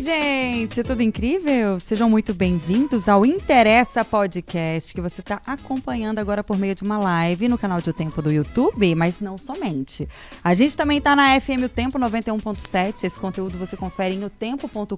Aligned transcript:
Ei, 0.00 0.04
gente, 0.04 0.82
tudo 0.82 1.02
incrível? 1.02 1.78
Sejam 1.78 2.08
muito 2.08 2.32
bem-vindos 2.32 3.06
ao 3.06 3.26
Interessa 3.26 4.02
Podcast, 4.02 4.94
que 4.94 5.00
você 5.00 5.20
está 5.20 5.42
acompanhando 5.44 6.18
agora 6.18 6.42
por 6.42 6.56
meio 6.56 6.74
de 6.74 6.82
uma 6.82 6.96
live 6.96 7.48
no 7.48 7.58
canal 7.58 7.82
de 7.82 7.90
O 7.90 7.92
Tempo 7.92 8.22
do 8.22 8.32
YouTube, 8.32 8.94
mas 8.94 9.20
não 9.20 9.36
somente. 9.36 10.08
A 10.42 10.54
gente 10.54 10.74
também 10.74 10.96
está 10.96 11.14
na 11.14 11.38
FM 11.38 11.64
O 11.66 11.68
Tempo 11.68 11.98
91.7. 11.98 13.04
Esse 13.04 13.20
conteúdo 13.20 13.58
você 13.58 13.76
confere 13.76 14.14
em 14.14 14.24
otempo.com.br 14.24 14.96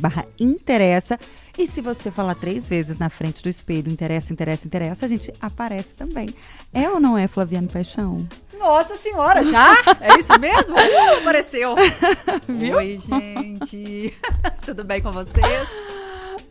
barra 0.00 0.24
interessa. 0.40 1.16
E 1.56 1.68
se 1.68 1.80
você 1.80 2.10
falar 2.10 2.34
três 2.34 2.68
vezes 2.68 2.98
na 2.98 3.08
frente 3.08 3.40
do 3.44 3.48
espelho, 3.48 3.92
interessa, 3.92 4.32
interessa, 4.32 4.66
interessa, 4.66 5.06
a 5.06 5.08
gente 5.08 5.32
aparece 5.40 5.94
também. 5.94 6.30
É 6.72 6.90
ou 6.90 6.98
não 6.98 7.16
é, 7.16 7.28
Flaviane 7.28 7.68
Paixão? 7.68 8.26
Nossa 8.60 8.94
senhora, 8.94 9.42
já? 9.42 9.74
É 10.00 10.18
isso 10.18 10.38
mesmo? 10.38 10.76
Uh, 10.90 11.18
apareceu. 11.18 11.74
Viu? 12.46 12.76
Oi, 12.76 12.98
gente. 12.98 14.14
Tudo 14.64 14.84
bem 14.84 15.00
com 15.00 15.10
vocês? 15.10 15.68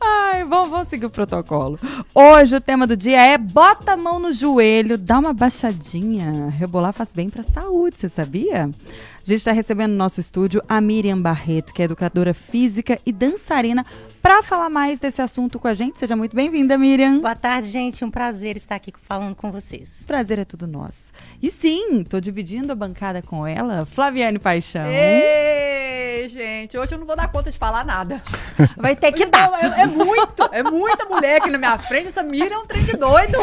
Ai, 0.01 0.43
vamos, 0.45 0.69
vamos 0.69 0.87
seguir 0.87 1.05
o 1.05 1.09
protocolo. 1.09 1.77
Hoje 2.13 2.55
o 2.55 2.61
tema 2.61 2.87
do 2.87 2.95
dia 2.95 3.21
é 3.21 3.37
bota 3.37 3.93
a 3.93 3.97
mão 3.97 4.19
no 4.19 4.31
joelho, 4.31 4.97
dá 4.97 5.19
uma 5.19 5.33
baixadinha. 5.33 6.49
Rebolar 6.49 6.93
faz 6.93 7.13
bem 7.13 7.29
para 7.29 7.41
a 7.41 7.43
saúde, 7.43 7.99
você 7.99 8.07
sabia? 8.07 8.65
A 8.65 9.23
gente 9.23 9.37
está 9.37 9.51
recebendo 9.51 9.91
no 9.91 9.97
nosso 9.97 10.19
estúdio 10.19 10.63
a 10.67 10.79
Miriam 10.79 11.21
Barreto, 11.21 11.73
que 11.73 11.81
é 11.81 11.85
educadora 11.85 12.33
física 12.33 12.99
e 13.05 13.11
dançarina, 13.11 13.85
para 14.29 14.43
falar 14.43 14.69
mais 14.69 14.99
desse 14.99 15.23
assunto 15.23 15.57
com 15.57 15.67
a 15.67 15.73
gente. 15.73 15.97
Seja 15.97 16.15
muito 16.15 16.35
bem-vinda, 16.35 16.77
Miriam. 16.77 17.19
Boa 17.19 17.33
tarde, 17.33 17.67
gente. 17.67 18.05
Um 18.05 18.11
prazer 18.11 18.57
estar 18.57 18.75
aqui 18.75 18.94
falando 19.02 19.35
com 19.35 19.52
vocês. 19.52 20.03
Prazer 20.05 20.38
é 20.38 20.45
tudo 20.45 20.67
nosso. 20.67 21.11
E 21.41 21.49
sim, 21.49 22.03
tô 22.03 22.19
dividindo 22.19 22.72
a 22.72 22.75
bancada 22.75 23.23
com 23.23 23.47
ela, 23.47 23.88
Flaviane 23.88 24.38
Paixão. 24.38 24.85
Ei, 24.85 26.30
gente, 26.30 26.77
hoje 26.77 26.94
eu 26.94 27.00
não 27.00 27.07
vou 27.07 27.16
dar 27.16 27.27
conta 27.31 27.50
de 27.50 27.57
falar 27.57 27.83
nada. 27.83 28.22
Vai 28.77 28.95
ter 28.95 29.11
que 29.13 29.23
Hoje 29.23 29.31
dar. 29.31 29.50
não, 29.50 29.57
é, 29.57 29.81
é 29.81 29.85
muito, 29.88 30.44
é 30.52 30.61
muita 30.61 31.05
mulher 31.05 31.38
aqui 31.38 31.50
na 31.50 31.57
minha 31.57 31.80
frente. 31.80 32.09
Essa 32.09 32.22
Mira 32.22 32.53
é 32.53 32.57
um 32.59 32.67
trem 32.67 32.83
de 32.83 32.94
doido. 32.97 33.39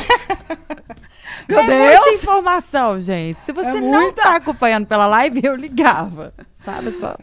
Meu 1.49 1.59
é 1.59 1.67
Deus! 1.67 2.01
muita 2.01 2.11
informação, 2.15 3.01
gente. 3.01 3.41
Se 3.41 3.53
você 3.53 3.71
É 3.71 3.81
não 3.81 4.13
tá 4.13 4.37
acompanhando 4.37 4.87
pela 4.87 5.09
live, 5.09 5.41
eu 5.43 5.57
ligava. 5.57 6.33
Sabe? 6.67 6.91
Só, 6.91 7.17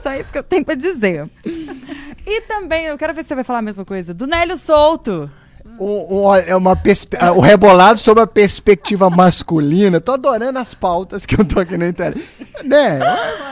só 0.00 0.12
isso 0.14 0.30
que 0.32 0.38
eu 0.38 0.42
tenho 0.42 0.64
pra 0.64 0.74
dizer. 0.74 1.26
E 2.26 2.40
também, 2.42 2.86
eu 2.86 2.98
quero 2.98 3.14
ver 3.14 3.22
se 3.22 3.28
você 3.28 3.34
vai 3.36 3.44
falar 3.44 3.60
a 3.60 3.62
mesma 3.62 3.84
coisa, 3.84 4.12
do 4.12 4.26
Nélio 4.26 4.58
Souto. 4.58 5.30
Um- 5.80 6.26
um- 6.28 6.34
é 6.34 6.56
uma 6.56 6.74
perspe- 6.74 7.16
ah, 7.20 7.30
o 7.32 7.38
rebolado 7.40 8.00
sobre 8.00 8.22
a 8.22 8.26
perspectiva 8.26 9.08
masculina. 9.08 10.00
Tô 10.00 10.12
adorando 10.12 10.58
as 10.58 10.74
pautas 10.74 11.24
que 11.24 11.40
eu 11.40 11.44
tô 11.44 11.60
aqui 11.60 11.76
na 11.76 11.86
internet. 11.88 12.28
Né? 12.64 12.98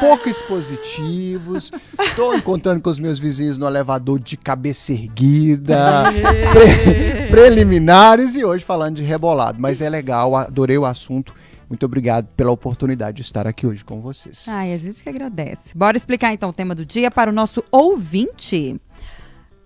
Pouco 0.00 0.28
expositivos. 0.28 1.70
Tô 2.16 2.34
encontrando 2.34 2.80
com 2.80 2.90
os 2.90 2.98
meus 2.98 3.18
vizinhos 3.20 3.56
no 3.58 3.66
elevador 3.66 4.18
de 4.18 4.36
cabeça 4.36 4.92
erguida. 4.92 6.04
pre- 6.52 7.26
preliminares 7.30 8.34
e 8.34 8.44
hoje 8.44 8.64
falando 8.64 8.96
de 8.96 9.02
rebolado. 9.04 9.58
Mas 9.60 9.80
é 9.80 9.88
legal, 9.88 10.34
adorei 10.34 10.76
o 10.78 10.84
assunto. 10.84 11.32
Muito 11.68 11.84
obrigado 11.84 12.28
pela 12.36 12.52
oportunidade 12.52 13.16
de 13.16 13.22
estar 13.22 13.46
aqui 13.46 13.66
hoje 13.66 13.84
com 13.84 14.00
vocês. 14.00 14.46
Ai, 14.48 14.72
a 14.72 14.78
gente 14.78 15.02
que 15.02 15.08
agradece. 15.08 15.76
Bora 15.76 15.96
explicar 15.96 16.32
então 16.32 16.50
o 16.50 16.52
tema 16.52 16.74
do 16.74 16.86
dia 16.86 17.10
para 17.10 17.30
o 17.30 17.34
nosso 17.34 17.62
ouvinte. 17.70 18.80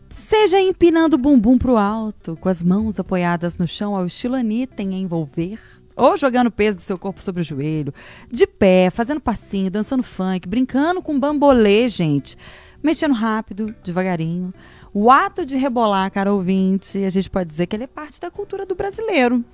Seja 0.09 0.61
empinando 0.61 1.15
o 1.15 1.19
bumbum 1.19 1.59
pro 1.59 1.77
alto, 1.77 2.37
com 2.37 2.49
as 2.49 2.63
mãos 2.63 2.99
apoiadas 2.99 3.57
no 3.59 3.67
chão 3.67 3.95
ao 3.95 4.07
estilo 4.07 4.35
Anitta 4.35 4.83
em 4.83 4.95
envolver, 4.95 5.61
ou 5.95 6.17
jogando 6.17 6.49
o 6.49 6.51
peso 6.51 6.79
do 6.79 6.83
seu 6.83 6.99
corpo 6.99 7.23
sobre 7.23 7.43
o 7.43 7.45
joelho, 7.45 7.93
de 8.29 8.47
pé, 8.47 8.91
fazendo 8.91 9.21
passinho, 9.21 9.71
dançando 9.71 10.03
funk, 10.03 10.49
brincando 10.49 11.03
com 11.03 11.21
bambolê, 11.21 11.87
gente, 11.89 12.37
mexendo 12.83 13.15
rápido, 13.15 13.75
devagarinho. 13.85 14.53
O 14.93 15.11
ato 15.11 15.47
de 15.47 15.57
rebolar, 15.57 16.11
cara 16.11 16.33
ouvinte, 16.33 17.05
a 17.05 17.11
gente 17.11 17.31
pode 17.31 17.49
dizer 17.49 17.67
que 17.67 17.77
ele 17.77 17.85
é 17.85 17.87
parte 17.87 18.21
da 18.21 18.31
cultura 18.31 18.67
do 18.67 18.75
brasileiro. 18.75 19.45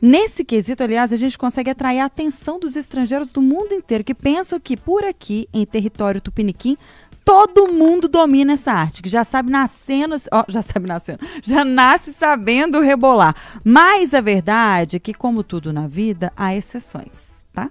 Nesse 0.00 0.44
quesito, 0.44 0.82
aliás, 0.82 1.12
a 1.12 1.16
gente 1.16 1.38
consegue 1.38 1.70
atrair 1.70 2.00
a 2.00 2.04
atenção 2.04 2.58
dos 2.60 2.76
estrangeiros 2.76 3.32
do 3.32 3.40
mundo 3.40 3.72
inteiro 3.72 4.04
que 4.04 4.14
pensam 4.14 4.60
que 4.60 4.76
por 4.76 5.04
aqui, 5.04 5.48
em 5.52 5.64
território 5.64 6.20
tupiniquim, 6.20 6.76
todo 7.24 7.72
mundo 7.72 8.06
domina 8.06 8.52
essa 8.52 8.72
arte, 8.72 9.02
que 9.02 9.08
já 9.08 9.24
sabe 9.24 9.50
nascendo, 9.50 10.14
ó, 10.32 10.44
já 10.48 10.62
sabe 10.62 10.86
nascendo, 10.86 11.18
já 11.42 11.64
nasce 11.64 12.12
sabendo 12.12 12.80
rebolar. 12.80 13.34
Mas 13.64 14.14
a 14.14 14.20
verdade 14.20 14.96
é 14.96 15.00
que, 15.00 15.12
como 15.12 15.42
tudo 15.42 15.72
na 15.72 15.88
vida, 15.88 16.32
há 16.36 16.54
exceções, 16.54 17.44
tá? 17.52 17.70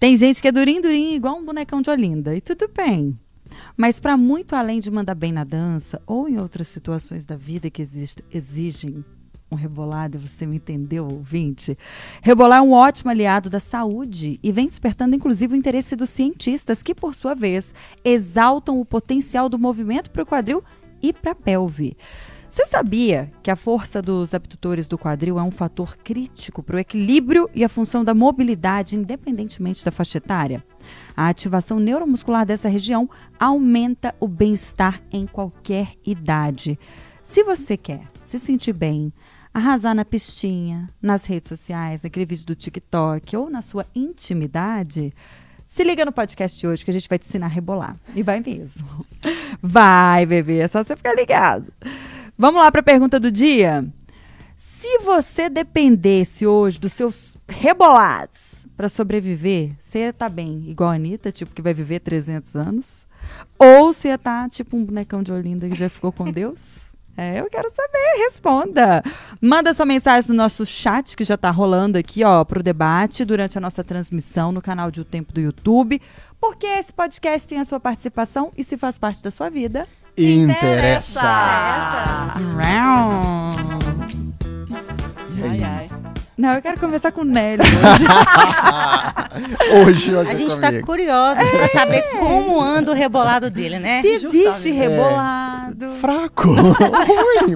Tem 0.00 0.16
gente 0.16 0.40
que 0.40 0.48
é 0.48 0.52
durinho, 0.52 0.80
durinho, 0.80 1.16
igual 1.16 1.36
um 1.36 1.44
bonecão 1.44 1.82
de 1.82 1.90
Olinda, 1.90 2.34
e 2.34 2.40
tudo 2.40 2.70
bem. 2.74 3.18
Mas 3.76 4.00
para 4.00 4.16
muito 4.16 4.54
além 4.54 4.80
de 4.80 4.90
mandar 4.90 5.14
bem 5.14 5.32
na 5.32 5.44
dança 5.44 6.00
ou 6.06 6.28
em 6.28 6.38
outras 6.38 6.68
situações 6.68 7.26
da 7.26 7.36
vida 7.36 7.68
que 7.68 7.82
exigem 7.82 9.04
um 9.50 9.56
rebolado, 9.56 10.18
você 10.18 10.46
me 10.46 10.56
entendeu, 10.56 11.06
ouvinte? 11.06 11.76
Rebolar 12.22 12.58
é 12.58 12.62
um 12.62 12.72
ótimo 12.72 13.10
aliado 13.10 13.48
da 13.48 13.60
saúde 13.60 14.38
e 14.42 14.52
vem 14.52 14.66
despertando 14.66 15.16
inclusive 15.16 15.54
o 15.54 15.56
interesse 15.56 15.96
dos 15.96 16.10
cientistas 16.10 16.82
que, 16.82 16.94
por 16.94 17.14
sua 17.14 17.34
vez, 17.34 17.74
exaltam 18.04 18.80
o 18.80 18.84
potencial 18.84 19.48
do 19.48 19.58
movimento 19.58 20.10
para 20.10 20.22
o 20.22 20.26
quadril 20.26 20.62
e 21.02 21.12
para 21.12 21.32
a 21.32 21.34
pelve. 21.34 21.96
Você 22.48 22.64
sabia 22.64 23.30
que 23.42 23.50
a 23.50 23.56
força 23.56 24.00
dos 24.00 24.32
abdutores 24.32 24.88
do 24.88 24.96
quadril 24.96 25.38
é 25.38 25.42
um 25.42 25.50
fator 25.50 25.98
crítico 25.98 26.62
para 26.62 26.76
o 26.76 26.78
equilíbrio 26.78 27.48
e 27.54 27.62
a 27.62 27.68
função 27.68 28.02
da 28.02 28.14
mobilidade, 28.14 28.96
independentemente 28.96 29.84
da 29.84 29.90
faixa 29.90 30.16
etária? 30.16 30.64
A 31.14 31.28
ativação 31.28 31.78
neuromuscular 31.78 32.46
dessa 32.46 32.68
região 32.68 33.08
aumenta 33.38 34.14
o 34.18 34.26
bem-estar 34.26 35.02
em 35.12 35.26
qualquer 35.26 35.92
idade. 36.06 36.78
Se 37.22 37.44
você 37.44 37.76
quer 37.76 38.00
se 38.22 38.38
sentir 38.38 38.72
bem, 38.72 39.12
arrasar 39.52 39.94
na 39.94 40.04
pistinha, 40.04 40.88
nas 41.00 41.24
redes 41.24 41.48
sociais, 41.48 42.02
naquele 42.02 42.26
vídeo 42.26 42.46
do 42.46 42.54
TikTok 42.54 43.36
ou 43.36 43.50
na 43.50 43.62
sua 43.62 43.86
intimidade, 43.94 45.12
se 45.66 45.84
liga 45.84 46.04
no 46.04 46.12
podcast 46.12 46.58
de 46.58 46.66
hoje 46.66 46.84
que 46.84 46.90
a 46.90 46.94
gente 46.94 47.08
vai 47.08 47.18
te 47.18 47.26
ensinar 47.26 47.46
a 47.46 47.50
rebolar. 47.50 47.96
E 48.14 48.22
vai 48.22 48.40
mesmo. 48.40 49.06
Vai, 49.60 50.24
bebê, 50.24 50.58
é 50.58 50.68
só 50.68 50.82
você 50.82 50.94
ficar 50.94 51.14
ligado. 51.14 51.72
Vamos 52.38 52.60
lá 52.60 52.70
para 52.70 52.80
a 52.80 52.84
pergunta 52.84 53.18
do 53.18 53.30
dia? 53.30 53.84
Se 54.56 54.98
você 54.98 55.48
dependesse 55.48 56.46
hoje 56.46 56.78
dos 56.78 56.92
seus 56.92 57.36
rebolados 57.48 58.66
para 58.76 58.88
sobreviver, 58.88 59.72
você 59.80 60.10
estar 60.10 60.28
bem, 60.28 60.64
igual 60.68 60.90
a 60.90 60.94
Anitta, 60.94 61.30
tipo, 61.30 61.54
que 61.54 61.62
vai 61.62 61.74
viver 61.74 62.00
300 62.00 62.56
anos? 62.56 63.06
Ou 63.58 63.92
você 63.92 64.08
estar 64.08 64.48
tipo 64.48 64.76
um 64.76 64.84
bonecão 64.84 65.22
de 65.22 65.32
Olinda 65.32 65.68
que 65.68 65.76
já 65.76 65.88
ficou 65.88 66.10
com 66.10 66.30
Deus? 66.30 66.94
É, 67.20 67.40
eu 67.40 67.50
quero 67.50 67.68
saber, 67.68 68.22
responda. 68.24 69.02
Manda 69.40 69.74
sua 69.74 69.84
mensagem 69.84 70.30
no 70.30 70.36
nosso 70.36 70.64
chat, 70.64 71.16
que 71.16 71.24
já 71.24 71.36
tá 71.36 71.50
rolando 71.50 71.98
aqui, 71.98 72.22
ó, 72.22 72.44
pro 72.44 72.62
debate, 72.62 73.24
durante 73.24 73.58
a 73.58 73.60
nossa 73.60 73.82
transmissão 73.82 74.52
no 74.52 74.62
canal 74.62 74.88
de 74.88 75.00
O 75.00 75.04
Tempo 75.04 75.32
do 75.32 75.40
YouTube. 75.40 76.00
Porque 76.40 76.64
esse 76.64 76.94
podcast 76.94 77.48
tem 77.48 77.58
a 77.58 77.64
sua 77.64 77.80
participação 77.80 78.52
e 78.56 78.62
se 78.62 78.78
faz 78.78 79.00
parte 79.00 79.20
da 79.20 79.32
sua 79.32 79.50
vida. 79.50 79.88
Interessa. 80.16 81.20
Ai, 85.42 85.64
ai. 85.64 85.88
Não, 86.38 86.54
eu 86.54 86.62
quero 86.62 86.78
começar 86.78 87.10
com 87.10 87.22
o 87.22 87.24
Nélio 87.24 87.64
hoje. 87.66 88.06
Hoje 89.84 90.10
você 90.12 90.30
A 90.30 90.38
gente 90.38 90.52
está 90.52 90.68
comigo. 90.68 90.86
curiosa 90.86 91.40
para 91.44 91.68
saber 91.68 92.02
como 92.16 92.60
anda 92.60 92.92
o 92.92 92.94
rebolado 92.94 93.50
dele, 93.50 93.80
né? 93.80 94.00
Se 94.02 94.06
existe 94.08 94.44
Justamente. 94.44 94.70
rebolado. 94.78 95.90
Fraco. 96.00 96.48
Ruim. 96.54 97.54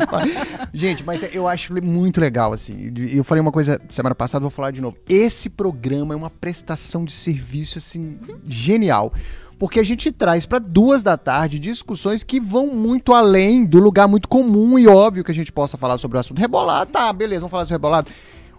Gente, 0.75 1.05
mas 1.05 1.25
eu 1.33 1.47
acho 1.47 1.73
muito 1.81 2.21
legal, 2.21 2.53
assim. 2.53 2.93
Eu 3.13 3.23
falei 3.23 3.41
uma 3.41 3.53
coisa 3.53 3.81
semana 3.89 4.17
passada, 4.17 4.43
vou 4.43 4.51
falar 4.51 4.73
de 4.73 4.81
novo. 4.81 4.97
Esse 5.09 5.49
programa 5.49 6.13
é 6.15 6.17
uma 6.17 6.31
prestação 6.31 7.05
de 7.05 7.13
serviço, 7.13 7.79
assim, 7.79 8.19
genial. 8.49 9.13
Porque 9.61 9.79
a 9.79 9.85
gente 9.85 10.11
traz 10.11 10.45
para 10.45 10.59
duas 10.59 11.05
da 11.05 11.17
tarde 11.17 11.61
discussões 11.61 12.25
que 12.25 12.41
vão 12.41 12.67
muito 12.67 13.15
além 13.15 13.65
do 13.65 13.79
lugar 13.79 14.09
muito 14.09 14.29
comum 14.29 14.77
e 14.77 14.89
óbvio 14.89 15.23
que 15.23 15.31
a 15.31 15.35
gente 15.35 15.53
possa 15.53 15.77
falar 15.77 15.99
sobre 15.99 16.17
o 16.17 16.21
assunto. 16.21 16.41
Rebolado, 16.41 16.91
tá, 16.91 17.13
beleza, 17.13 17.43
vamos 17.43 17.53
falar 17.53 17.63
sobre 17.63 17.75
rebolado. 17.75 18.11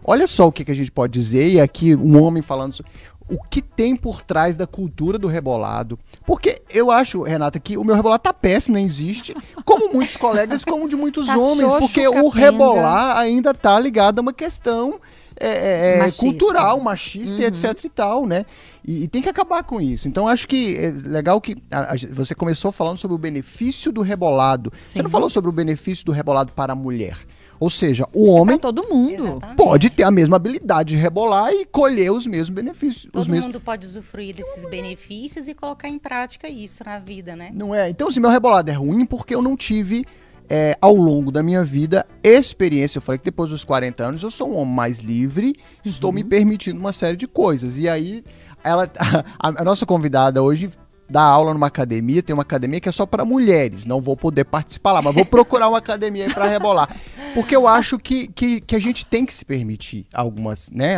Olha 0.03 0.27
só 0.27 0.47
o 0.47 0.51
que, 0.51 0.65
que 0.65 0.71
a 0.71 0.75
gente 0.75 0.91
pode 0.91 1.13
dizer, 1.13 1.47
e 1.49 1.59
aqui 1.61 1.95
um 1.95 2.21
homem 2.21 2.41
falando 2.43 2.73
sobre 2.73 2.91
o 3.29 3.37
que 3.49 3.61
tem 3.61 3.95
por 3.95 4.21
trás 4.21 4.57
da 4.57 4.67
cultura 4.67 5.17
do 5.17 5.27
rebolado. 5.27 5.97
Porque 6.25 6.57
eu 6.69 6.91
acho, 6.91 7.21
Renata, 7.23 7.57
que 7.59 7.77
o 7.77 7.83
meu 7.83 7.95
rebolado 7.95 8.21
tá 8.21 8.33
péssimo, 8.33 8.75
nem 8.75 8.85
existe, 8.85 9.33
como 9.63 9.93
muitos 9.93 10.17
colegas, 10.17 10.65
como 10.65 10.89
de 10.89 10.95
muitos 10.95 11.27
Tá 11.31 11.37
homens, 11.37 11.71
xoxo, 11.71 11.79
porque 11.79 12.05
o 12.07 12.13
capenga. 12.29 12.39
rebolar 12.39 13.17
ainda 13.17 13.53
tá 13.53 13.79
ligado 13.79 14.19
a 14.19 14.21
uma 14.21 14.33
questão 14.33 14.99
é, 15.39 15.47
é, 15.47 15.95
é 15.95 15.97
Machista. 15.99 16.19
cultural, 16.23 16.79
machista 16.81 17.41
e 17.41 17.45
etc 17.45 17.85
e 17.85 17.89
tal, 17.89 18.27
né? 18.27 18.45
E, 18.85 19.03
e 19.03 19.07
tem 19.07 19.21
que 19.21 19.29
acabar 19.29 19.63
com 19.63 19.81
isso. 19.81 20.07
Então 20.07 20.27
acho 20.27 20.47
que 20.47 20.75
é 20.77 20.91
legal 21.07 21.41
que 21.41 21.57
a- 21.71 21.93
a- 21.93 21.97
você 22.11 22.35
começou 22.35 22.71
falando 22.71 22.97
sobre 22.99 23.15
o 23.15 23.17
benefício 23.17 23.91
do 23.91 24.01
rebolado. 24.01 24.71
Você 24.85 25.01
não 25.01 25.09
falou 25.09 25.29
sobre 25.29 25.49
o 25.49 25.53
benefício 25.53 26.05
do 26.05 26.11
rebolado 26.11 26.51
para 26.51 26.73
a 26.73 26.75
mulher. 26.75 27.17
Ou 27.63 27.69
seja, 27.69 28.05
o 28.11 28.25
homem 28.25 28.57
Pra 28.57 28.73
todo 28.73 28.89
mundo. 28.89 29.23
Exatamente. 29.23 29.55
pode 29.55 29.89
ter 29.89 30.03
a 30.03 30.11
mesma 30.11 30.35
habilidade 30.35 30.95
de 30.95 31.01
rebolar 31.01 31.49
e 31.53 31.65
colher 31.65 32.11
os 32.11 32.27
mesmos 32.27 32.49
benefícios. 32.49 33.07
Todo 33.09 33.21
os 33.21 33.27
mesmos... 33.29 33.45
mundo 33.45 33.61
pode 33.61 33.87
usufruir 33.87 34.35
desses 34.35 34.65
benefícios 34.65 35.47
e 35.47 35.53
colocar 35.53 35.87
em 35.87 35.97
prática 35.97 36.49
isso 36.49 36.83
na 36.83 36.99
vida, 36.99 37.37
né? 37.37 37.51
Não 37.53 37.73
é? 37.73 37.89
Então, 37.89 38.09
assim, 38.09 38.19
meu 38.19 38.29
rebolado 38.29 38.69
é 38.69 38.73
ruim 38.73 39.05
porque 39.05 39.33
eu 39.33 39.41
não 39.41 39.55
tive, 39.55 40.03
é, 40.49 40.77
ao 40.81 40.93
longo 40.93 41.31
da 41.31 41.41
minha 41.41 41.63
vida, 41.63 42.05
experiência. 42.21 42.97
Eu 42.97 43.01
falei 43.01 43.17
que 43.17 43.23
depois 43.23 43.49
dos 43.49 43.63
40 43.63 44.03
anos 44.03 44.23
eu 44.23 44.29
sou 44.29 44.51
um 44.51 44.57
homem 44.57 44.75
mais 44.75 44.99
livre, 44.99 45.55
estou 45.85 46.11
me 46.11 46.21
permitindo 46.21 46.77
uma 46.77 46.91
série 46.91 47.15
de 47.15 47.27
coisas. 47.27 47.77
E 47.77 47.87
aí, 47.87 48.25
ela, 48.61 48.91
a, 49.39 49.61
a 49.61 49.63
nossa 49.63 49.85
convidada 49.85 50.43
hoje 50.43 50.69
dá 51.13 51.21
aula 51.21 51.53
numa 51.53 51.67
academia, 51.67 52.23
tem 52.23 52.33
uma 52.33 52.41
academia 52.41 52.79
que 52.79 52.89
é 52.89 52.91
só 52.91 53.05
para 53.05 53.23
mulheres, 53.23 53.85
não 53.85 54.01
vou 54.01 54.17
poder 54.17 54.45
participar 54.45 54.93
lá, 54.93 55.01
mas 55.01 55.13
vou 55.13 55.23
procurar 55.23 55.69
uma 55.69 55.77
academia 55.77 56.25
aí 56.25 56.33
para 56.33 56.47
rebolar. 56.47 56.89
Porque 57.35 57.55
eu 57.55 57.67
acho 57.67 57.99
que, 57.99 58.27
que, 58.27 58.59
que 58.59 58.75
a 58.75 58.79
gente 58.79 59.05
tem 59.05 59.23
que 59.23 59.33
se 59.33 59.45
permitir 59.45 60.07
algumas, 60.11 60.71
né, 60.71 60.97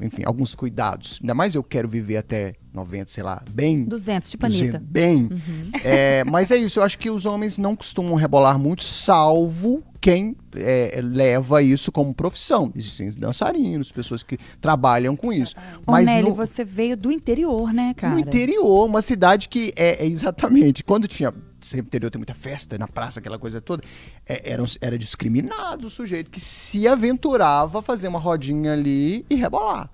enfim, 0.00 0.22
alguns 0.24 0.54
cuidados. 0.54 1.18
Ainda 1.20 1.34
mais 1.34 1.54
eu 1.54 1.62
quero 1.62 1.86
viver 1.86 2.16
até 2.16 2.54
90, 2.72 3.10
sei 3.10 3.22
lá, 3.22 3.42
bem 3.50 3.84
200, 3.84 4.30
tipo 4.30 4.46
200, 4.46 4.74
Anitta. 4.74 4.82
bem. 4.82 5.28
É, 5.84 6.24
mas 6.24 6.50
é 6.50 6.56
isso, 6.56 6.80
eu 6.80 6.84
acho 6.84 6.98
que 6.98 7.10
os 7.10 7.26
homens 7.26 7.58
não 7.58 7.76
costumam 7.76 8.14
rebolar 8.14 8.58
muito, 8.58 8.82
salvo 8.82 9.82
quem 10.02 10.36
é, 10.56 11.00
leva 11.00 11.62
isso 11.62 11.92
como 11.92 12.12
profissão. 12.12 12.72
Existem 12.74 13.08
dançarinos, 13.10 13.92
pessoas 13.92 14.24
que 14.24 14.36
trabalham 14.60 15.14
com 15.14 15.32
isso. 15.32 15.54
Ô, 15.86 15.92
Mas 15.92 16.06
Nelly, 16.06 16.28
no, 16.28 16.34
você 16.34 16.64
veio 16.64 16.96
do 16.96 17.10
interior, 17.12 17.72
né, 17.72 17.94
cara? 17.94 18.12
no 18.12 18.18
interior, 18.18 18.84
uma 18.84 19.00
cidade 19.00 19.48
que 19.48 19.72
é, 19.76 20.04
é 20.04 20.06
exatamente. 20.06 20.82
Quando 20.82 21.06
tinha. 21.06 21.32
Sempre 21.60 21.86
interior 21.86 22.10
tem 22.10 22.18
muita 22.18 22.34
festa 22.34 22.76
na 22.76 22.88
praça, 22.88 23.20
aquela 23.20 23.38
coisa 23.38 23.60
toda. 23.60 23.84
é, 24.26 24.50
era, 24.50 24.64
era 24.80 24.98
discriminado 24.98 25.86
o 25.86 25.90
sujeito 25.90 26.28
que 26.28 26.40
se 26.40 26.88
aventurava 26.88 27.78
a 27.78 27.82
fazer 27.82 28.08
uma 28.08 28.18
rodinha 28.18 28.72
ali 28.72 29.24
e 29.30 29.36
rebolar. 29.36 29.88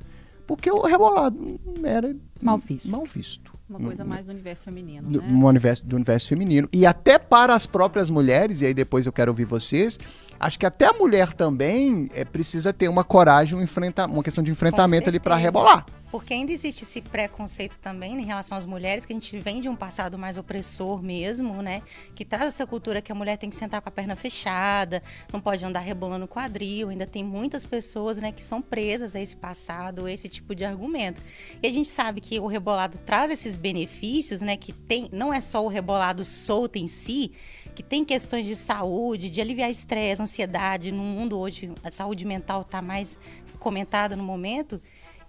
Porque 0.47 0.71
o 0.71 0.81
rebolado 0.87 1.61
era 1.85 2.17
Mal 2.41 2.57
visto. 2.57 2.89
Mal 2.89 3.05
visto. 3.05 3.58
Uma 3.69 3.81
coisa 3.81 4.03
mais 4.03 4.25
do 4.25 4.33
universo 4.33 4.65
feminino, 4.65 5.11
do, 5.11 5.21
né? 5.21 5.29
no 5.29 5.47
universo, 5.47 5.85
do 5.85 5.97
universo 5.97 6.29
feminino. 6.29 6.69
E 6.73 6.87
até 6.87 7.19
para 7.19 7.55
as 7.55 7.67
próprias 7.67 8.09
mulheres, 8.09 8.63
e 8.63 8.67
aí 8.67 8.73
depois 8.73 9.05
eu 9.05 9.13
quero 9.13 9.31
ouvir 9.31 9.45
vocês, 9.45 9.99
acho 10.41 10.59
que 10.59 10.65
até 10.65 10.87
a 10.87 10.93
mulher 10.95 11.35
também 11.35 12.09
é, 12.15 12.25
precisa 12.25 12.73
ter 12.73 12.89
uma 12.89 13.05
coragem, 13.05 13.59
um 13.59 13.63
enfrenta, 13.63 14.07
uma 14.07 14.23
questão 14.23 14.43
de 14.43 14.51
enfrentamento 14.51 15.11
ali 15.11 15.21
para 15.21 15.37
rebolar. 15.37 15.85
Porque 16.11 16.33
ainda 16.33 16.51
existe 16.51 16.85
esse 16.85 17.03
preconceito 17.03 17.79
também 17.79 18.17
né, 18.17 18.23
em 18.23 18.25
relação 18.25 18.57
às 18.57 18.65
mulheres, 18.65 19.05
que 19.05 19.13
a 19.13 19.17
gente 19.17 19.39
vem 19.39 19.61
de 19.61 19.69
um 19.69 19.77
passado 19.77 20.17
mais 20.17 20.39
opressor 20.39 21.03
mesmo, 21.03 21.63
né? 21.63 21.83
Que 22.15 22.25
traz 22.25 22.45
essa 22.45 22.67
cultura 22.67 23.03
que 23.03 23.13
a 23.13 23.15
mulher 23.15 23.37
tem 23.37 23.51
que 23.51 23.57
sentar 23.57 23.83
com 23.83 23.89
a 23.91 23.93
perna 23.93 24.17
fechada, 24.17 25.03
não 25.31 25.41
pode 25.41 25.65
andar 25.65 25.81
rebolando 25.81 26.25
o 26.25 26.29
quadril. 26.29 26.89
Ainda 26.89 27.07
tem 27.07 27.23
muitas 27.23 27.67
pessoas, 27.67 28.17
né, 28.17 28.33
que 28.33 28.43
são 28.43 28.63
presas 28.63 29.15
a 29.15 29.21
esse 29.21 29.37
passado, 29.37 30.07
a 30.07 30.13
esse 30.13 30.29
tipo 30.29 30.55
de 30.55 30.65
argumento. 30.65 31.21
E 31.63 31.67
a 31.67 31.71
gente 31.71 31.89
sabe 31.89 32.23
que 32.23 32.41
o 32.41 32.47
rebolado 32.47 32.97
traz 32.99 33.31
esses 33.31 33.57
benefícios, 33.57 34.41
né? 34.41 34.57
Que 34.57 34.73
tem, 34.73 35.11
não 35.13 35.33
é 35.33 35.43
só 35.43 35.63
o 35.63 35.69
rebolado 35.69 36.25
solto 36.25 36.77
em 36.77 36.89
si, 36.89 37.33
que 37.75 37.83
tem 37.83 38.03
questões 38.03 38.47
de 38.47 38.57
saúde, 38.57 39.31
de 39.31 39.41
aliviar 39.43 39.71
estresse, 39.71 40.23
ansiedade. 40.23 40.91
No 40.91 41.03
mundo 41.03 41.39
hoje, 41.39 41.71
a 41.85 41.91
saúde 41.91 42.25
mental 42.25 42.63
está 42.63 42.81
mais 42.81 43.19
comentada 43.59 44.17
no 44.17 44.23
momento. 44.23 44.81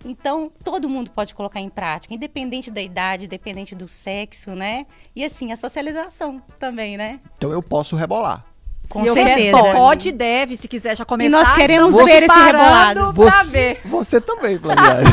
Então, 0.06 0.50
todo 0.64 0.88
mundo 0.88 1.12
pode 1.12 1.36
colocar 1.36 1.60
em 1.60 1.70
prática, 1.70 2.14
independente 2.14 2.72
da 2.72 2.82
idade, 2.82 3.26
independente 3.26 3.76
do 3.76 3.88
sexo, 3.88 4.52
né? 4.52 4.86
E 5.16 5.26
assim, 5.26 5.52
a 5.52 5.58
socialização 5.58 6.42
também, 6.58 6.96
né? 6.98 7.20
Então 7.38 7.52
eu 7.52 7.62
posso 7.62 7.96
rebolar. 7.96 8.46
Com 8.88 9.04
E 9.06 9.14
certeza. 9.14 9.56
pode, 9.74 10.12
deve, 10.12 10.58
se 10.58 10.68
quiser 10.68 10.98
já 10.98 11.06
começar. 11.06 11.30
nós 11.38 11.52
queremos 11.54 11.96
ver 11.96 12.24
esse 12.24 12.40
rebolado. 12.40 13.14
Pra 13.14 13.30
Você, 13.44 13.52
ver. 13.52 13.82
você 13.86 14.20
também, 14.20 14.58
Flaviane. 14.58 15.06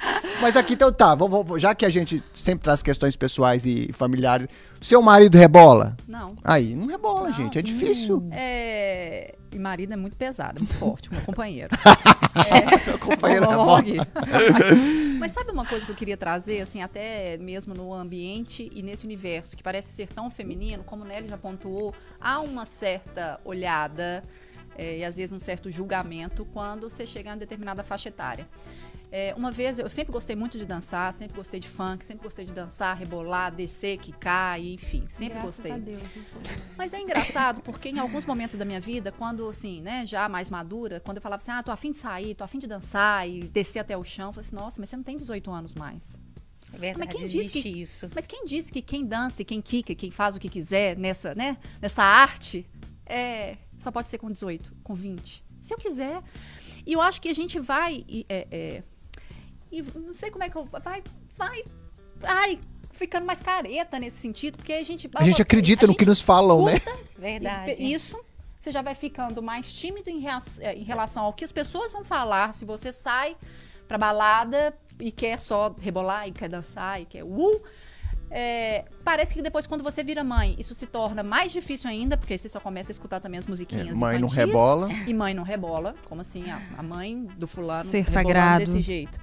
Mas 0.42 0.56
aqui, 0.56 0.74
então 0.74 0.92
tá, 0.92 1.14
vamos- 1.14 1.46
vamos- 1.46 1.62
já 1.62 1.74
que 1.74 1.86
a 1.86 1.88
gente 1.88 2.22
sempre 2.34 2.64
traz 2.64 2.82
questões 2.82 3.14
pessoais 3.16 3.64
e 3.64 3.92
familiares, 3.92 4.48
seu 4.80 5.00
marido 5.00 5.38
rebola? 5.38 5.96
Não. 6.06 6.36
Aí, 6.42 6.74
não 6.74 6.86
rebola, 6.88 7.32
gente, 7.32 7.56
é 7.58 7.62
difícil. 7.62 8.28
É... 8.32 9.36
E 9.52 9.58
marido 9.58 9.92
é 9.92 9.96
muito 9.96 10.16
pesado, 10.16 10.56
é 10.58 10.60
muito 10.60 10.74
forte, 10.74 11.12
meu 11.12 11.20
companheiro. 11.22 11.68
Seu 12.86 12.98
companheiro 12.98 13.44
Vamos 13.46 13.80
rebola. 13.84 14.02
aqui. 14.02 15.18
Mas 15.18 15.32
sabe 15.32 15.50
uma 15.50 15.66
coisa 15.66 15.84
que 15.84 15.92
eu 15.92 15.96
queria 15.96 16.16
trazer, 16.16 16.62
assim, 16.62 16.80
até 16.82 17.36
mesmo 17.36 17.74
no 17.74 17.92
ambiente 17.92 18.70
e 18.74 18.82
nesse 18.82 19.04
universo 19.04 19.54
que 19.54 19.62
parece 19.62 19.92
ser 19.92 20.08
tão 20.08 20.30
feminino, 20.30 20.82
como 20.82 21.04
o 21.04 21.06
Nelly 21.06 21.28
já 21.28 21.36
pontuou, 21.36 21.94
há 22.18 22.40
uma 22.40 22.64
certa 22.64 23.38
olhada 23.44 24.24
eh, 24.76 24.98
e 25.00 25.04
às 25.04 25.16
vezes 25.16 25.34
um 25.34 25.38
certo 25.38 25.70
julgamento 25.70 26.46
quando 26.46 26.88
você 26.88 27.06
chega 27.06 27.28
a 27.30 27.32
uma 27.34 27.38
determinada 27.38 27.82
faixa 27.84 28.08
etária. 28.08 28.48
Eh, 29.14 29.34
uma 29.36 29.50
vez, 29.52 29.78
eu 29.78 29.90
sempre 29.90 30.10
gostei 30.10 30.34
muito 30.34 30.56
de 30.56 30.64
dançar, 30.64 31.12
sempre 31.12 31.36
gostei 31.36 31.60
de 31.60 31.68
funk, 31.68 32.02
sempre 32.02 32.24
gostei 32.24 32.46
de 32.46 32.52
dançar, 32.54 32.96
rebolar, 32.96 33.54
descer, 33.54 33.98
quicar, 33.98 34.58
enfim, 34.58 35.04
sempre 35.06 35.38
gostei. 35.40 35.70
Mas 36.78 36.94
é 36.94 36.98
engraçado 37.00 37.60
porque 37.60 37.90
em 37.90 37.98
alguns 37.98 38.24
momentos 38.24 38.56
da 38.56 38.64
minha 38.64 38.80
vida, 38.80 39.12
quando 39.12 39.46
assim, 39.46 39.82
né, 39.82 40.06
já 40.06 40.30
mais 40.30 40.48
madura, 40.48 40.98
quando 40.98 41.18
eu 41.18 41.22
falava 41.22 41.42
assim, 41.42 41.50
ah, 41.50 41.62
tô 41.62 41.70
afim 41.70 41.90
de 41.90 41.98
sair, 41.98 42.34
tô 42.34 42.42
afim 42.42 42.58
de 42.58 42.66
dançar 42.66 43.28
e 43.28 43.42
descer 43.48 43.80
até 43.80 43.94
o 43.94 44.02
chão, 44.02 44.28
eu 44.28 44.32
falei 44.32 44.46
assim, 44.46 44.56
nossa, 44.56 44.80
mas 44.80 44.88
você 44.88 44.96
não 44.96 45.04
tem 45.04 45.16
18 45.18 45.50
anos 45.50 45.74
mais. 45.74 46.18
É 46.72 46.78
verdade, 46.78 46.98
Mas 47.06 47.14
quem 47.14 47.28
disse 47.28 47.38
existe 47.38 47.62
que- 47.70 47.80
isso. 47.82 48.10
Mas 48.14 48.26
quem 48.26 48.46
disse 48.46 48.72
que 48.72 48.80
quem 48.80 49.04
dança, 49.04 49.42
e 49.42 49.44
quem 49.44 49.60
quica, 49.60 49.94
quem 49.94 50.10
faz 50.10 50.34
o 50.36 50.40
que 50.40 50.48
quiser 50.48 50.96
nessa, 50.96 51.34
né, 51.34 51.58
nessa 51.82 52.02
arte, 52.02 52.66
é, 53.04 53.58
só 53.78 53.90
pode 53.90 54.08
ser 54.08 54.16
com 54.16 54.30
18, 54.30 54.72
com 54.82 54.94
20. 54.94 55.44
Se 55.60 55.74
eu 55.74 55.78
quiser. 55.78 56.22
E 56.86 56.94
eu 56.94 57.00
acho 57.02 57.20
que 57.20 57.28
a 57.28 57.34
gente 57.34 57.60
vai. 57.60 58.04
É, 58.28 58.48
é, 58.50 58.82
e 59.72 59.82
não 59.98 60.14
sei 60.14 60.30
como 60.30 60.44
é 60.44 60.50
que 60.50 60.56
eu. 60.56 60.68
Vai. 60.84 61.02
Vai. 61.36 61.64
Ai, 62.22 62.58
ficando 62.92 63.26
mais 63.26 63.40
careta 63.40 63.98
nesse 63.98 64.18
sentido, 64.18 64.58
porque 64.58 64.72
a 64.74 64.84
gente. 64.84 65.08
A 65.14 65.24
gente 65.24 65.42
acredita 65.42 65.86
a 65.86 65.88
no 65.88 65.94
que 65.94 66.04
gente 66.04 66.08
nos 66.10 66.20
falam, 66.20 66.64
né? 66.66 66.74
Verdade. 67.18 67.82
Isso, 67.82 68.20
você 68.60 68.70
já 68.70 68.82
vai 68.82 68.94
ficando 68.94 69.42
mais 69.42 69.72
tímido 69.72 70.10
em, 70.10 70.20
rea- 70.20 70.38
eh, 70.60 70.74
em 70.74 70.82
relação 70.84 71.24
ao 71.24 71.32
que 71.32 71.44
as 71.44 71.50
pessoas 71.52 71.92
vão 71.92 72.04
falar. 72.04 72.52
Se 72.54 72.64
você 72.64 72.92
sai 72.92 73.36
pra 73.88 73.96
balada 73.98 74.72
e 75.00 75.10
quer 75.10 75.40
só 75.40 75.74
rebolar 75.80 76.28
e 76.28 76.32
quer 76.32 76.48
dançar 76.48 77.00
e 77.00 77.06
quer 77.06 77.24
uh, 77.24 77.62
é, 78.34 78.84
parece 79.04 79.34
que 79.34 79.42
depois, 79.42 79.66
quando 79.66 79.82
você 79.84 80.02
vira 80.02 80.24
mãe, 80.24 80.54
isso 80.58 80.74
se 80.74 80.86
torna 80.86 81.22
mais 81.22 81.52
difícil 81.52 81.90
ainda, 81.90 82.16
porque 82.16 82.38
você 82.38 82.48
só 82.48 82.58
começa 82.60 82.90
a 82.90 82.94
escutar 82.94 83.20
também 83.20 83.38
as 83.38 83.46
musiquinhas. 83.46 83.88
É, 83.88 83.94
mãe 83.94 84.18
não 84.18 84.26
infantis. 84.26 84.46
rebola. 84.46 84.88
E 85.06 85.12
mãe 85.12 85.34
não 85.34 85.42
rebola. 85.42 85.94
Como 86.08 86.20
assim? 86.22 86.50
A, 86.50 86.62
a 86.78 86.82
mãe 86.82 87.26
do 87.36 87.46
fulano 87.46 87.84
Ser 87.90 87.98
rebolando 88.04 88.10
sagrado. 88.28 88.64
desse 88.64 88.80
jeito. 88.80 89.18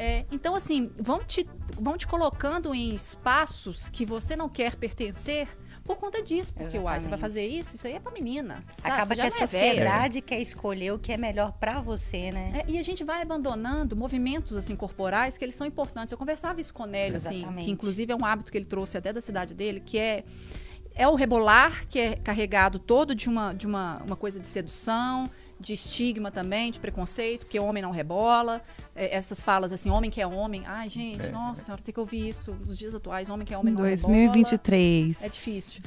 É, 0.00 0.24
então, 0.32 0.54
assim, 0.54 0.90
vão 0.98 1.22
te, 1.22 1.46
vão 1.78 1.98
te 1.98 2.06
colocando 2.06 2.74
em 2.74 2.94
espaços 2.94 3.90
que 3.90 4.06
você 4.06 4.34
não 4.34 4.48
quer 4.48 4.74
pertencer 4.76 5.46
por 5.84 5.98
conta 5.98 6.22
disso. 6.22 6.54
Porque, 6.54 6.78
uai, 6.78 6.98
você 6.98 7.06
vai 7.06 7.18
fazer 7.18 7.46
isso? 7.46 7.76
Isso 7.76 7.86
aí 7.86 7.92
é 7.92 8.00
pra 8.00 8.10
menina. 8.10 8.64
sabe? 8.78 8.94
Acaba 8.94 9.14
que 9.14 9.20
a 9.20 9.26
é 9.26 9.30
sociedade 9.30 10.22
quer 10.22 10.40
escolher 10.40 10.94
o 10.94 10.98
que 10.98 11.12
é 11.12 11.18
melhor 11.18 11.52
pra 11.52 11.82
você, 11.82 12.32
né? 12.32 12.64
É, 12.66 12.70
e 12.70 12.78
a 12.78 12.82
gente 12.82 13.04
vai 13.04 13.20
abandonando 13.20 13.94
movimentos 13.94 14.56
assim 14.56 14.74
corporais 14.74 15.36
que 15.36 15.44
eles 15.44 15.54
são 15.54 15.66
importantes. 15.66 16.12
Eu 16.12 16.16
conversava 16.16 16.62
isso 16.62 16.72
com 16.72 16.84
o 16.84 16.86
Nélio, 16.86 17.18
assim, 17.18 17.44
que 17.58 17.70
inclusive 17.70 18.10
é 18.10 18.16
um 18.16 18.24
hábito 18.24 18.50
que 18.50 18.56
ele 18.56 18.64
trouxe 18.64 18.96
até 18.96 19.12
da 19.12 19.20
cidade 19.20 19.52
dele, 19.52 19.80
que 19.80 19.98
é 19.98 20.24
é 20.94 21.06
o 21.06 21.14
rebolar, 21.14 21.86
que 21.88 21.98
é 21.98 22.16
carregado 22.16 22.78
todo 22.78 23.14
de 23.14 23.28
uma 23.28 23.52
de 23.52 23.66
uma, 23.66 24.02
uma 24.02 24.16
coisa 24.16 24.40
de 24.40 24.46
sedução, 24.46 25.28
de 25.60 25.74
estigma 25.74 26.30
também, 26.30 26.72
de 26.72 26.80
preconceito, 26.80 27.46
que 27.46 27.60
homem 27.60 27.82
não 27.82 27.90
rebola. 27.90 28.62
É, 28.96 29.14
essas 29.14 29.42
falas 29.42 29.72
assim, 29.72 29.90
homem 29.90 30.10
que 30.10 30.20
é 30.20 30.26
homem. 30.26 30.62
Ai, 30.66 30.88
gente, 30.88 31.28
nossa 31.28 31.62
senhora, 31.62 31.82
tem 31.82 31.92
que 31.92 32.00
ouvir 32.00 32.28
isso 32.28 32.52
nos 32.52 32.78
dias 32.78 32.94
atuais, 32.94 33.28
homem 33.28 33.46
que 33.46 33.52
é 33.52 33.58
homem 33.58 33.74
não 33.74 33.82
rebola. 33.82 34.14
2023. 34.14 35.22
É 35.22 35.28
difícil. 35.28 35.82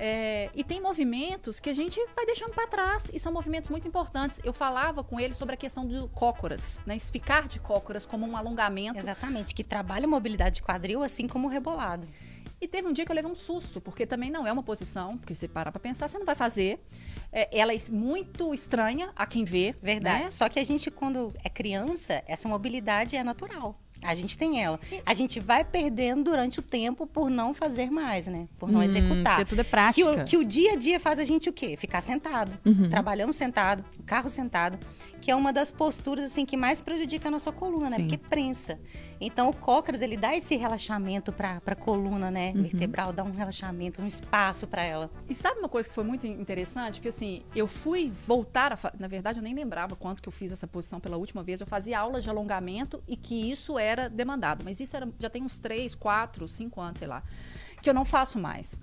É, 0.00 0.48
e 0.54 0.62
tem 0.62 0.80
movimentos 0.80 1.58
que 1.58 1.68
a 1.68 1.74
gente 1.74 2.00
vai 2.14 2.24
deixando 2.24 2.54
para 2.54 2.68
trás 2.68 3.10
e 3.12 3.18
são 3.18 3.32
movimentos 3.32 3.68
muito 3.68 3.86
importantes. 3.86 4.40
Eu 4.44 4.52
falava 4.52 5.02
com 5.02 5.18
ele 5.18 5.34
sobre 5.34 5.54
a 5.54 5.56
questão 5.56 5.84
do 5.84 6.08
cócoras, 6.08 6.80
né? 6.86 6.96
Esse 6.96 7.10
Ficar 7.10 7.48
de 7.48 7.58
cócoras 7.58 8.06
como 8.06 8.24
um 8.24 8.36
alongamento. 8.36 8.96
Exatamente, 8.96 9.52
que 9.54 9.64
trabalha 9.64 10.04
a 10.04 10.08
mobilidade 10.08 10.56
de 10.56 10.62
quadril 10.62 11.02
assim 11.02 11.26
como 11.26 11.48
o 11.48 11.50
rebolado. 11.50 12.06
E 12.60 12.66
teve 12.66 12.88
um 12.88 12.92
dia 12.92 13.04
que 13.04 13.12
eu 13.12 13.14
levei 13.16 13.30
um 13.30 13.34
susto, 13.34 13.80
porque 13.80 14.04
também 14.06 14.30
não 14.30 14.46
é 14.46 14.52
uma 14.52 14.62
posição, 14.62 15.16
porque 15.16 15.34
você 15.34 15.46
parar 15.46 15.70
para 15.70 15.80
pensar, 15.80 16.08
você 16.08 16.18
não 16.18 16.26
vai 16.26 16.34
fazer. 16.34 16.80
É, 17.32 17.48
ela 17.56 17.72
é 17.72 17.78
muito 17.90 18.52
estranha 18.54 19.10
a 19.14 19.26
quem 19.26 19.44
vê. 19.44 19.74
Verdade. 19.82 20.24
né? 20.24 20.30
Só 20.30 20.48
que 20.48 20.58
a 20.58 20.64
gente, 20.64 20.90
quando 20.90 21.32
é 21.44 21.48
criança, 21.48 22.22
essa 22.26 22.48
mobilidade 22.48 23.14
é 23.16 23.22
natural. 23.22 23.78
A 24.02 24.14
gente 24.14 24.38
tem 24.38 24.62
ela. 24.62 24.78
A 25.04 25.12
gente 25.12 25.40
vai 25.40 25.64
perdendo 25.64 26.24
durante 26.30 26.60
o 26.60 26.62
tempo 26.62 27.04
por 27.04 27.28
não 27.28 27.52
fazer 27.52 27.90
mais, 27.90 28.28
né? 28.28 28.46
Por 28.56 28.70
não 28.70 28.78
Hum, 28.78 28.84
executar. 28.84 29.36
Porque 29.36 29.44
tudo 29.50 29.60
é 29.60 29.64
Que 29.64 29.70
prática. 29.70 30.10
o, 30.12 30.24
que 30.24 30.36
o 30.36 30.44
dia 30.44 30.72
a 30.74 30.76
dia 30.76 31.00
faz 31.00 31.18
a 31.18 31.24
gente 31.24 31.48
o 31.48 31.52
quê? 31.52 31.76
Ficar 31.76 32.00
sentado. 32.00 32.56
Uhum. 32.64 32.88
Trabalhando 32.88 33.32
sentado, 33.32 33.84
carro 34.06 34.28
sentado. 34.28 34.78
Que 35.20 35.30
é 35.30 35.34
uma 35.36 35.52
das 35.52 35.72
posturas 35.72 36.24
assim 36.26 36.46
que 36.46 36.56
mais 36.56 36.80
prejudica 36.80 37.28
a 37.28 37.30
nossa 37.30 37.50
coluna, 37.52 37.90
né? 37.90 37.96
Sim. 37.96 38.02
Porque 38.08 38.18
prensa. 38.18 38.78
Então 39.20 39.50
o 39.50 39.52
cócoras 39.54 40.00
ele 40.00 40.16
dá 40.16 40.36
esse 40.36 40.54
relaxamento 40.56 41.32
para 41.32 41.60
a 41.66 41.74
coluna, 41.74 42.30
né, 42.30 42.52
Uhum. 42.54 42.62
vertebral, 42.62 43.12
dá 43.12 43.24
um 43.24 43.32
relaxamento, 43.32 44.00
um 44.00 44.06
espaço 44.06 44.66
para 44.66 44.82
ela. 44.82 45.10
E 45.28 45.34
sabe 45.34 45.58
uma 45.58 45.68
coisa 45.68 45.88
que 45.88 45.94
foi 45.94 46.04
muito 46.04 46.26
interessante? 46.26 46.94
Porque 47.00 47.08
assim, 47.08 47.42
eu 47.54 47.66
fui 47.66 48.12
voltar 48.26 48.72
a. 48.72 48.76
fa- 48.76 48.92
Na 48.98 49.08
verdade, 49.08 49.38
eu 49.38 49.42
nem 49.42 49.54
lembrava 49.54 49.96
quanto 49.96 50.22
que 50.22 50.28
eu 50.28 50.32
fiz 50.32 50.52
essa 50.52 50.66
posição 50.66 51.00
pela 51.00 51.16
última 51.16 51.42
vez. 51.42 51.60
Eu 51.60 51.66
fazia 51.66 51.98
aula 51.98 52.20
de 52.20 52.30
alongamento 52.30 53.02
e 53.08 53.16
que 53.16 53.50
isso 53.50 53.78
era 53.78 54.08
demandado. 54.08 54.64
Mas 54.64 54.78
isso 54.80 54.96
era, 54.96 55.08
já 55.18 55.28
tem 55.28 55.42
uns 55.42 55.58
3, 55.58 55.94
4, 55.94 56.46
5 56.46 56.80
anos, 56.80 56.98
sei 57.00 57.08
lá. 57.08 57.22
Que 57.82 57.90
eu 57.90 57.94
não 57.94 58.04
faço 58.04 58.38
mais. 58.38 58.78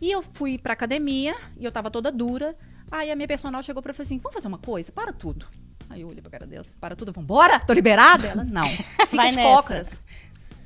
E 0.00 0.10
eu 0.10 0.22
fui 0.22 0.58
pra 0.58 0.72
academia 0.74 1.34
e 1.58 1.64
eu 1.64 1.72
tava 1.72 1.90
toda 1.90 2.12
dura. 2.12 2.54
Aí 2.90 3.10
a 3.10 3.16
minha 3.16 3.28
personal 3.28 3.62
chegou 3.62 3.80
e 3.80 3.92
falou 3.92 4.02
assim: 4.02 4.18
vamos 4.18 4.34
fazer 4.34 4.48
uma 4.48 4.58
coisa? 4.58 4.90
Para 4.92 5.12
tudo. 5.12 5.46
Aí 5.90 6.00
eu 6.02 6.08
olhei 6.08 6.22
pra 6.22 6.30
cara 6.30 6.46
dela, 6.46 6.64
para 6.80 6.94
tudo, 6.96 7.12
vambora? 7.12 7.58
Tô 7.60 7.72
liberada? 7.72 8.28
Ela, 8.28 8.44
não. 8.44 8.66
Fica 9.08 9.16
Vai 9.16 9.30
de 9.30 9.36
nessa. 9.36 9.48
cócoras. 9.48 10.02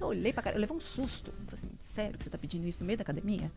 Eu 0.00 0.08
olhei 0.08 0.32
pra 0.32 0.42
cara, 0.42 0.56
eu 0.56 0.60
levei 0.60 0.76
um 0.76 0.80
susto. 0.80 1.30
Eu 1.30 1.46
falei 1.46 1.54
assim, 1.54 1.70
sério 1.80 2.18
que 2.18 2.24
você 2.24 2.30
tá 2.30 2.36
pedindo 2.38 2.66
isso 2.68 2.80
no 2.80 2.86
meio 2.86 2.98
da 2.98 3.02
academia? 3.02 3.50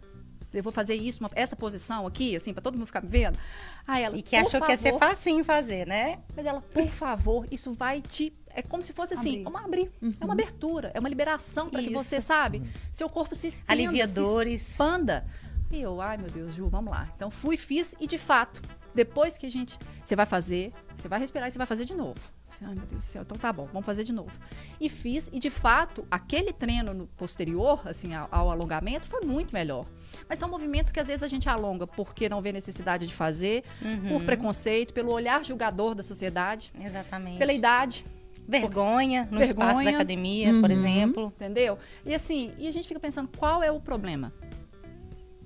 Eu 0.54 0.64
vou 0.64 0.72
fazer 0.72 0.96
isso, 0.96 1.20
uma- 1.20 1.30
essa 1.36 1.56
posição 1.58 2.08
aqui, 2.08 2.36
assim, 2.36 2.54
pra 2.54 2.62
todo 2.62 2.76
mundo 2.76 2.88
ficar 2.88 3.02
me 3.04 3.10
vendo? 3.10 3.38
Aí 3.86 4.02
ela, 4.02 4.16
E 4.18 4.22
que 4.24 4.34
achou 4.36 4.62
que 4.62 4.72
ia 4.72 4.78
ser 4.78 4.94
favor, 4.94 5.00
facinho 5.10 5.44
fazer, 5.44 5.86
né? 5.86 6.20
Mas 6.36 6.46
ela, 6.46 6.62
por 6.62 6.88
favor, 6.88 7.46
isso 7.52 7.74
vai 7.74 8.02
te. 8.02 8.34
É 8.56 8.62
como 8.62 8.82
se 8.82 8.94
fosse 8.94 9.14
assim, 9.14 9.42
Abrir. 9.42 9.48
uma 9.48 9.60
abrir. 9.66 9.92
É 10.22 10.24
uma 10.24 10.34
abertura, 10.34 10.90
é 10.94 11.00
uma 11.00 11.10
liberação 11.10 11.70
para 11.70 11.84
que 11.84 11.90
você, 11.92 12.22
sabe, 12.22 12.64
seu 12.94 13.10
corpo 13.10 13.36
se 13.36 13.48
estenda, 13.48 13.72
Alivia 13.74 14.08
se 14.08 14.20
expanda. 14.54 15.26
E 15.70 15.82
eu, 15.82 16.00
ai 16.02 16.18
meu 16.18 16.30
Deus, 16.32 16.56
Ju, 16.56 16.70
vamos 16.70 16.92
lá. 16.92 17.10
Então 17.16 17.30
fui, 17.30 17.58
fiz 17.58 17.94
e 18.00 18.08
de 18.08 18.18
fato, 18.18 18.62
depois 18.96 19.38
que 19.38 19.46
a 19.46 19.52
gente. 19.52 19.78
Você 20.04 20.16
vai 20.16 20.26
fazer, 20.26 20.74
você 20.96 21.08
vai 21.08 21.20
respirar 21.20 21.48
e 21.48 21.52
você 21.52 21.58
vai 21.58 21.68
fazer 21.68 21.86
de 21.86 21.94
novo. 21.94 22.20
Ai 22.62 22.74
meu 22.74 22.86
Deus 22.86 23.02
do 23.02 23.02
céu, 23.02 23.22
então 23.22 23.38
tá 23.38 23.52
bom, 23.54 23.66
vamos 23.68 23.86
fazer 23.86 24.04
de 24.04 24.12
novo. 24.14 24.32
E 24.80 24.90
fiz, 24.90 25.30
e 25.32 25.40
de 25.40 25.50
fato, 25.50 26.08
aquele 26.10 26.52
treino 26.54 26.94
no 26.94 27.06
posterior, 27.06 27.82
assim, 27.86 28.14
ao, 28.16 28.28
ao 28.32 28.50
alongamento, 28.50 29.06
foi 29.06 29.22
muito 29.22 29.54
melhor. 29.54 29.86
Mas 30.28 30.40
são 30.40 30.50
movimentos 30.50 30.92
que 30.92 31.00
às 31.00 31.08
vezes 31.08 31.22
a 31.24 31.28
gente 31.28 31.48
alonga 31.50 31.86
porque 31.86 32.28
não 32.30 32.42
vê 32.42 32.52
necessidade 32.52 33.06
de 33.06 33.14
fazer, 33.14 33.64
Uhum. 33.82 34.08
por 34.10 34.24
preconceito, 34.24 34.94
pelo 34.94 35.12
olhar 35.12 35.44
julgador 35.46 35.94
da 35.94 36.02
sociedade, 36.04 36.72
Exatamente. 36.80 37.38
pela 37.38 37.54
idade, 37.54 38.06
Vergonha 38.48 39.28
no 39.30 39.42
espaço 39.44 39.60
da 39.72 39.74
Vergonha. 39.76 39.96
academia, 39.98 40.50
por 40.62 40.72
Uhum. 40.72 40.78
exemplo. 40.78 41.34
entendeu? 41.36 41.78
E 42.06 42.16
assim, 42.16 42.54
e 42.58 42.68
a 42.68 42.72
gente 42.72 42.88
fica 42.88 43.00
pensando, 43.00 43.30
qual 43.38 43.62
é 43.62 43.70
o 43.70 43.80
problema? 43.80 44.34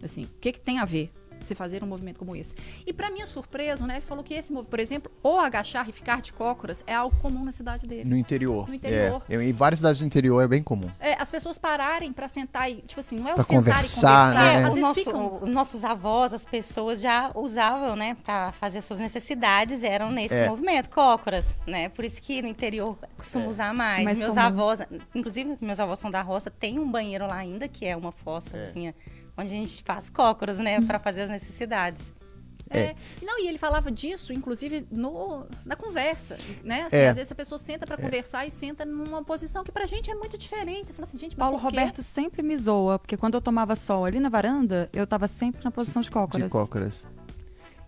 Assim, 0.03 0.25
o 0.25 0.29
que, 0.39 0.51
que 0.51 0.59
tem 0.59 0.77
a 0.79 0.85
ver 0.85 1.11
se 1.47 1.55
fazer 1.55 1.83
um 1.83 1.87
movimento 1.87 2.19
como 2.19 2.35
esse? 2.35 2.55
E 2.85 2.93
para 2.93 3.09
minha 3.09 3.25
surpresa, 3.25 3.85
né, 3.85 3.95
ele 3.95 4.01
falou 4.01 4.23
que 4.23 4.33
esse 4.33 4.51
movimento, 4.51 4.69
por 4.69 4.79
exemplo, 4.79 5.11
ou 5.23 5.39
agachar 5.39 5.87
e 5.89 5.91
ficar 5.91 6.21
de 6.21 6.33
cócoras 6.33 6.83
é 6.87 6.93
algo 6.93 7.15
comum 7.21 7.43
na 7.43 7.51
cidade 7.51 7.87
dele. 7.87 8.09
No 8.09 8.15
interior. 8.15 8.67
No 8.67 8.73
interior. 8.75 9.21
É, 9.29 9.35
em 9.35 9.53
várias 9.53 9.79
cidades 9.79 9.99
do 9.99 10.05
interior 10.05 10.41
é 10.41 10.47
bem 10.47 10.61
comum. 10.63 10.89
É, 10.99 11.13
as 11.21 11.31
pessoas 11.31 11.57
pararem 11.57 12.11
para 12.13 12.27
sentar 12.27 12.69
e, 12.71 12.75
tipo 12.81 12.99
assim, 12.99 13.17
não 13.17 13.27
é 13.27 13.31
o 13.31 13.35
Pra 13.35 13.43
sentar 13.43 13.63
conversar, 13.63 14.33
e 14.33 14.33
conversar. 14.33 14.33
né? 14.33 14.55
Às 14.55 14.61
o 14.61 14.73
vezes 14.75 14.81
nosso- 14.81 14.99
ficam... 15.03 15.39
Os 15.41 15.49
nossos 15.49 15.83
avós, 15.83 16.33
as 16.33 16.45
pessoas 16.45 17.01
já 17.01 17.31
usavam, 17.35 17.95
né, 17.95 18.15
para 18.23 18.51
fazer 18.53 18.81
suas 18.81 18.99
necessidades, 18.99 19.83
eram 19.83 20.11
nesse 20.11 20.35
É. 20.35 20.49
movimento, 20.49 20.89
cócoras, 20.89 21.57
né? 21.65 21.89
Por 21.89 22.05
isso 22.05 22.21
que 22.21 22.41
no 22.41 22.47
interior 22.47 22.97
costumam 23.17 23.47
usar 23.49 23.73
mais. 23.73 24.03
Mais 24.03 24.19
meus 24.19 24.33
comum. 24.33 24.45
avós, 24.45 24.79
inclusive 25.13 25.57
meus 25.61 25.79
avós 25.79 25.99
são 25.99 26.09
da 26.11 26.21
roça, 26.21 26.49
tem 26.49 26.79
um 26.79 26.89
banheiro 26.89 27.25
lá 27.27 27.35
ainda 27.35 27.67
que 27.67 27.85
é 27.85 27.95
uma 27.95 28.11
fossa 28.11 28.57
É. 28.57 28.63
assim, 28.63 28.93
onde 29.41 29.53
a 29.53 29.57
gente 29.57 29.83
faz 29.83 30.09
cócoras, 30.09 30.59
né, 30.59 30.79
para 30.81 30.99
fazer 30.99 31.21
as 31.21 31.29
necessidades. 31.29 32.13
É. 32.73 32.95
Não, 33.21 33.37
e 33.37 33.49
ele 33.49 33.57
falava 33.57 33.91
disso, 33.91 34.31
inclusive, 34.31 34.87
no, 34.89 35.45
na 35.65 35.75
conversa, 35.75 36.37
né? 36.63 36.83
Assim, 36.83 36.95
É. 36.95 37.09
Às 37.09 37.17
vezes 37.17 37.31
a 37.31 37.35
pessoa 37.35 37.59
senta 37.59 37.85
para 37.85 37.97
conversar 37.97 38.47
e 38.47 38.51
senta 38.51 38.85
numa 38.85 39.21
posição 39.23 39.63
que 39.63 39.71
pra 39.71 39.85
gente 39.85 40.09
é 40.09 40.15
muito 40.15 40.37
diferente. 40.37 40.87
Você 40.87 40.93
fala 40.93 41.07
assim, 41.07 41.17
gente, 41.17 41.37
mas 41.37 41.39
Paulo 41.39 41.59
por 41.59 41.69
quê? 41.69 41.79
Roberto 41.79 42.01
sempre 42.01 42.41
me 42.41 42.55
zoa, 42.55 42.97
porque 42.97 43.17
quando 43.17 43.33
eu 43.35 43.41
tomava 43.41 43.75
sol 43.75 44.05
ali 44.05 44.19
na 44.19 44.29
varanda, 44.29 44.89
eu 44.93 45.05
tava 45.05 45.27
sempre 45.27 45.61
na 45.63 45.69
posição 45.71 46.01
de 46.01 46.09
cócoras. 46.09 46.45
De 46.45 46.49
cócoras. 46.49 47.05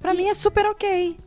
Pra 0.01 0.13
mim 0.13 0.27
é 0.27 0.33
super 0.33 0.65
ok. 0.65 1.17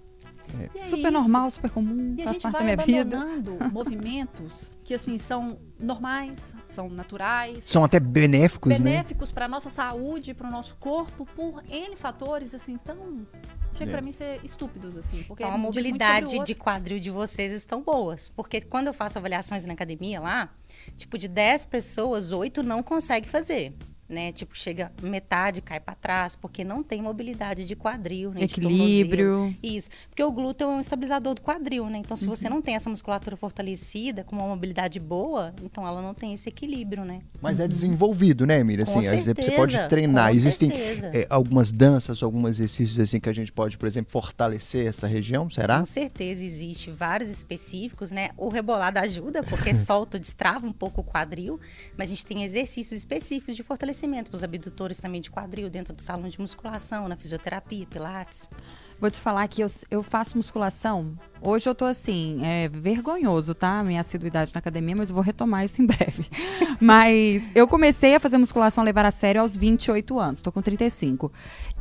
E 0.74 0.78
é 0.78 0.82
super 0.84 0.96
isso. 0.98 1.10
normal, 1.10 1.50
super 1.50 1.70
comum, 1.70 2.14
E 2.16 2.22
a 2.22 2.24
faz 2.24 2.36
gente 2.36 2.42
parte 2.42 2.58
da 2.58 2.64
minha 2.64 2.76
vida. 3.04 3.24
movimentos 3.72 4.72
que, 4.84 4.94
assim, 4.94 5.18
são 5.18 5.58
normais, 5.78 6.54
são 6.68 6.88
naturais, 6.88 7.64
São 7.64 7.84
até 7.84 7.98
benéficos, 8.00 8.70
né? 8.72 8.78
benéficos 8.78 9.32
para 9.32 9.46
nossa 9.48 9.68
saúde, 9.70 10.32
para 10.34 10.48
o 10.48 10.50
nosso 10.50 10.76
corpo, 10.76 11.26
por 11.34 11.62
N 11.68 11.96
fatores, 11.96 12.54
assim, 12.54 12.76
tão... 12.78 13.26
Chega 13.74 13.90
É. 13.90 13.92
pra 13.92 14.00
mim 14.00 14.12
ser 14.12 14.40
estúpidos, 14.42 14.96
assim, 14.96 15.22
porque 15.24 15.42
Então, 15.42 15.54
a 15.54 15.58
mobilidade 15.58 16.38
de 16.44 16.54
quadril 16.54 16.98
de 16.98 17.10
vocês 17.10 17.52
estão 17.52 17.82
boas. 17.82 18.30
Porque 18.30 18.60
quando 18.62 18.86
eu 18.86 18.94
faço 18.94 19.18
avaliações 19.18 19.66
na 19.66 19.74
academia 19.74 20.18
lá, 20.18 20.48
tipo, 20.96 21.18
de 21.18 21.28
10 21.28 21.66
pessoas, 21.66 22.32
8 22.32 22.62
não 22.62 22.82
conseguem 22.82 23.28
fazer. 23.28 23.74
Né? 24.08 24.30
Tipo, 24.30 24.56
chega 24.56 24.92
metade, 25.02 25.60
cai 25.60 25.80
para 25.80 25.94
trás, 25.96 26.36
porque 26.36 26.62
não 26.62 26.80
tem 26.82 27.02
mobilidade 27.02 27.64
de 27.66 27.74
quadril, 27.74 28.30
né? 28.30 28.42
Equilíbrio. 28.42 29.52
Isso. 29.62 29.88
Porque 30.08 30.22
o 30.22 30.30
glúteo 30.30 30.64
é 30.64 30.68
um 30.68 30.78
estabilizador 30.80 31.34
do 31.34 31.42
quadril, 31.42 31.88
né? 31.90 31.98
Então, 31.98 32.16
se 32.16 32.24
Uhum. 32.28 32.36
você 32.36 32.48
não 32.48 32.62
tem 32.62 32.76
essa 32.76 32.88
musculatura 32.88 33.36
fortalecida, 33.36 34.22
com 34.22 34.36
uma 34.36 34.46
mobilidade 34.46 35.00
boa, 35.00 35.52
então 35.60 35.84
ela 35.86 36.00
não 36.00 36.14
tem 36.14 36.32
esse 36.32 36.48
equilíbrio, 36.48 37.04
né? 37.04 37.20
Mas 37.42 37.58
é 37.58 37.66
desenvolvido, 37.66 38.46
né, 38.46 38.62
Miriam? 38.62 38.84
Com 38.86 38.96
Assim, 38.98 39.08
às 39.08 39.10
vezes 39.10 39.24
você 39.24 39.34
certeza, 39.42 39.56
pode 39.56 39.88
treinar. 39.88 40.30
com 40.30 40.36
Existem 40.36 40.70
certeza. 40.70 41.10
é, 41.12 41.26
algumas 41.28 41.72
danças, 41.72 42.22
alguns 42.22 42.48
exercícios 42.50 43.00
assim 43.00 43.18
que 43.18 43.28
a 43.28 43.32
gente 43.32 43.52
pode, 43.52 43.76
por 43.76 43.88
exemplo, 43.88 44.12
fortalecer 44.12 44.86
essa 44.86 45.08
região, 45.08 45.50
será? 45.50 45.80
Com 45.80 45.86
certeza 45.86 46.44
existe 46.44 46.92
vários 46.92 47.28
específicos, 47.28 48.12
né? 48.12 48.30
O 48.36 48.48
rebolado 48.48 48.98
ajuda, 49.00 49.42
porque 49.42 49.74
solta, 49.74 50.16
destrava 50.16 50.64
um 50.64 50.72
pouco 50.72 51.00
o 51.00 51.04
quadril, 51.04 51.58
mas 51.96 52.06
a 52.06 52.10
gente 52.10 52.24
tem 52.24 52.44
exercícios 52.44 52.96
específicos 53.00 53.56
de 53.56 53.64
fortalecimento 53.64 53.95
para 54.24 54.36
os 54.36 54.44
abdutores 54.44 54.98
também 54.98 55.20
de 55.20 55.30
quadril 55.30 55.70
dentro 55.70 55.94
do 55.94 56.02
salão 56.02 56.28
de 56.28 56.40
musculação, 56.40 57.08
na 57.08 57.16
fisioterapia, 57.16 57.86
pilates. 57.86 58.50
Vou 59.00 59.10
te 59.10 59.20
falar 59.20 59.46
que 59.48 59.62
eu, 59.62 59.66
eu 59.90 60.02
faço 60.02 60.36
musculação. 60.36 61.18
Hoje 61.40 61.68
eu 61.68 61.74
tô 61.74 61.84
assim, 61.84 62.40
é 62.42 62.68
vergonhoso, 62.68 63.54
tá? 63.54 63.82
Minha 63.82 64.00
assiduidade 64.00 64.52
na 64.54 64.58
academia, 64.58 64.96
mas 64.96 65.10
eu 65.10 65.14
vou 65.14 65.22
retomar 65.22 65.64
isso 65.64 65.82
em 65.82 65.86
breve. 65.86 66.26
mas 66.80 67.50
eu 67.54 67.68
comecei 67.68 68.14
a 68.14 68.20
fazer 68.20 68.38
musculação, 68.38 68.82
levar 68.84 69.04
a 69.04 69.10
sério 69.10 69.40
aos 69.40 69.56
28 69.56 70.18
anos. 70.18 70.40
Tô 70.40 70.50
com 70.50 70.62
35. 70.62 71.32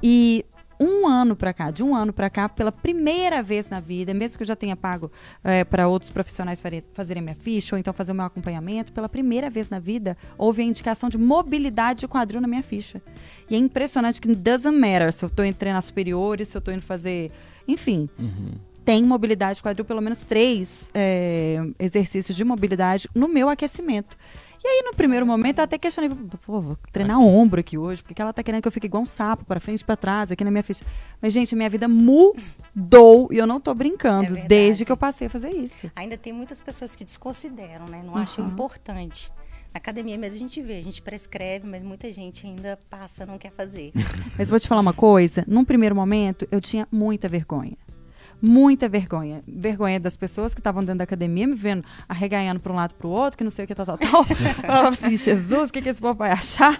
E 0.04 0.46
um 0.79 1.08
ano 1.08 1.36
pra 1.36 1.53
cá, 1.53 1.72
de 1.72 1.84
um 1.84 1.96
ano 1.96 2.12
pra 2.12 2.29
cá, 2.29 2.50
pela 2.50 2.72
primeira 2.72 3.41
vez 3.41 3.70
na 3.70 3.79
vida, 3.79 4.13
mesmo 4.13 4.38
que 4.38 4.44
eu 4.44 4.48
já 4.48 4.55
tenha 4.55 4.75
pago 4.75 5.12
para 5.70 5.88
outros 5.88 6.12
profissionais 6.12 6.62
fazerem 6.94 7.24
minha 7.24 7.36
ficha 7.36 7.75
ou 7.75 7.79
então 7.79 7.94
fazer 7.94 8.12
o 8.12 8.15
meu 8.15 8.25
acompanhamento, 8.25 8.91
pela 8.91 9.08
primeira 9.08 9.50
vez 9.50 9.70
na 9.70 9.79
vida, 9.79 10.17
houve 10.38 10.62
a 10.62 10.65
indicação 10.65 11.10
de 11.10 11.17
mobilidade 11.17 12.01
de 12.01 12.08
quadril 12.08 12.41
na 12.41 12.48
minha 12.48 12.63
ficha. 12.63 13.01
E 13.50 13.55
é 13.55 13.58
impressionante 13.58 14.20
que 14.20 14.34
doesn't 14.36 14.77
matter 14.77 15.12
se 15.13 15.24
eu 15.24 15.29
tô 15.29 15.44
indo 15.44 15.55
treinar 15.55 15.82
superiores, 15.82 16.50
se 16.50 16.58
eu 16.58 16.62
tô 16.62 16.72
indo 16.72 16.82
fazer. 16.82 17.32
Enfim. 17.67 18.10
Tem 18.84 19.03
mobilidade 19.03 19.58
de 19.58 19.63
quadril, 19.63 19.84
pelo 19.84 20.00
menos 20.00 20.24
três 20.24 20.91
é, 20.94 21.60
exercícios 21.79 22.38
de 22.38 22.44
mobilidade 22.44 23.10
no 23.15 23.27
meu 23.27 23.50
aquecimento. 23.50 24.15
E 24.66 24.68
aí, 24.68 24.82
no 24.84 24.96
primeiro 24.96 25.28
momento, 25.28 25.60
eu 25.60 25.64
até 25.64 25.78
questionei, 25.78 26.10
pô, 26.44 26.60
vou 26.60 26.76
treinar 26.92 27.20
ombro 27.20 27.60
aqui 27.60 27.78
hoje, 27.78 28.02
porque 28.02 28.20
ela 28.20 28.34
tá 28.34 28.42
querendo 28.42 28.64
que 28.64 28.68
eu 28.68 28.72
fique 28.72 28.88
igual 28.88 29.04
um 29.04 29.06
sapo, 29.06 29.46
pra 29.46 29.60
frente 29.60 29.82
e 29.82 29.86
pra 29.86 29.96
trás, 29.96 30.32
aqui 30.32 30.44
na 30.44 30.50
minha 30.50 30.64
ficha. 30.64 30.84
Mas, 31.22 31.34
gente, 31.34 31.56
minha 31.56 31.70
vida 31.70 31.88
mudou 31.88 33.30
e 33.32 33.38
eu 33.38 33.46
não 33.46 33.60
tô 33.62 33.76
brincando, 33.76 34.36
É 34.36 34.48
desde 34.48 34.84
que 34.84 34.92
eu 34.92 34.98
passei 34.98 35.28
a 35.28 35.30
fazer 35.30 35.52
isso. 35.52 35.92
Ainda 35.96 36.18
tem 36.18 36.34
muitas 36.34 36.64
pessoas 36.64 36.96
que 36.96 37.06
desconsideram, 37.06 37.86
né? 37.86 38.02
Não 38.04 38.14
Uhum. 38.14 38.20
acham 38.20 38.48
importante. 38.48 39.32
Na 39.72 39.78
academia 39.78 40.18
mesmo 40.18 40.38
a 40.38 40.40
gente 40.40 40.60
vê, 40.64 40.78
a 40.78 40.82
gente 40.84 41.00
prescreve, 41.00 41.68
mas 41.68 41.84
muita 41.84 42.12
gente 42.12 42.48
ainda 42.48 42.80
passa, 42.90 43.24
não 43.24 43.38
quer 43.38 43.52
fazer. 43.52 43.92
Mas 44.36 44.50
vou 44.50 44.60
te 44.60 44.68
falar 44.68 44.82
uma 44.82 44.94
coisa, 44.94 45.44
num 45.48 45.64
primeiro 45.64 45.94
momento, 45.96 46.48
eu 46.50 46.60
tinha 46.60 46.88
muita 46.92 47.30
vergonha. 47.30 47.78
Muita 48.46 48.88
vergonha. 48.88 49.44
Vergonha 49.48 50.00
das 50.00 50.16
pessoas 50.16 50.54
que 50.54 50.60
estavam 50.60 50.82
dentro 50.84 51.00
da 51.00 51.04
academia 51.04 51.48
me 51.48 51.56
vendo 51.56 51.84
arreganhando 52.08 52.60
para 52.60 52.72
um 52.72 52.75
lado 52.75 52.94
para 52.94 53.08
o 53.08 53.10
outro, 53.10 53.38
que 53.38 53.44
não 53.44 53.50
sei 53.50 53.66
o 53.66 53.68
que, 53.68 53.74
tal, 53.74 53.86
tal, 53.86 53.98
tal. 53.98 54.24
Falava 54.62 54.90
assim, 54.90 55.18
Jesus, 55.18 55.70
o 55.70 55.74
que, 55.74 55.82
que 55.82 55.90
esse 55.90 56.00
povo 56.00 56.14
vai 56.14 56.32
achar? 56.32 56.78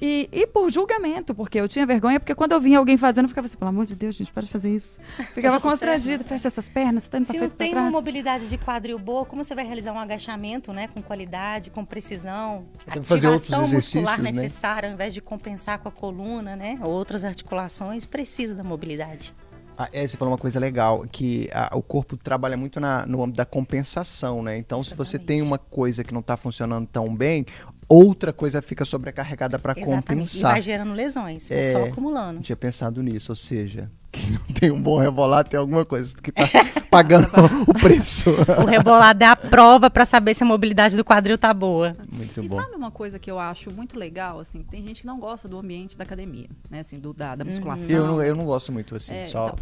E, 0.00 0.28
e 0.32 0.46
por 0.46 0.70
julgamento, 0.70 1.34
porque 1.34 1.60
eu 1.60 1.68
tinha 1.68 1.84
vergonha, 1.84 2.18
porque 2.18 2.34
quando 2.34 2.52
eu 2.52 2.60
vinha 2.60 2.78
alguém 2.78 2.96
fazendo, 2.96 3.26
eu 3.26 3.28
ficava 3.28 3.46
assim, 3.46 3.58
pelo 3.58 3.68
amor 3.68 3.84
de 3.84 3.94
Deus, 3.94 4.14
gente, 4.14 4.32
para 4.32 4.42
de 4.42 4.50
fazer 4.50 4.74
isso. 4.74 4.98
Ficava 5.34 5.56
essas 5.56 5.62
constrangida, 5.62 6.24
fecha 6.24 6.48
essas 6.48 6.68
pernas, 6.68 7.04
você 7.04 7.10
tá 7.10 7.18
indo 7.18 7.26
Se 7.26 7.32
pra 7.32 7.40
não 7.40 7.46
frente, 7.48 7.56
pra 7.56 7.66
tem 7.66 7.74
uma 7.74 7.80
trás. 7.82 7.92
mobilidade 7.92 8.48
de 8.48 8.56
quadril 8.56 8.98
boa, 8.98 9.26
como 9.26 9.44
você 9.44 9.54
vai 9.54 9.66
realizar 9.66 9.92
um 9.92 9.98
agachamento, 9.98 10.72
né? 10.72 10.88
Com 10.88 11.02
qualidade, 11.02 11.70
com 11.70 11.84
precisão? 11.84 12.64
Tem 12.90 13.02
que 13.02 13.08
fazer 13.08 13.28
outros 13.28 13.52
Ativação 13.52 13.76
muscular 13.76 14.18
exercícios, 14.18 14.36
né? 14.36 14.42
necessária, 14.42 14.88
ao 14.88 14.94
invés 14.94 15.12
de 15.12 15.20
compensar 15.20 15.78
com 15.78 15.88
a 15.88 15.92
coluna, 15.92 16.56
né? 16.56 16.78
Ou 16.82 16.90
outras 16.90 17.24
articulações, 17.24 18.06
precisa 18.06 18.54
da 18.54 18.64
mobilidade. 18.64 19.34
Ah, 19.78 19.88
é, 19.92 20.06
você 20.06 20.16
falou 20.16 20.32
uma 20.32 20.38
coisa 20.38 20.58
legal, 20.58 21.04
que 21.10 21.48
ah, 21.52 21.70
o 21.74 21.82
corpo 21.82 22.16
trabalha 22.16 22.56
muito 22.56 22.80
na- 22.80 23.04
no 23.04 23.22
âmbito 23.22 23.36
da 23.36 23.44
compensação, 23.44 24.42
né? 24.42 24.56
Então, 24.56 24.82
se 24.82 24.94
você 24.94 25.18
tem 25.18 25.42
uma 25.42 25.58
coisa 25.58 26.02
que 26.02 26.14
não 26.14 26.20
está 26.20 26.36
funcionando 26.36 26.86
tão 26.86 27.14
bem, 27.14 27.44
outra 27.88 28.32
coisa 28.32 28.62
fica 28.62 28.84
sobrecarregada 28.84 29.58
para 29.58 29.72
Exatamente. 29.72 29.98
E 30.04 30.08
compensar. 30.08 30.52
vai 30.52 30.62
gerando 30.62 30.92
lesões, 30.94 31.50
É. 31.50 31.72
só 31.72 31.80
Não 31.80 31.86
acumulando. 31.88 32.40
tinha 32.40 32.56
pensado 32.56 33.02
nisso, 33.02 33.32
ou 33.32 33.36
seja, 33.36 33.90
quem 34.16 34.30
não 34.30 34.40
tem 34.54 34.70
um 34.70 34.80
bom 34.80 34.98
rebolado 34.98 35.48
tem 35.48 35.58
alguma 35.58 35.84
coisa 35.84 36.14
que 36.16 36.32
tá 36.32 36.42
pagando 36.90 37.28
o 37.66 37.74
preço. 37.74 38.30
O 38.62 38.66
rebolado 38.66 39.22
é 39.22 39.26
a 39.26 39.36
prova 39.36 39.90
para 39.90 40.04
saber 40.04 40.34
se 40.34 40.42
a 40.42 40.46
mobilidade 40.46 40.96
do 40.96 41.04
quadril 41.04 41.36
tá 41.36 41.52
boa. 41.52 41.96
Muito 42.10 42.42
E 42.42 42.48
bom. 42.48 42.56
sabe 42.60 42.74
uma 42.74 42.90
coisa 42.90 43.18
que 43.18 43.30
eu 43.30 43.38
acho 43.38 43.70
muito 43.70 43.98
legal, 43.98 44.40
assim, 44.40 44.62
tem 44.62 44.82
gente 44.86 45.02
que 45.02 45.06
não 45.06 45.18
gosta 45.20 45.46
do 45.48 45.58
ambiente 45.58 45.96
da 45.96 46.04
academia, 46.04 46.48
né, 46.70 46.80
assim, 46.80 46.98
do, 46.98 47.12
da, 47.12 47.36
da 47.36 47.44
musculação. 47.44 47.96
Eu 47.96 48.06
não, 48.06 48.22
eu 48.22 48.34
não 48.34 48.44
gosto 48.46 48.72
muito 48.72 48.94
assim, 48.96 49.14
É, 49.14 49.26
só... 49.28 49.48
então, 49.48 49.58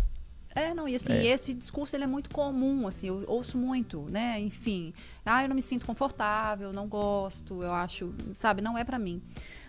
É, 0.55 0.73
não, 0.73 0.87
e 0.89 0.95
assim, 0.95 1.27
esse 1.27 1.53
discurso 1.53 1.97
ele 1.97 2.05
é 2.05 2.07
muito 2.07 2.31
comum, 2.31 2.87
assim, 2.87 3.09
eu 3.09 3.25
ouço 3.27 3.59
muito, 3.59 4.03
né? 4.09 4.39
Enfim, 4.41 4.95
ah, 5.27 5.43
eu 5.43 5.49
não 5.49 5.57
me 5.57 5.63
sinto 5.63 5.85
confortável, 5.85 6.73
não 6.73 6.87
gosto, 6.87 7.63
eu 7.63 7.73
acho, 7.73 8.15
sabe, 8.35 8.63
não 8.63 8.79
é 8.79 8.85
pra 8.85 8.99
mim. 8.99 9.21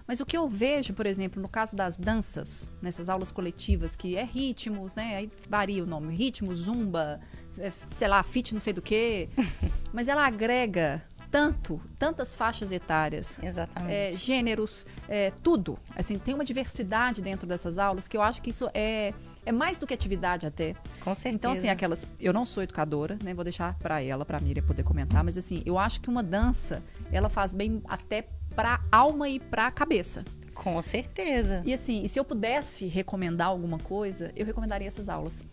Mas 0.07 0.19
o 0.19 0.25
que 0.25 0.37
eu 0.37 0.47
vejo, 0.47 0.93
por 0.93 1.05
exemplo, 1.05 1.41
no 1.41 1.49
caso 1.49 1.75
das 1.75 1.97
danças, 1.97 2.71
nessas 2.81 3.09
aulas 3.09 3.31
coletivas, 3.31 3.95
que 3.95 4.15
é 4.15 4.23
ritmos, 4.23 4.95
né? 4.95 5.15
Aí 5.15 5.31
varia 5.49 5.83
o 5.83 5.87
nome, 5.87 6.15
ritmo, 6.15 6.53
zumba, 6.55 7.19
é, 7.57 7.71
sei 7.97 8.07
lá, 8.07 8.21
fit 8.21 8.53
não 8.53 8.61
sei 8.61 8.73
do 8.73 8.81
quê. 8.81 9.29
mas 9.91 10.07
ela 10.07 10.25
agrega 10.25 11.03
tanto, 11.35 11.81
tantas 11.99 12.33
faixas 12.33 12.71
etárias, 12.71 13.37
é, 13.43 13.47
Exatamente. 13.47 14.15
gêneros, 14.15 14.85
é, 15.09 15.31
tudo. 15.43 15.77
Assim, 15.93 16.17
tem 16.17 16.33
uma 16.33 16.45
diversidade 16.45 17.21
dentro 17.21 17.45
dessas 17.45 17.77
aulas 17.77 18.07
que 18.07 18.15
eu 18.15 18.21
acho 18.21 18.41
que 18.41 18.51
isso 18.51 18.69
é, 18.73 19.13
é 19.45 19.51
mais 19.51 19.77
do 19.77 19.85
que 19.85 19.93
atividade 19.93 20.45
até. 20.45 20.75
Com 21.01 21.13
certeza. 21.13 21.35
Então, 21.35 21.51
assim, 21.51 21.67
aquelas. 21.67 22.07
Eu 22.21 22.31
não 22.31 22.45
sou 22.45 22.63
educadora, 22.63 23.17
né? 23.21 23.33
Vou 23.33 23.43
deixar 23.43 23.73
pra 23.79 24.01
ela, 24.01 24.23
pra 24.23 24.39
Miriam 24.39 24.63
poder 24.63 24.83
comentar, 24.83 25.25
mas 25.25 25.37
assim, 25.37 25.61
eu 25.65 25.77
acho 25.77 25.99
que 25.99 26.09
uma 26.09 26.23
dança, 26.23 26.81
ela 27.11 27.27
faz 27.27 27.53
bem 27.53 27.81
até 27.85 28.29
pra 28.55 28.79
alma 28.91 29.27
e 29.29 29.39
pra 29.39 29.69
cabeça. 29.69 30.23
Com 30.53 30.81
certeza. 30.81 31.61
E 31.65 31.73
assim, 31.73 32.03
e 32.03 32.09
se 32.09 32.17
eu 32.17 32.23
pudesse 32.23 32.85
recomendar 32.87 33.47
alguma 33.49 33.77
coisa, 33.77 34.31
eu 34.35 34.45
recomendaria 34.45 34.87
essas 34.87 35.09
aulas. 35.09 35.45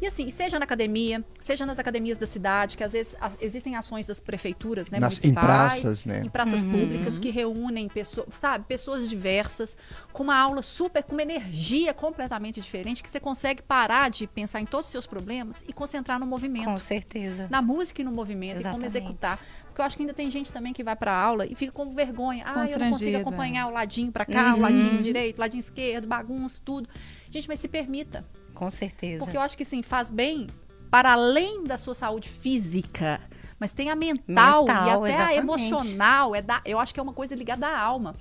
E 0.00 0.06
assim, 0.06 0.30
seja 0.30 0.58
na 0.58 0.64
academia, 0.64 1.22
seja 1.38 1.66
nas 1.66 1.78
academias 1.78 2.16
da 2.16 2.26
cidade, 2.26 2.76
que 2.76 2.82
às 2.82 2.92
vezes 2.94 3.14
a- 3.20 3.30
existem 3.40 3.76
ações 3.76 4.06
das 4.06 4.18
prefeituras, 4.18 4.88
né, 4.90 4.98
Nas- 4.98 5.22
em 5.22 5.34
praças, 5.34 6.06
né? 6.06 6.22
em 6.24 6.28
praças 6.30 6.62
Uhum. 6.62 6.70
públicas 6.70 7.18
que 7.18 7.28
reúnem 7.28 7.86
pessoas, 7.86 8.28
sabe, 8.32 8.64
pessoas 8.66 9.10
diversas, 9.10 9.76
com 10.12 10.22
uma 10.22 10.36
aula 10.36 10.62
super, 10.62 11.02
com 11.02 11.12
uma 11.12 11.20
energia 11.22 11.92
completamente 11.92 12.60
diferente, 12.62 13.02
que 13.02 13.10
você 13.10 13.20
consegue 13.20 13.60
parar 13.60 14.10
de 14.10 14.26
pensar 14.26 14.60
em 14.60 14.64
todos 14.66 14.86
os 14.86 14.92
seus 14.92 15.06
problemas 15.06 15.62
e 15.68 15.72
concentrar 15.72 16.18
no 16.18 16.26
movimento 16.26 16.64
Com 16.64 16.78
certeza. 16.78 17.46
na 17.50 17.60
música 17.60 18.00
e 18.00 18.04
no 18.04 18.10
movimento 18.12 18.60
e 18.60 18.62
como 18.62 18.76
Exatamente. 18.84 18.86
executar. 18.96 19.38
Porque 19.66 19.80
eu 19.82 19.84
acho 19.84 19.96
que 19.96 20.02
ainda 20.02 20.14
tem 20.14 20.30
gente 20.30 20.50
também 20.50 20.72
que 20.72 20.82
vai 20.82 20.96
pra 20.96 21.12
aula 21.12 21.46
e 21.46 21.54
fica 21.54 21.72
com 21.72 21.90
vergonha. 21.92 22.42
Ah, 22.46 22.64
eu 22.68 22.78
não 22.78 22.90
consigo 22.90 23.18
acompanhar 23.18 23.66
o 23.68 23.70
ladinho 23.70 24.10
pra 24.10 24.24
cá, 24.24 24.52
o 24.52 24.56
Uhum. 24.56 24.62
ladinho 24.62 25.02
direito, 25.02 25.36
o 25.38 25.40
ladinho 25.42 25.60
esquerdo, 25.60 26.06
bagunça, 26.08 26.60
tudo. 26.64 26.88
Gente, 27.30 27.46
mas 27.46 27.60
se 27.60 27.68
permita. 27.68 28.24
Com 28.60 28.68
certeza. 28.68 29.24
Porque 29.24 29.38
eu 29.38 29.40
acho 29.40 29.56
que 29.56 29.64
sim, 29.64 29.82
faz 29.82 30.10
bem 30.10 30.46
para 30.90 31.12
além 31.12 31.64
da 31.64 31.78
sua 31.78 31.94
saúde 31.94 32.28
física. 32.28 33.18
Mas 33.58 33.72
tem 33.72 33.88
a 33.88 33.96
mental, 33.96 34.66
Mental, 34.66 34.86
e 34.86 34.90
até 34.90 35.22
a 35.22 35.32
exatamente. 35.32 35.38
emocional. 35.38 36.34
É 36.34 36.42
da, 36.42 36.60
eu 36.66 36.78
acho 36.78 36.92
que 36.92 37.00
é 37.00 37.02
uma 37.02 37.14
coisa 37.14 37.34
ligada 37.34 37.66
à 37.66 37.80
alma. 37.80 38.14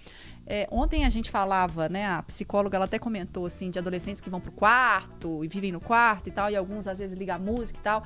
É, 0.48 0.65
ontem 0.72 1.03
a 1.03 1.10
gente 1.10 1.29
falava, 1.29 1.89
né? 1.89 2.05
A 2.05 2.24
psicóloga 2.24 2.77
ela 2.77 2.86
até 2.86 2.98
comentou 2.98 3.46
assim 3.46 3.69
de 3.69 3.77
adolescentes 3.77 4.22
que 4.22 4.29
vão 4.29 4.39
pro 4.39 4.53
quarto 4.53 5.43
e 5.43 5.50
vivem 5.50 5.74
no 5.74 5.81
quarto 5.81 6.29
e 6.29 6.31
tal, 6.31 6.50
e 6.50 6.55
alguns 6.55 6.88
às 6.88 7.00
vezes 7.00 7.19
ligam 7.19 7.36
a 7.36 7.39
música 7.39 7.77
e 7.77 7.84
tal. 7.84 8.05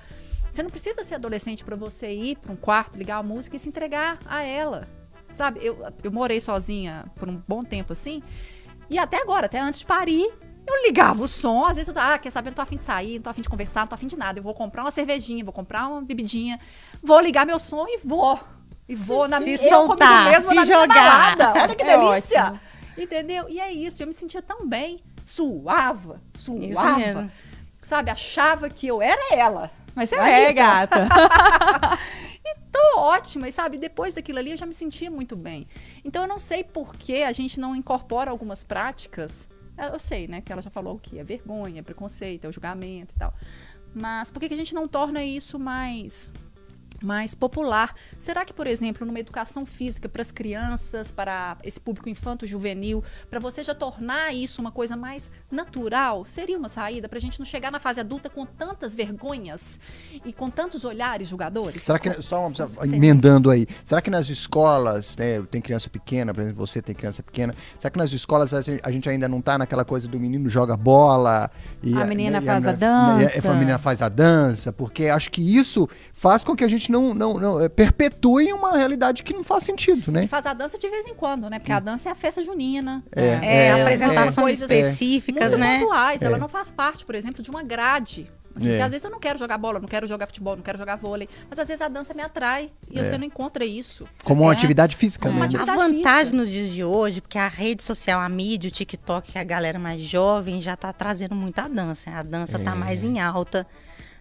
Você 0.50 0.64
não 0.64 0.72
precisa 0.72 1.04
ser 1.04 1.16
adolescente 1.16 1.64
para 1.64 1.76
você 1.76 2.12
ir 2.12 2.38
para 2.38 2.52
um 2.52 2.56
quarto, 2.56 2.98
ligar 2.98 3.18
a 3.18 3.24
música 3.24 3.56
e 3.56 3.60
se 3.60 3.70
entregar 3.70 4.18
a 4.26 4.42
ela. 4.42 4.88
Sabe? 5.32 5.60
Eu, 5.64 5.86
eu 6.04 6.12
morei 6.12 6.42
sozinha 6.42 7.06
por 7.16 7.30
um 7.30 7.40
bom 7.48 7.62
tempo 7.62 7.94
assim. 7.94 8.24
E 8.90 8.98
até 8.98 9.22
agora, 9.22 9.46
até 9.46 9.60
antes 9.60 9.82
de 9.82 9.86
parir, 9.86 10.32
eu 10.66 10.84
ligava 10.86 11.24
o 11.24 11.28
som, 11.28 11.66
às 11.66 11.76
vezes 11.76 11.94
eu 11.94 12.02
ah, 12.02 12.18
quer 12.18 12.32
saber, 12.32 12.50
não 12.50 12.56
tô 12.56 12.62
afim 12.62 12.78
de 12.78 12.84
sair, 12.84 13.16
não 13.16 13.24
tô 13.24 13.30
afim 13.30 13.42
de 13.42 13.50
conversar, 13.50 13.82
não 13.82 13.88
tô 13.88 13.96
afim 13.96 14.08
de 14.08 14.18
nada. 14.18 14.40
Eu 14.40 14.44
vou 14.44 14.54
comprar 14.54 14.84
uma 14.84 14.92
cervejinha, 14.92 15.44
vou 15.44 15.54
comprar 15.54 15.88
uma 15.88 16.02
bebidinha, 16.02 16.60
vou 17.02 17.20
ligar 17.20 17.46
meu 17.46 17.60
som 17.60 17.86
e 17.88 18.00
vou. 18.04 18.40
E 18.88 18.96
vou 18.96 19.28
na 19.28 19.40
Se 19.40 19.46
minha 19.46 19.58
soltar, 19.58 20.34
eu 20.34 20.42
comigo 20.42 20.50
mesma, 20.50 20.66
se 20.66 20.74
jogar. 20.74 21.38
Olha 21.40 21.76
que 21.76 21.84
É 21.86 21.98
delícia. 21.98 22.62
Entendeu? 22.98 23.50
E 23.50 23.60
é 23.60 23.72
isso, 23.72 24.04
eu 24.04 24.08
me 24.08 24.14
sentia 24.14 24.42
tão 24.42 24.68
bem. 24.68 25.02
Suava, 25.26 26.22
suava. 26.34 26.98
mesmo. 26.98 27.32
Sabe, 27.82 28.12
achava 28.12 28.70
que 28.70 28.88
eu 28.88 29.02
era 29.02 29.34
ela. 29.34 29.72
Mas 29.96 30.10
você 30.10 30.16
é, 30.16 30.50
Rita. 30.50 30.54
gata. 30.54 31.08
tô 32.74 33.00
ótima, 33.00 33.48
e 33.48 33.52
sabe, 33.52 33.78
depois 33.78 34.16
daquilo 34.16 34.40
ali 34.40 34.52
eu 34.52 34.58
já 34.58 34.66
me 34.66 34.74
sentia 34.74 35.10
muito 35.12 35.36
bem. 35.36 35.68
Então 36.04 36.24
eu 36.24 36.28
não 36.28 36.40
sei 36.40 36.64
por 36.64 36.96
que 36.96 37.24
a 37.24 37.32
gente 37.32 37.60
não 37.60 37.76
incorpora 37.76 38.32
algumas 38.32 38.64
práticas. 38.64 39.48
É, 39.78 39.88
Eu 39.88 40.00
sei, 40.00 40.28
né, 40.28 40.42
que 40.42 40.52
ela 40.52 40.62
já 40.62 40.70
falou 40.70 41.00
que 41.00 41.20
é 41.20 41.24
vergonha, 41.24 41.84
preconceito, 41.84 42.46
é 42.46 42.48
o 42.48 42.52
julgamento 42.52 43.14
e 43.16 43.18
tal. 43.18 43.34
Mas 43.94 44.32
por 44.32 44.40
que, 44.40 44.48
que 44.48 44.54
a 44.54 44.58
gente 44.58 44.74
não 44.74 44.88
torna 44.88 45.24
isso 45.24 45.60
mais 45.60 46.32
mais 47.04 47.36
popular? 47.36 47.94
Será 48.18 48.46
que, 48.46 48.54
por 48.54 48.66
exemplo, 48.68 49.06
numa 49.06 49.20
educação 49.20 49.66
física 49.66 50.08
para 50.08 50.22
as 50.22 50.32
crianças, 50.32 51.12
para 51.12 51.58
esse 51.64 51.80
público 51.80 52.10
infanto-juvenil, 52.10 53.04
para 53.30 53.40
você 53.40 53.64
já 53.64 53.76
tornar 53.76 54.34
isso 54.34 54.62
uma 54.62 54.72
coisa 54.72 54.96
mais 54.96 55.30
natural, 55.52 56.26
seria 56.26 56.58
uma 56.58 56.70
saída 56.70 57.08
para 57.10 57.18
a 57.18 57.22
gente 57.22 57.40
não 57.40 57.46
chegar 57.46 57.72
na 57.72 57.80
fase 57.80 58.00
adulta 58.00 58.30
com 58.30 58.46
tantas 58.46 58.96
vergonhas 58.96 59.80
e 60.26 60.32
com 60.34 60.50
tantos 60.50 60.84
olhares 60.86 61.28
julgadores? 61.28 61.84
Será 61.84 62.00
que, 62.00 62.22
só 62.22 62.48
uma- 62.48 62.56
emendando 62.86 63.50
aí, 63.52 63.68
será 63.84 64.02
que 64.02 64.10
nas 64.10 64.30
escolas, 64.30 65.18
né, 65.18 65.42
tem 65.52 65.62
criança 65.62 65.90
pequena, 65.90 66.34
por 66.34 66.42
exemplo, 66.42 66.58
você 66.66 66.82
tem 66.82 66.96
criança 66.96 67.22
pequena, 67.22 67.54
será 67.78 67.92
que 67.92 67.98
nas 67.98 68.12
escolas 68.14 68.54
a 68.54 68.62
gente- 68.62 69.08
a 69.08 69.12
ainda 69.12 69.28
não 69.28 69.42
tá 69.42 69.58
naquela 69.58 69.84
coisa 69.84 70.08
do 70.08 70.20
menino 70.20 70.48
joga 70.50 70.78
bola 70.78 71.52
e 71.82 71.94
A 71.96 72.06
menina 72.06 72.38
e 72.38 72.42
faz 72.42 72.66
a 72.66 72.72
e 72.72 72.76
dança. 72.76 73.52
a 73.52 73.54
menina 73.56 73.78
faz 73.78 74.02
a 74.02 74.08
dança, 74.10 74.72
porque 74.72 75.06
acho 75.08 75.30
que 75.30 75.42
isso 75.58 75.90
faz 76.14 76.44
com 76.44 76.56
que 76.56 76.64
a 76.64 76.68
gente 76.68 76.92
não, 76.94 77.14
não, 77.14 77.34
não 77.40 77.62
eh, 77.62 77.68
perpetue 77.70 78.54
uma 78.54 78.78
realidade 78.78 79.24
que 79.24 79.34
não 79.34 79.44
faz 79.44 79.64
sentido, 79.64 80.12
né? 80.12 80.24
E 80.24 80.28
faz 80.28 80.46
a 80.46 80.54
dança 80.54 80.78
de 80.78 80.90
vez 80.90 81.06
em 81.08 81.14
quando, 81.14 81.50
né? 81.50 81.60
Porque 81.60 81.72
a 81.72 81.80
dança 81.80 82.08
é 82.10 82.12
a 82.12 82.16
festa 82.16 82.42
junina. 82.42 83.04
É, 83.14 83.26
É, 83.26 83.66
é, 83.68 83.82
apresentações 83.82 84.36
coisas 84.60 84.72
específicas, 84.72 85.50
muito 85.50 85.60
né? 85.60 85.80
pontuais. 85.80 86.22
Ela 86.22 86.38
É. 86.38 86.40
não 86.40 86.48
faz 86.48 86.72
parte, 86.72 87.06
por 87.06 87.16
exemplo, 87.16 87.42
de 87.44 87.50
uma 87.50 87.64
grade. 87.64 88.30
Assim, 88.56 88.68
É. 88.68 88.72
porque 88.74 88.84
às 88.84 88.92
vezes 88.92 89.04
eu 89.04 89.10
não 89.10 89.20
quero 89.20 89.40
jogar 89.40 89.58
bola, 89.58 89.80
não 89.80 89.88
quero 89.88 90.08
jogar 90.08 90.28
futebol, 90.28 90.56
não 90.56 90.62
quero 90.62 90.78
jogar 90.78 90.96
vôlei. 90.96 91.28
Mas 91.50 91.58
às 91.58 91.68
vezes 91.68 91.82
a 91.82 91.88
dança 91.88 92.14
me 92.14 92.22
atrai 92.22 92.70
e 92.92 93.00
você 93.04 93.18
não 93.18 93.26
encontra 93.26 93.66
isso. 93.66 94.08
Como 94.24 94.44
uma 94.44 94.52
É. 94.54 94.56
atividade 94.56 94.96
física 94.96 95.28
Como 95.28 95.40
mesmo. 95.40 95.60
A 95.60 95.66
vantagem 95.66 96.04
física. 96.04 96.36
nos 96.38 96.50
dias 96.52 96.70
de 96.70 96.84
hoje, 96.84 97.20
porque 97.20 97.40
a 97.40 97.48
rede 97.48 97.84
social, 97.84 98.20
a 98.22 98.30
mídia, 98.30 98.68
o 98.68 98.72
TikTok, 98.72 99.32
que 99.32 99.40
a 99.40 99.44
galera 99.44 99.80
mais 99.80 100.02
jovem 100.02 100.62
já 100.62 100.78
tá 100.78 100.94
trazendo 100.94 101.34
muita 101.34 101.68
dança. 101.68 102.12
A 102.12 102.22
dança 102.22 102.60
tá 102.60 102.76
mais 102.76 103.04
em 103.04 103.20
alta 103.20 103.66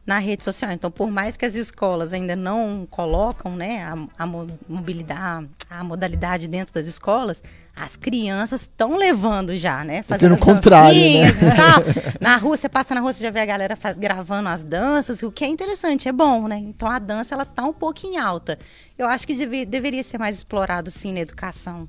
na 0.05 0.19
rede 0.19 0.43
social. 0.43 0.71
Então, 0.73 0.91
por 0.91 1.11
mais 1.11 1.37
que 1.37 1.45
as 1.45 1.55
escolas 1.55 2.13
ainda 2.13 2.35
não 2.35 2.87
colocam, 2.91 3.55
né, 3.57 3.83
a, 3.85 3.97
a 4.25 4.27
mo- 4.27 4.59
mobilidade, 4.69 5.49
a 5.71 5.85
modalidade 5.85 6.49
dentro 6.49 6.75
das 6.75 6.87
escolas, 6.87 7.43
as 7.75 7.97
crianças 7.97 8.63
estão 8.63 8.97
levando 8.99 9.57
já, 9.57 9.83
né? 9.85 10.03
Fazendo 10.03 10.35
as 10.35 10.41
o 10.41 10.45
contrário, 10.45 10.99
né? 10.99 11.29
e. 11.29 12.19
Na 12.23 12.37
rua, 12.37 12.57
você 12.57 12.69
passa 12.69 12.95
na 12.95 13.01
rua, 13.01 13.13
você 13.13 13.23
já 13.23 13.31
vê 13.31 13.41
a 13.41 13.47
galera 13.47 13.77
faz, 13.77 13.97
gravando 13.97 14.49
as 14.49 14.63
danças, 14.63 15.23
o 15.23 15.31
que 15.33 15.45
é 15.45 15.49
interessante, 15.49 16.09
é 16.09 16.13
bom, 16.13 16.47
né? 16.49 16.57
Então 16.59 16.89
a 16.89 16.99
dança, 16.99 17.35
ela 17.35 17.45
tá 17.47 17.65
um 17.65 17.73
pouco 17.73 18.07
em 18.07 18.19
alta. 18.19 18.59
Eu 18.99 19.07
acho 19.07 19.27
que 19.27 19.35
deve- 19.35 19.65
deveria 19.65 20.03
ser 20.03 20.19
mais 20.19 20.37
explorado, 20.37 20.91
sim, 20.91 21.13
na 21.13 21.21
educação. 21.21 21.89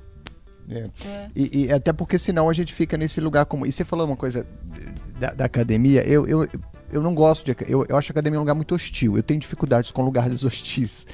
É. 0.70 0.86
E, 1.36 1.64
e 1.66 1.72
até 1.72 1.92
porque 1.92 2.18
senão 2.18 2.48
a 2.48 2.52
gente 2.54 2.72
fica 2.72 2.96
nesse 2.96 3.20
lugar 3.20 3.44
como. 3.44 3.66
E 3.66 3.72
você 3.72 3.84
falou 3.84 4.06
uma 4.06 4.16
coisa 4.16 4.46
da, 5.20 5.32
da 5.34 5.44
academia, 5.44 6.02
eu, 6.08 6.26
eu, 6.26 6.48
eu 6.94 7.02
não 7.02 7.14
gosto 7.14 7.44
de. 7.44 7.56
Eu, 7.68 7.84
eu 7.88 7.96
acho 7.96 8.10
a 8.10 8.12
academia 8.12 8.38
um 8.38 8.42
lugar 8.42 8.54
muito 8.54 8.74
hostil. 8.74 9.16
Eu 9.16 9.22
tenho 9.22 9.40
dificuldades 9.40 9.90
com 9.90 10.02
lugares 10.02 10.42
hostis. 10.46 11.06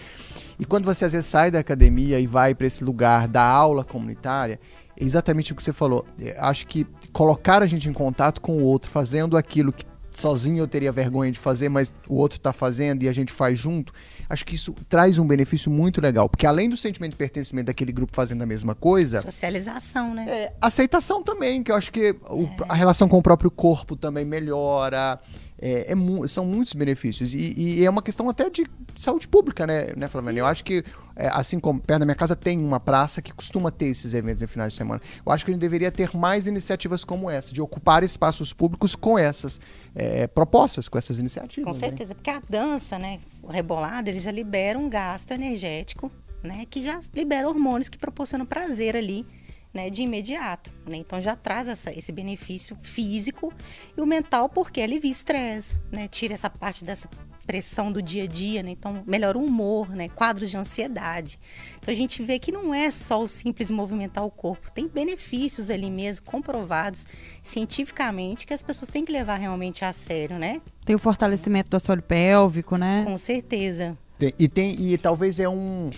E 0.58 0.64
quando 0.64 0.84
você 0.84 1.04
às 1.06 1.12
vezes 1.12 1.26
sai 1.26 1.50
da 1.50 1.58
academia 1.58 2.20
e 2.20 2.26
vai 2.26 2.54
para 2.54 2.66
esse 2.66 2.84
lugar 2.84 3.26
da 3.26 3.42
aula 3.42 3.82
comunitária, 3.82 4.60
é 4.96 5.02
exatamente 5.04 5.52
o 5.52 5.56
que 5.56 5.62
você 5.62 5.72
falou. 5.72 6.04
É, 6.20 6.36
Acho 6.38 6.66
que 6.66 6.86
colocar 7.12 7.62
a 7.62 7.66
gente 7.66 7.88
em 7.88 7.92
contato 7.92 8.40
com 8.40 8.58
o 8.58 8.62
outro, 8.62 8.90
fazendo 8.90 9.36
aquilo 9.36 9.72
que 9.72 9.84
sozinho 10.12 10.58
eu 10.58 10.66
teria 10.68 10.90
vergonha 10.90 11.30
de 11.30 11.38
fazer, 11.38 11.68
mas 11.68 11.94
o 12.08 12.16
outro 12.16 12.36
está 12.36 12.52
fazendo 12.52 13.04
e 13.04 13.08
a 13.08 13.12
gente 13.12 13.32
faz 13.32 13.56
junto, 13.56 13.92
acho 14.28 14.44
que 14.44 14.56
isso 14.56 14.74
traz 14.88 15.18
um 15.18 15.26
benefício 15.26 15.70
muito 15.70 16.00
legal. 16.00 16.28
Porque 16.28 16.44
além 16.46 16.68
do 16.68 16.76
sentimento 16.76 17.12
de 17.12 17.16
pertencimento 17.16 17.66
daquele 17.66 17.92
grupo 17.92 18.14
fazendo 18.14 18.42
a 18.42 18.46
mesma 18.46 18.74
coisa, 18.74 19.22
Socialização, 19.22 20.12
né? 20.12 20.26
é, 20.28 20.52
aceitação 20.60 21.22
também, 21.22 21.62
que 21.62 21.70
eu 21.70 21.76
acho 21.76 21.92
que 21.92 22.10
o- 22.28 22.48
a 22.68 22.74
relação 22.74 23.08
com 23.08 23.18
o 23.18 23.22
próprio 23.22 23.50
corpo 23.52 23.94
também 23.96 24.24
melhora. 24.24 25.18
É, 25.60 25.92
é 25.92 26.28
são 26.28 26.44
muitos 26.44 26.72
benefícios. 26.72 27.34
E, 27.34 27.54
e 27.56 27.84
é 27.84 27.90
uma 27.90 28.02
questão 28.02 28.28
até 28.28 28.48
de 28.48 28.66
saúde 28.96 29.28
pública, 29.28 29.66
né, 29.66 29.92
né 29.96 30.08
Flaviana? 30.08 30.38
Eu 30.38 30.46
acho 30.46 30.64
que, 30.64 30.82
é, 31.14 31.28
assim 31.28 31.60
como 31.60 31.80
perto 31.80 32.00
da 32.00 32.06
minha 32.06 32.14
casa 32.14 32.34
tem 32.34 32.58
uma 32.58 32.80
praça 32.80 33.20
que 33.20 33.32
costuma 33.32 33.70
ter 33.70 33.86
esses 33.86 34.14
eventos 34.14 34.42
em 34.42 34.46
finais 34.46 34.72
de 34.72 34.78
semana. 34.78 35.00
Eu 35.24 35.32
acho 35.32 35.44
que 35.44 35.50
a 35.50 35.54
gente 35.54 35.60
deveria 35.60 35.90
ter 35.90 36.16
mais 36.16 36.46
iniciativas 36.46 37.04
como 37.04 37.28
essa, 37.30 37.52
de 37.52 37.60
ocupar 37.60 38.02
espaços 38.02 38.52
públicos 38.52 38.94
com 38.94 39.18
essas 39.18 39.60
é, 39.94 40.26
propostas, 40.26 40.88
com 40.88 40.96
essas 40.96 41.18
iniciativas. 41.18 41.72
Com 41.72 41.78
né? 41.78 41.88
certeza, 41.88 42.14
porque 42.14 42.30
a 42.30 42.40
dança, 42.48 42.98
né, 42.98 43.20
o 43.42 43.48
rebolado, 43.48 44.08
ele 44.08 44.20
já 44.20 44.30
libera 44.30 44.78
um 44.78 44.88
gasto 44.88 45.32
energético, 45.32 46.10
né, 46.42 46.64
que 46.70 46.82
já 46.82 47.00
libera 47.14 47.46
hormônios 47.46 47.88
que 47.88 47.98
proporcionam 47.98 48.46
prazer 48.46 48.96
ali 48.96 49.26
né, 49.72 49.90
de 49.90 50.02
imediato. 50.02 50.72
Né? 50.86 50.96
Então 50.96 51.20
já 51.20 51.36
traz 51.36 51.68
essa, 51.68 51.92
esse 51.92 52.12
benefício 52.12 52.76
físico 52.82 53.52
e 53.96 54.00
o 54.00 54.06
mental 54.06 54.48
porque 54.48 54.80
alivia 54.80 55.10
estresse, 55.10 55.78
né? 55.90 56.08
tira 56.08 56.34
essa 56.34 56.50
parte 56.50 56.84
dessa 56.84 57.08
pressão 57.46 57.90
do 57.90 58.00
dia 58.00 58.24
a 58.24 58.26
dia, 58.28 58.62
né? 58.62 58.70
então 58.70 59.02
melhora 59.06 59.36
o 59.36 59.44
humor, 59.44 59.90
né? 59.90 60.08
quadros 60.08 60.50
de 60.50 60.56
ansiedade. 60.56 61.38
Então 61.80 61.92
a 61.92 61.96
gente 61.96 62.22
vê 62.22 62.38
que 62.38 62.52
não 62.52 62.72
é 62.72 62.90
só 62.90 63.20
o 63.20 63.26
simples 63.26 63.70
movimentar 63.70 64.24
o 64.24 64.30
corpo, 64.30 64.70
tem 64.70 64.86
benefícios 64.86 65.68
ali 65.70 65.90
mesmo 65.90 66.24
comprovados 66.24 67.06
cientificamente 67.42 68.46
que 68.46 68.54
as 68.54 68.62
pessoas 68.62 68.88
têm 68.88 69.04
que 69.04 69.10
levar 69.12 69.36
realmente 69.36 69.84
a 69.84 69.92
sério, 69.92 70.38
né? 70.38 70.60
Tem 70.84 70.94
o 70.94 70.98
fortalecimento 70.98 71.70
do 71.70 71.76
assoalho 71.76 72.02
pélvico, 72.02 72.76
né? 72.76 73.04
Com 73.04 73.18
certeza. 73.18 73.98
Tem- 74.18 74.34
e 74.38 74.48
tem 74.48 74.76
e 74.78 74.96
talvez 74.98 75.40
é 75.40 75.48
um 75.48 75.90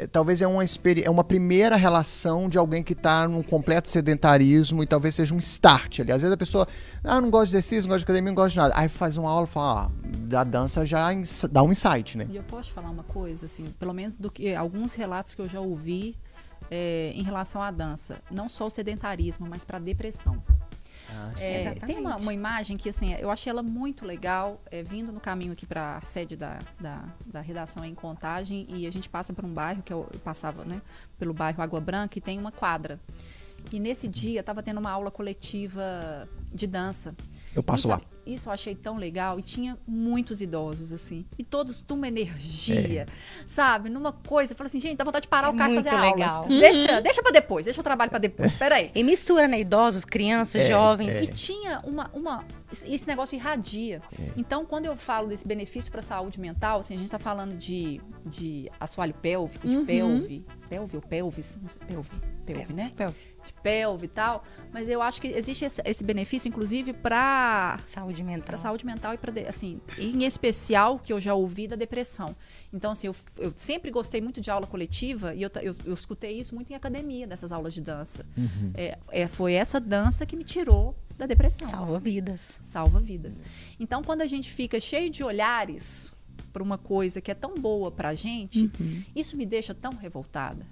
é, 0.00 0.06
talvez 0.06 0.40
é 0.40 0.46
uma 0.46 0.64
é 0.64 1.10
uma 1.10 1.22
primeira 1.22 1.76
relação 1.76 2.48
de 2.48 2.56
alguém 2.56 2.82
que 2.82 2.94
está 2.94 3.28
num 3.28 3.42
completo 3.42 3.90
sedentarismo 3.90 4.82
e 4.82 4.86
talvez 4.86 5.14
seja 5.14 5.34
um 5.34 5.38
start 5.38 6.00
ali. 6.00 6.10
Às 6.10 6.22
vezes 6.22 6.32
a 6.32 6.38
pessoa, 6.38 6.66
ah, 7.04 7.20
não 7.20 7.30
gosto 7.30 7.50
de 7.50 7.58
exercício, 7.58 7.82
não 7.82 7.90
gosto 7.90 7.98
de 7.98 8.04
academia, 8.04 8.30
não 8.30 8.34
gosto 8.34 8.52
de 8.52 8.58
nada. 8.58 8.74
Aí 8.76 8.88
faz 8.88 9.18
uma 9.18 9.30
aula 9.30 9.44
e 9.44 9.50
fala, 9.50 9.84
ah, 9.84 9.90
da 10.02 10.42
dança 10.42 10.86
já 10.86 11.08
dá 11.50 11.62
um 11.62 11.70
insight, 11.70 12.16
né? 12.16 12.26
E 12.30 12.36
eu 12.36 12.42
posso 12.44 12.72
falar 12.72 12.88
uma 12.88 13.02
coisa, 13.02 13.44
assim, 13.44 13.74
pelo 13.78 13.92
menos 13.92 14.16
do 14.16 14.30
que 14.30 14.54
alguns 14.54 14.94
relatos 14.94 15.34
que 15.34 15.42
eu 15.42 15.48
já 15.48 15.60
ouvi 15.60 16.16
é, 16.70 17.12
em 17.14 17.22
relação 17.22 17.60
à 17.60 17.70
dança, 17.70 18.22
não 18.30 18.48
só 18.48 18.68
o 18.68 18.70
sedentarismo, 18.70 19.46
mas 19.50 19.66
para 19.66 19.78
depressão. 19.78 20.42
É, 21.38 21.60
Exatamente. 21.60 21.86
tem 21.86 21.98
uma, 21.98 22.16
uma 22.16 22.32
imagem 22.32 22.76
que 22.76 22.88
assim, 22.88 23.14
eu 23.14 23.30
achei 23.30 23.50
ela 23.50 23.62
muito 23.62 24.04
legal, 24.04 24.60
é, 24.70 24.82
vindo 24.82 25.12
no 25.12 25.20
caminho 25.20 25.52
aqui 25.52 25.66
para 25.66 25.96
a 25.96 26.00
sede 26.02 26.36
da, 26.36 26.58
da, 26.78 27.04
da 27.26 27.40
redação 27.40 27.84
em 27.84 27.94
Contagem, 27.94 28.66
e 28.68 28.86
a 28.86 28.90
gente 28.90 29.08
passa 29.08 29.32
por 29.32 29.44
um 29.44 29.52
bairro, 29.52 29.82
que 29.82 29.92
eu, 29.92 30.08
eu 30.12 30.20
passava 30.20 30.64
né, 30.64 30.80
pelo 31.18 31.32
bairro 31.32 31.62
Água 31.62 31.80
Branca, 31.80 32.18
e 32.18 32.20
tem 32.20 32.38
uma 32.38 32.52
quadra. 32.52 32.98
E 33.72 33.78
nesse 33.78 34.08
dia 34.08 34.40
estava 34.40 34.62
tendo 34.62 34.78
uma 34.78 34.90
aula 34.90 35.10
coletiva 35.10 36.28
de 36.52 36.66
dança. 36.66 37.14
Eu 37.54 37.62
passo 37.62 37.80
isso, 37.80 37.88
lá. 37.88 38.00
Isso 38.26 38.48
eu 38.48 38.52
achei 38.52 38.74
tão 38.74 38.96
legal. 38.96 39.38
E 39.38 39.42
tinha 39.42 39.78
muitos 39.86 40.40
idosos, 40.40 40.92
assim. 40.92 41.24
E 41.38 41.44
todos 41.44 41.84
numa 41.88 42.08
energia, 42.08 43.06
sabe? 43.46 43.88
Numa 43.88 44.12
coisa. 44.12 44.52
Eu 44.52 44.56
falei 44.56 44.68
assim, 44.68 44.80
gente, 44.80 44.96
dá 44.96 45.04
vontade 45.04 45.22
de 45.22 45.28
parar 45.28 45.48
É 45.48 45.50
o 45.50 45.56
carro 45.56 45.72
e 45.72 45.76
fazer 45.76 45.88
a 45.90 46.00
legal. 46.12 46.36
aula. 46.42 46.48
Deixa, 46.48 47.00
deixa 47.00 47.22
pra 47.22 47.30
depois, 47.30 47.64
deixa 47.64 47.80
o 47.80 47.84
trabalho 47.84 48.10
pra 48.10 48.18
depois. 48.18 48.52
Peraí. 48.54 48.90
E 48.94 49.02
mistura, 49.04 49.46
né? 49.46 49.60
Idosos, 49.60 50.04
crianças, 50.04 50.66
jovens. 50.66 51.22
E 51.22 51.32
tinha 51.32 51.80
uma, 51.84 52.10
uma. 52.12 52.44
Esse 52.84 53.06
negócio 53.06 53.36
irradia. 53.36 54.02
Então, 54.36 54.64
quando 54.66 54.86
eu 54.86 54.96
falo 54.96 55.28
desse 55.28 55.46
benefício 55.46 55.90
para 55.90 56.00
a 56.00 56.04
saúde 56.04 56.40
mental, 56.40 56.80
assim, 56.80 56.94
a 56.94 56.96
gente 56.96 57.06
está 57.06 57.18
falando 57.18 57.56
de, 57.56 58.00
de 58.26 58.70
assoalho 58.80 59.14
pélvico, 59.14 59.66
de 59.68 59.78
pelve. 59.84 60.44
Pelve 60.68 60.96
ou 60.96 61.02
pelvis? 61.02 61.46
Sei, 61.46 61.86
Pelve. 61.86 62.10
Pelve, 62.46 62.72
né? 62.72 62.92
De 63.50 63.62
pelve 63.62 64.04
e 64.04 64.08
tal. 64.08 64.44
Mas 64.72 64.88
eu 64.88 65.02
acho 65.02 65.20
que 65.20 65.28
existe 65.28 65.64
esse, 65.64 65.82
esse 65.84 66.04
benefício, 66.04 66.48
inclusive, 66.48 66.92
para 66.92 67.78
Saúde 67.84 68.22
mental. 68.22 68.46
para 68.46 68.58
saúde 68.58 68.86
mental 68.86 69.14
e 69.14 69.18
para 69.18 69.48
assim, 69.48 69.80
em 69.98 70.24
especial 70.24 70.98
que 70.98 71.12
eu 71.12 71.20
já 71.20 71.34
ouvi 71.34 71.66
da 71.66 71.76
depressão. 71.76 72.36
Então 72.72 72.92
assim, 72.92 73.08
eu, 73.08 73.16
eu 73.38 73.52
sempre 73.56 73.90
gostei 73.90 74.20
muito 74.20 74.40
de 74.40 74.50
aula 74.50 74.66
coletiva 74.66 75.34
e 75.34 75.42
eu, 75.42 75.50
eu, 75.62 75.74
eu 75.84 75.94
escutei 75.94 76.38
isso 76.38 76.54
muito 76.54 76.70
em 76.70 76.76
academia 76.76 77.26
dessas 77.26 77.50
aulas 77.52 77.74
de 77.74 77.80
dança. 77.80 78.24
É, 78.74 78.98
é, 79.10 79.26
foi 79.26 79.54
essa 79.54 79.80
dança 79.80 80.24
que 80.24 80.36
me 80.36 80.44
tirou 80.44 80.94
da 81.18 81.26
depressão. 81.26 81.68
Salva 81.68 81.98
vidas. 81.98 82.58
Salva 82.62 83.00
vidas. 83.00 83.42
Então 83.78 84.02
quando 84.02 84.22
a 84.22 84.26
gente 84.26 84.50
fica 84.50 84.78
cheio 84.80 85.10
de 85.10 85.24
olhares 85.24 86.14
para 86.52 86.62
uma 86.62 86.78
coisa 86.78 87.20
que 87.20 87.30
é 87.30 87.34
tão 87.34 87.54
boa 87.54 87.90
pra 87.90 88.14
gente, 88.14 88.70
isso 89.14 89.36
me 89.36 89.46
deixa 89.46 89.74
tão 89.74 89.92
revoltada. 89.92 90.66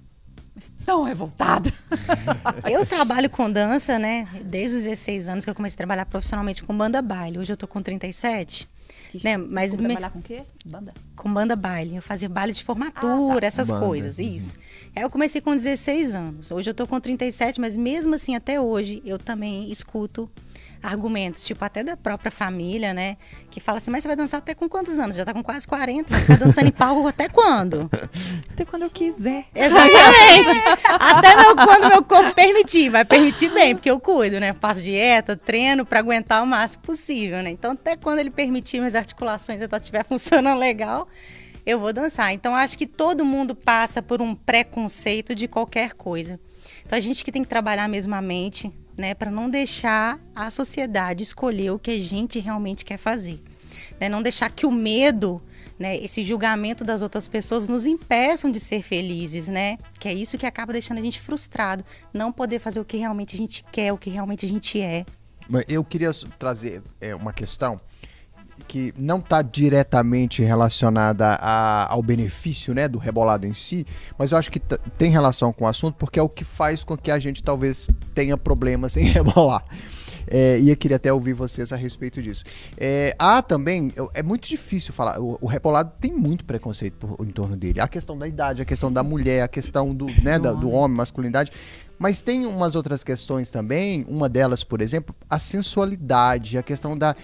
Mas 0.58 0.72
tão 0.84 1.04
revoltada. 1.04 1.72
Eu 2.68 2.84
trabalho 2.84 3.30
com 3.30 3.48
dança, 3.50 3.96
né? 3.96 4.26
Desde 4.44 4.76
os 4.78 4.82
16 4.82 5.28
anos 5.28 5.44
que 5.44 5.50
eu 5.50 5.54
comecei 5.54 5.76
a 5.76 5.78
trabalhar 5.78 6.04
profissionalmente 6.06 6.64
com 6.64 6.76
banda 6.76 7.00
baile. 7.00 7.38
Hoje 7.38 7.52
eu 7.52 7.56
tô 7.56 7.68
com 7.68 7.80
37. 7.80 8.68
Que- 9.12 9.20
Né, 9.22 9.36
mas 9.36 9.76
me- 9.76 9.84
trabalhar 9.84 10.10
com 10.10 10.18
o 10.18 10.22
quê? 10.22 10.42
Banda. 10.66 10.92
com 11.14 11.32
banda 11.32 11.54
baile. 11.54 11.94
Eu 11.96 12.02
fazia 12.02 12.28
baile 12.28 12.52
de 12.52 12.64
formatura, 12.64 13.36
Ah, 13.36 13.40
tá. 13.40 13.46
essas 13.46 13.68
Banda, 13.68 13.86
coisas, 13.86 14.18
uhum. 14.18 14.34
isso. 14.34 14.56
Aí 14.96 15.02
eu 15.02 15.08
comecei 15.10 15.40
com 15.40 15.54
16 15.54 16.14
anos. 16.14 16.50
Hoje 16.50 16.68
eu 16.70 16.74
tô 16.74 16.86
com 16.86 16.98
37, 17.00 17.60
mas 17.60 17.76
mesmo 17.76 18.14
assim, 18.16 18.34
até 18.34 18.60
hoje, 18.60 19.00
eu 19.06 19.18
também 19.18 19.70
escuto 19.70 20.28
argumentos, 20.82 21.44
tipo 21.44 21.64
até 21.64 21.82
da 21.82 21.96
própria 21.96 22.30
família, 22.30 22.94
né? 22.94 23.16
Que 23.50 23.60
fala 23.60 23.78
assim, 23.78 23.90
mas 23.90 24.02
você 24.02 24.08
vai 24.08 24.16
dançar 24.16 24.38
até 24.38 24.54
com 24.54 24.68
quantos 24.68 24.98
anos? 24.98 25.16
Já 25.16 25.24
tá 25.24 25.32
com 25.32 25.42
quase 25.42 25.66
40, 25.66 26.10
vai 26.10 26.20
ficar 26.20 26.36
dançando 26.36 26.68
em 26.68 26.72
palco 26.72 27.06
até 27.06 27.28
quando? 27.28 27.90
Até 28.50 28.64
quando 28.64 28.82
eu 28.82 28.90
quiser. 28.90 29.44
Exatamente. 29.54 30.50
Até 30.84 31.36
meu, 31.36 31.54
quando 31.54 31.88
meu 31.88 32.02
corpo 32.02 32.34
permitir. 32.34 32.88
Vai 32.88 33.04
permitir 33.04 33.48
bem, 33.50 33.72
porque 33.74 33.88
eu 33.88 34.00
cuido, 34.00 34.40
né? 34.40 34.52
Faço 34.52 34.82
dieta, 34.82 35.36
treino 35.36 35.86
pra 35.86 36.00
aguentar 36.00 36.42
o 36.42 36.46
máximo 36.46 36.82
possível, 36.82 37.40
né? 37.40 37.50
Então, 37.50 37.72
até 37.72 37.96
quando 37.96 38.18
ele 38.18 38.30
permitir, 38.30 38.78
minhas 38.78 38.96
articulações 38.96 39.62
ainda 39.62 39.76
estiver 39.76 40.02
funcionando 40.04 40.58
legal, 40.58 41.06
eu 41.64 41.78
vou 41.78 41.92
dançar. 41.92 42.32
Então, 42.32 42.54
acho 42.56 42.76
que 42.76 42.86
todo 42.86 43.24
mundo 43.24 43.54
passa 43.54 44.02
por 44.02 44.20
um 44.20 44.34
preconceito 44.34 45.36
de 45.36 45.46
qualquer 45.46 45.94
coisa. 45.94 46.40
Então, 46.84 46.98
a 46.98 47.00
gente 47.00 47.24
que 47.24 47.30
tem 47.30 47.42
que 47.42 47.48
trabalhar 47.48 47.88
mesmo 47.88 48.14
a 48.14 48.22
mente, 48.22 48.72
né? 48.98 49.14
Pra 49.14 49.30
não 49.30 49.48
deixar 49.48 50.20
a 50.34 50.50
sociedade 50.50 51.22
escolher 51.22 51.70
o 51.70 51.78
que 51.78 51.92
a 51.92 51.98
gente 51.98 52.38
realmente 52.40 52.84
quer 52.84 52.98
fazer. 52.98 53.40
Né? 54.00 54.08
Não 54.08 54.20
deixar 54.20 54.50
que 54.50 54.66
o 54.66 54.70
medo 54.70 55.40
né, 55.78 55.96
esse 55.96 56.24
julgamento 56.24 56.84
das 56.84 57.02
outras 57.02 57.28
pessoas 57.28 57.68
nos 57.68 57.86
impeçam 57.86 58.50
de 58.50 58.58
ser 58.58 58.82
felizes, 58.82 59.46
né? 59.46 59.78
Que 60.00 60.08
é 60.08 60.12
isso 60.12 60.36
que 60.36 60.44
acaba 60.44 60.72
deixando 60.72 60.98
a 60.98 61.00
gente 61.00 61.20
frustrado, 61.20 61.84
não 62.12 62.32
poder 62.32 62.58
fazer 62.58 62.80
o 62.80 62.84
que 62.84 62.96
realmente 62.96 63.36
a 63.36 63.38
gente 63.38 63.64
quer, 63.70 63.92
o 63.92 63.98
que 63.98 64.10
realmente 64.10 64.44
a 64.44 64.48
gente 64.48 64.80
é. 64.80 65.06
Eu 65.68 65.84
queria 65.84 66.10
trazer 66.36 66.82
é, 67.00 67.14
uma 67.14 67.32
questão 67.32 67.80
que 68.66 68.92
não 68.98 69.18
está 69.18 69.40
diretamente 69.42 70.42
relacionada 70.42 71.38
a- 71.40 71.86
ao 71.92 72.02
benefício 72.02 72.74
né, 72.74 72.88
do 72.88 72.98
rebolado 72.98 73.46
em 73.46 73.54
si, 73.54 73.86
mas 74.18 74.32
eu 74.32 74.38
acho 74.38 74.50
que 74.50 74.58
tem 74.98 75.10
relação 75.10 75.52
com 75.52 75.64
o 75.64 75.68
assunto 75.68 75.94
porque 75.96 76.18
é 76.18 76.22
o 76.22 76.28
que 76.28 76.44
faz 76.44 76.82
com 76.84 76.96
que 76.96 77.10
a 77.10 77.18
gente 77.18 77.42
talvez 77.42 77.88
tenha 78.14 78.36
problemas 78.36 78.96
em 78.96 79.04
rebolar. 79.08 79.62
É, 80.30 80.58
e 80.60 80.70
eu 80.70 80.76
queria 80.76 80.96
até 80.96 81.12
ouvir 81.12 81.32
vocês 81.32 81.72
a 81.72 81.76
respeito 81.76 82.22
disso. 82.22 82.44
É, 82.76 83.14
há 83.18 83.40
também, 83.42 83.92
é 84.14 84.22
muito 84.22 84.48
difícil 84.48 84.92
falar, 84.92 85.20
o, 85.20 85.38
o 85.40 85.46
rebolado 85.46 85.92
tem 86.00 86.12
muito 86.12 86.44
preconceito 86.44 86.94
por- 87.06 87.26
em 87.26 87.30
torno 87.30 87.56
dele. 87.56 87.80
A 87.80 87.88
questão 87.88 88.16
da 88.18 88.26
idade, 88.28 88.62
a 88.62 88.64
questão 88.64 88.92
da 88.92 89.02
mulher, 89.02 89.42
a 89.42 89.48
questão 89.48 89.94
do, 89.94 90.06
né, 90.22 90.38
da- 90.38 90.52
do 90.52 90.70
homem, 90.70 90.96
masculinidade. 90.96 91.50
Mas 92.00 92.20
tem 92.20 92.46
umas 92.46 92.76
outras 92.76 93.02
questões 93.02 93.50
também, 93.50 94.06
uma 94.08 94.28
delas, 94.28 94.62
por 94.62 94.80
exemplo, 94.80 95.12
a 95.28 95.40
sensualidade, 95.40 96.56
a 96.56 96.62
questão 96.62 96.96
da. 96.96 97.16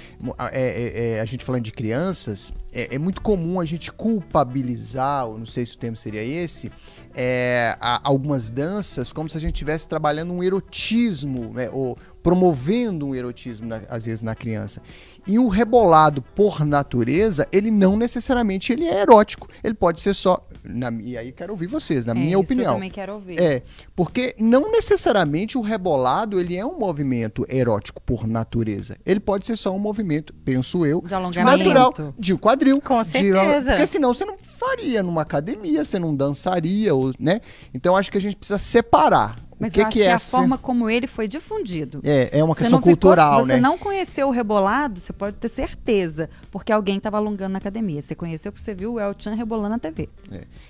é, 0.50 0.60
é, 0.60 1.12
é, 1.16 1.20
a 1.20 1.24
gente 1.24 1.44
falando 1.44 1.62
de 1.62 1.70
crianças, 1.70 2.52
é, 2.72 2.96
é 2.96 2.98
muito 2.98 3.20
comum 3.22 3.60
a 3.60 3.64
gente 3.64 3.92
culpabilizar, 3.92 5.26
ou 5.28 5.38
não 5.38 5.46
sei 5.46 5.64
se 5.64 5.74
o 5.74 5.78
termo 5.78 5.96
seria 5.96 6.22
esse, 6.24 6.72
é, 7.14 7.76
algumas 8.02 8.50
danças 8.50 9.12
como 9.12 9.30
se 9.30 9.36
a 9.36 9.40
gente 9.40 9.54
estivesse 9.54 9.88
trabalhando 9.88 10.32
um 10.32 10.42
erotismo, 10.42 11.52
né, 11.54 11.68
ou 11.72 11.96
promovendo 12.24 13.06
um 13.06 13.14
erotismo, 13.14 13.68
na- 13.68 13.82
às 13.88 14.06
vezes, 14.06 14.22
na 14.22 14.34
criança. 14.34 14.80
E 15.26 15.38
o 15.38 15.48
rebolado, 15.48 16.20
por 16.22 16.64
natureza, 16.64 17.46
ele 17.52 17.70
não 17.70 17.96
necessariamente 17.96 18.72
ele 18.72 18.86
é 18.86 19.02
erótico. 19.02 19.46
Ele 19.62 19.74
pode 19.74 20.00
ser 20.00 20.14
só. 20.14 20.44
Na, 20.64 20.90
e 20.90 21.16
aí 21.18 21.32
quero 21.32 21.52
ouvir 21.52 21.66
vocês, 21.66 22.04
na 22.06 22.12
É, 22.12 22.14
minha 22.14 22.38
opinião. 22.38 22.68
Eu 22.68 22.74
também 22.74 22.90
quero 22.90 23.12
ouvir. 23.14 23.38
É, 23.40 23.62
porque 23.94 24.34
não 24.38 24.72
necessariamente 24.72 25.56
o 25.58 25.60
rebolado 25.60 26.40
ele 26.40 26.56
é 26.56 26.64
um 26.64 26.78
movimento 26.78 27.44
erótico 27.48 28.00
por 28.02 28.26
natureza. 28.26 28.96
Ele 29.04 29.20
pode 29.20 29.46
ser 29.46 29.56
só 29.56 29.74
um 29.74 29.78
movimento, 29.78 30.32
penso 30.44 30.84
eu, 30.86 31.02
De 31.06 31.14
alongamento. 31.14 31.58
natural 31.58 32.14
de 32.18 32.34
quadril. 32.36 32.80
Com 32.80 33.00
de- 33.02 33.08
certeza. 33.08 33.70
porque 33.72 33.86
senão 33.86 34.14
você 34.14 34.24
não 34.24 34.36
faria 34.42 35.02
numa 35.02 35.20
academia, 35.22 35.84
você 35.84 35.98
não 35.98 36.14
dançaria, 36.14 36.94
ou, 36.94 37.12
né? 37.18 37.40
Então 37.74 37.94
acho 37.94 38.10
que 38.10 38.16
a 38.16 38.20
gente 38.20 38.36
precisa 38.36 38.58
separar. 38.58 39.36
Mas 39.58 39.72
o 39.72 39.74
que, 39.74 39.80
eu 39.80 39.86
acho 39.86 39.92
que 39.92 39.98
que, 40.02 40.04
é 40.08 40.12
a 40.12 40.18
ser- 40.18 40.30
forma 40.36 40.58
como 40.58 40.90
ele 40.90 41.06
foi 41.06 41.28
difundido. 41.28 42.00
É, 42.04 42.38
é 42.38 42.44
uma 42.44 42.54
Você 42.54 42.60
questão 42.62 42.78
não 42.78 42.82
ficou- 42.82 42.92
cultural, 42.92 43.40
você 43.46 43.54
né? 43.54 43.60
não 43.60 43.78
conheceu 43.78 44.28
o 44.28 44.30
rebolado, 44.30 44.98
você 45.00 45.12
pode 45.12 45.36
ter 45.36 45.48
certeza, 45.48 46.28
porque 46.50 46.72
alguém 46.72 46.96
estava 46.98 47.16
alongando 47.16 47.52
na 47.52 47.58
academia. 47.58 48.02
Você 48.02 48.14
conheceu 48.14 48.50
porque 48.52 48.64
você 48.64 48.74
viu 48.74 48.94
o 48.94 49.00
El 49.00 49.14
Chan 49.18 49.34
rebolando 49.34 49.70
na 49.70 49.78
TV. 49.78 50.08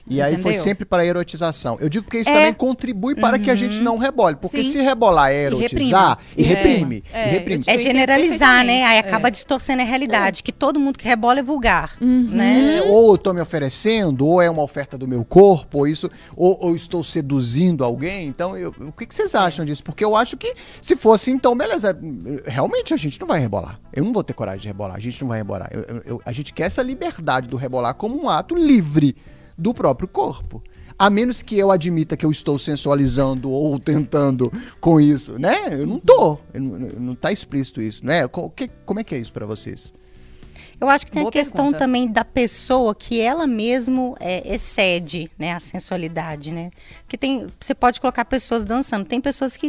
E 0.06 0.20
aí 0.20 0.32
foi 0.38 0.52
Entendeu? 0.52 0.62
sempre 0.62 0.84
para 0.84 1.02
a 1.02 1.06
erotização. 1.06 1.76
Eu 1.80 1.88
digo 1.88 2.04
porque 2.04 2.18
isso 2.18 2.30
É. 2.30 2.34
também 2.34 2.54
contribui 2.54 3.14
para 3.14 3.38
que 3.38 3.50
a 3.50 3.56
gente 3.56 3.80
não 3.80 3.96
rebole. 3.98 4.36
Porque 4.36 4.62
Sim. 4.62 4.70
se 4.72 4.80
rebolar 4.82 5.30
é 5.30 5.44
erotizar, 5.44 6.18
e 6.36 6.44
É. 6.44 6.46
reprime, 6.46 7.02
É, 7.12 7.28
e 7.28 7.30
reprime. 7.30 7.64
É 7.66 7.78
generalizar, 7.78 8.64
né? 8.64 8.72
Aí 8.74 8.78
perfeitamente. 8.80 9.08
acaba 9.08 9.30
distorcendo 9.30 9.82
a 9.82 9.84
realidade, 9.84 10.42
que 10.42 10.52
todo 10.52 10.78
mundo 10.78 10.98
que 10.98 11.06
rebola 11.06 11.40
é 11.40 11.42
vulgar, 11.42 11.96
Uhum. 12.00 12.28
né? 12.30 12.78
É, 12.78 12.82
ou 12.82 13.12
eu 13.12 13.18
tô 13.18 13.32
me 13.32 13.40
oferecendo, 13.40 14.26
ou 14.26 14.40
é 14.42 14.50
uma 14.50 14.62
oferta 14.62 14.96
do 14.98 15.08
meu 15.08 15.24
corpo, 15.24 15.78
ou 15.78 15.86
isso, 15.86 16.10
ou, 16.36 16.58
ou 16.60 16.76
estou 16.76 17.02
seduzindo 17.02 17.82
alguém. 17.84 18.26
Então, 18.28 18.56
eu- 18.56 18.74
o 18.88 18.92
que, 18.92 19.06
que 19.06 19.14
vocês 19.14 19.34
acham 19.34 19.64
disso? 19.64 19.82
Porque 19.84 20.04
eu 20.04 20.14
acho 20.16 20.36
que 20.36 20.54
se 20.80 20.94
fosse, 20.96 21.30
então, 21.30 21.56
beleza, 21.56 21.96
realmente 22.44 22.92
a 22.94 22.96
gente 22.96 23.20
não 23.20 23.26
vai 23.28 23.40
rebolar. 23.40 23.80
Eu 23.92 24.04
não 24.04 24.12
vou 24.12 24.22
ter 24.24 24.32
coragem 24.34 24.60
de 24.62 24.68
rebolar, 24.68 24.96
a 24.96 25.00
gente 25.00 25.20
não 25.20 25.28
vai 25.28 25.38
rebolar. 25.38 25.68
Eu- 25.72 25.82
eu- 25.82 26.02
eu- 26.04 26.22
a 26.24 26.32
gente 26.32 26.52
quer 26.52 26.64
essa 26.64 26.82
liberdade 26.82 27.48
do 27.48 27.56
rebolar 27.56 27.94
como 27.94 28.22
um 28.22 28.28
ato 28.28 28.54
livre 28.54 29.16
do 29.56 29.72
próprio 29.74 30.08
corpo. 30.08 30.62
A 30.96 31.10
menos 31.10 31.42
que 31.42 31.58
eu 31.58 31.72
admita 31.72 32.16
que 32.16 32.24
eu 32.24 32.30
estou 32.30 32.56
sensualizando 32.58 33.50
ou 33.50 33.78
tentando 33.80 34.52
com 34.80 35.00
isso, 35.00 35.36
né? 35.38 35.68
Eu 35.72 35.86
não 35.86 35.98
tô. 35.98 36.38
Eu 36.52 36.60
não, 36.60 36.78
não 36.78 37.14
tá 37.16 37.32
explícito 37.32 37.82
isso, 37.82 38.06
né? 38.06 38.28
Como 38.28 39.00
é 39.00 39.04
que 39.04 39.14
é 39.14 39.18
isso 39.18 39.32
pra 39.32 39.44
vocês? 39.44 39.92
Eu 40.84 40.90
acho 40.90 41.06
que 41.06 41.12
tem 41.12 41.22
Boa 41.22 41.30
a 41.30 41.32
questão 41.32 41.64
pergunta. 41.64 41.78
também 41.78 42.06
da 42.06 42.24
pessoa 42.24 42.94
que 42.94 43.20
ela 43.20 43.46
mesmo 43.46 44.14
é, 44.20 44.54
excede, 44.54 45.30
né, 45.38 45.52
a 45.54 45.60
sensualidade, 45.60 46.52
né? 46.52 46.70
Que 47.08 47.16
tem, 47.16 47.46
você 47.58 47.74
pode 47.74 48.00
colocar 48.00 48.24
pessoas 48.26 48.64
dançando, 48.64 49.06
tem 49.06 49.20
pessoas 49.20 49.56
que 49.56 49.66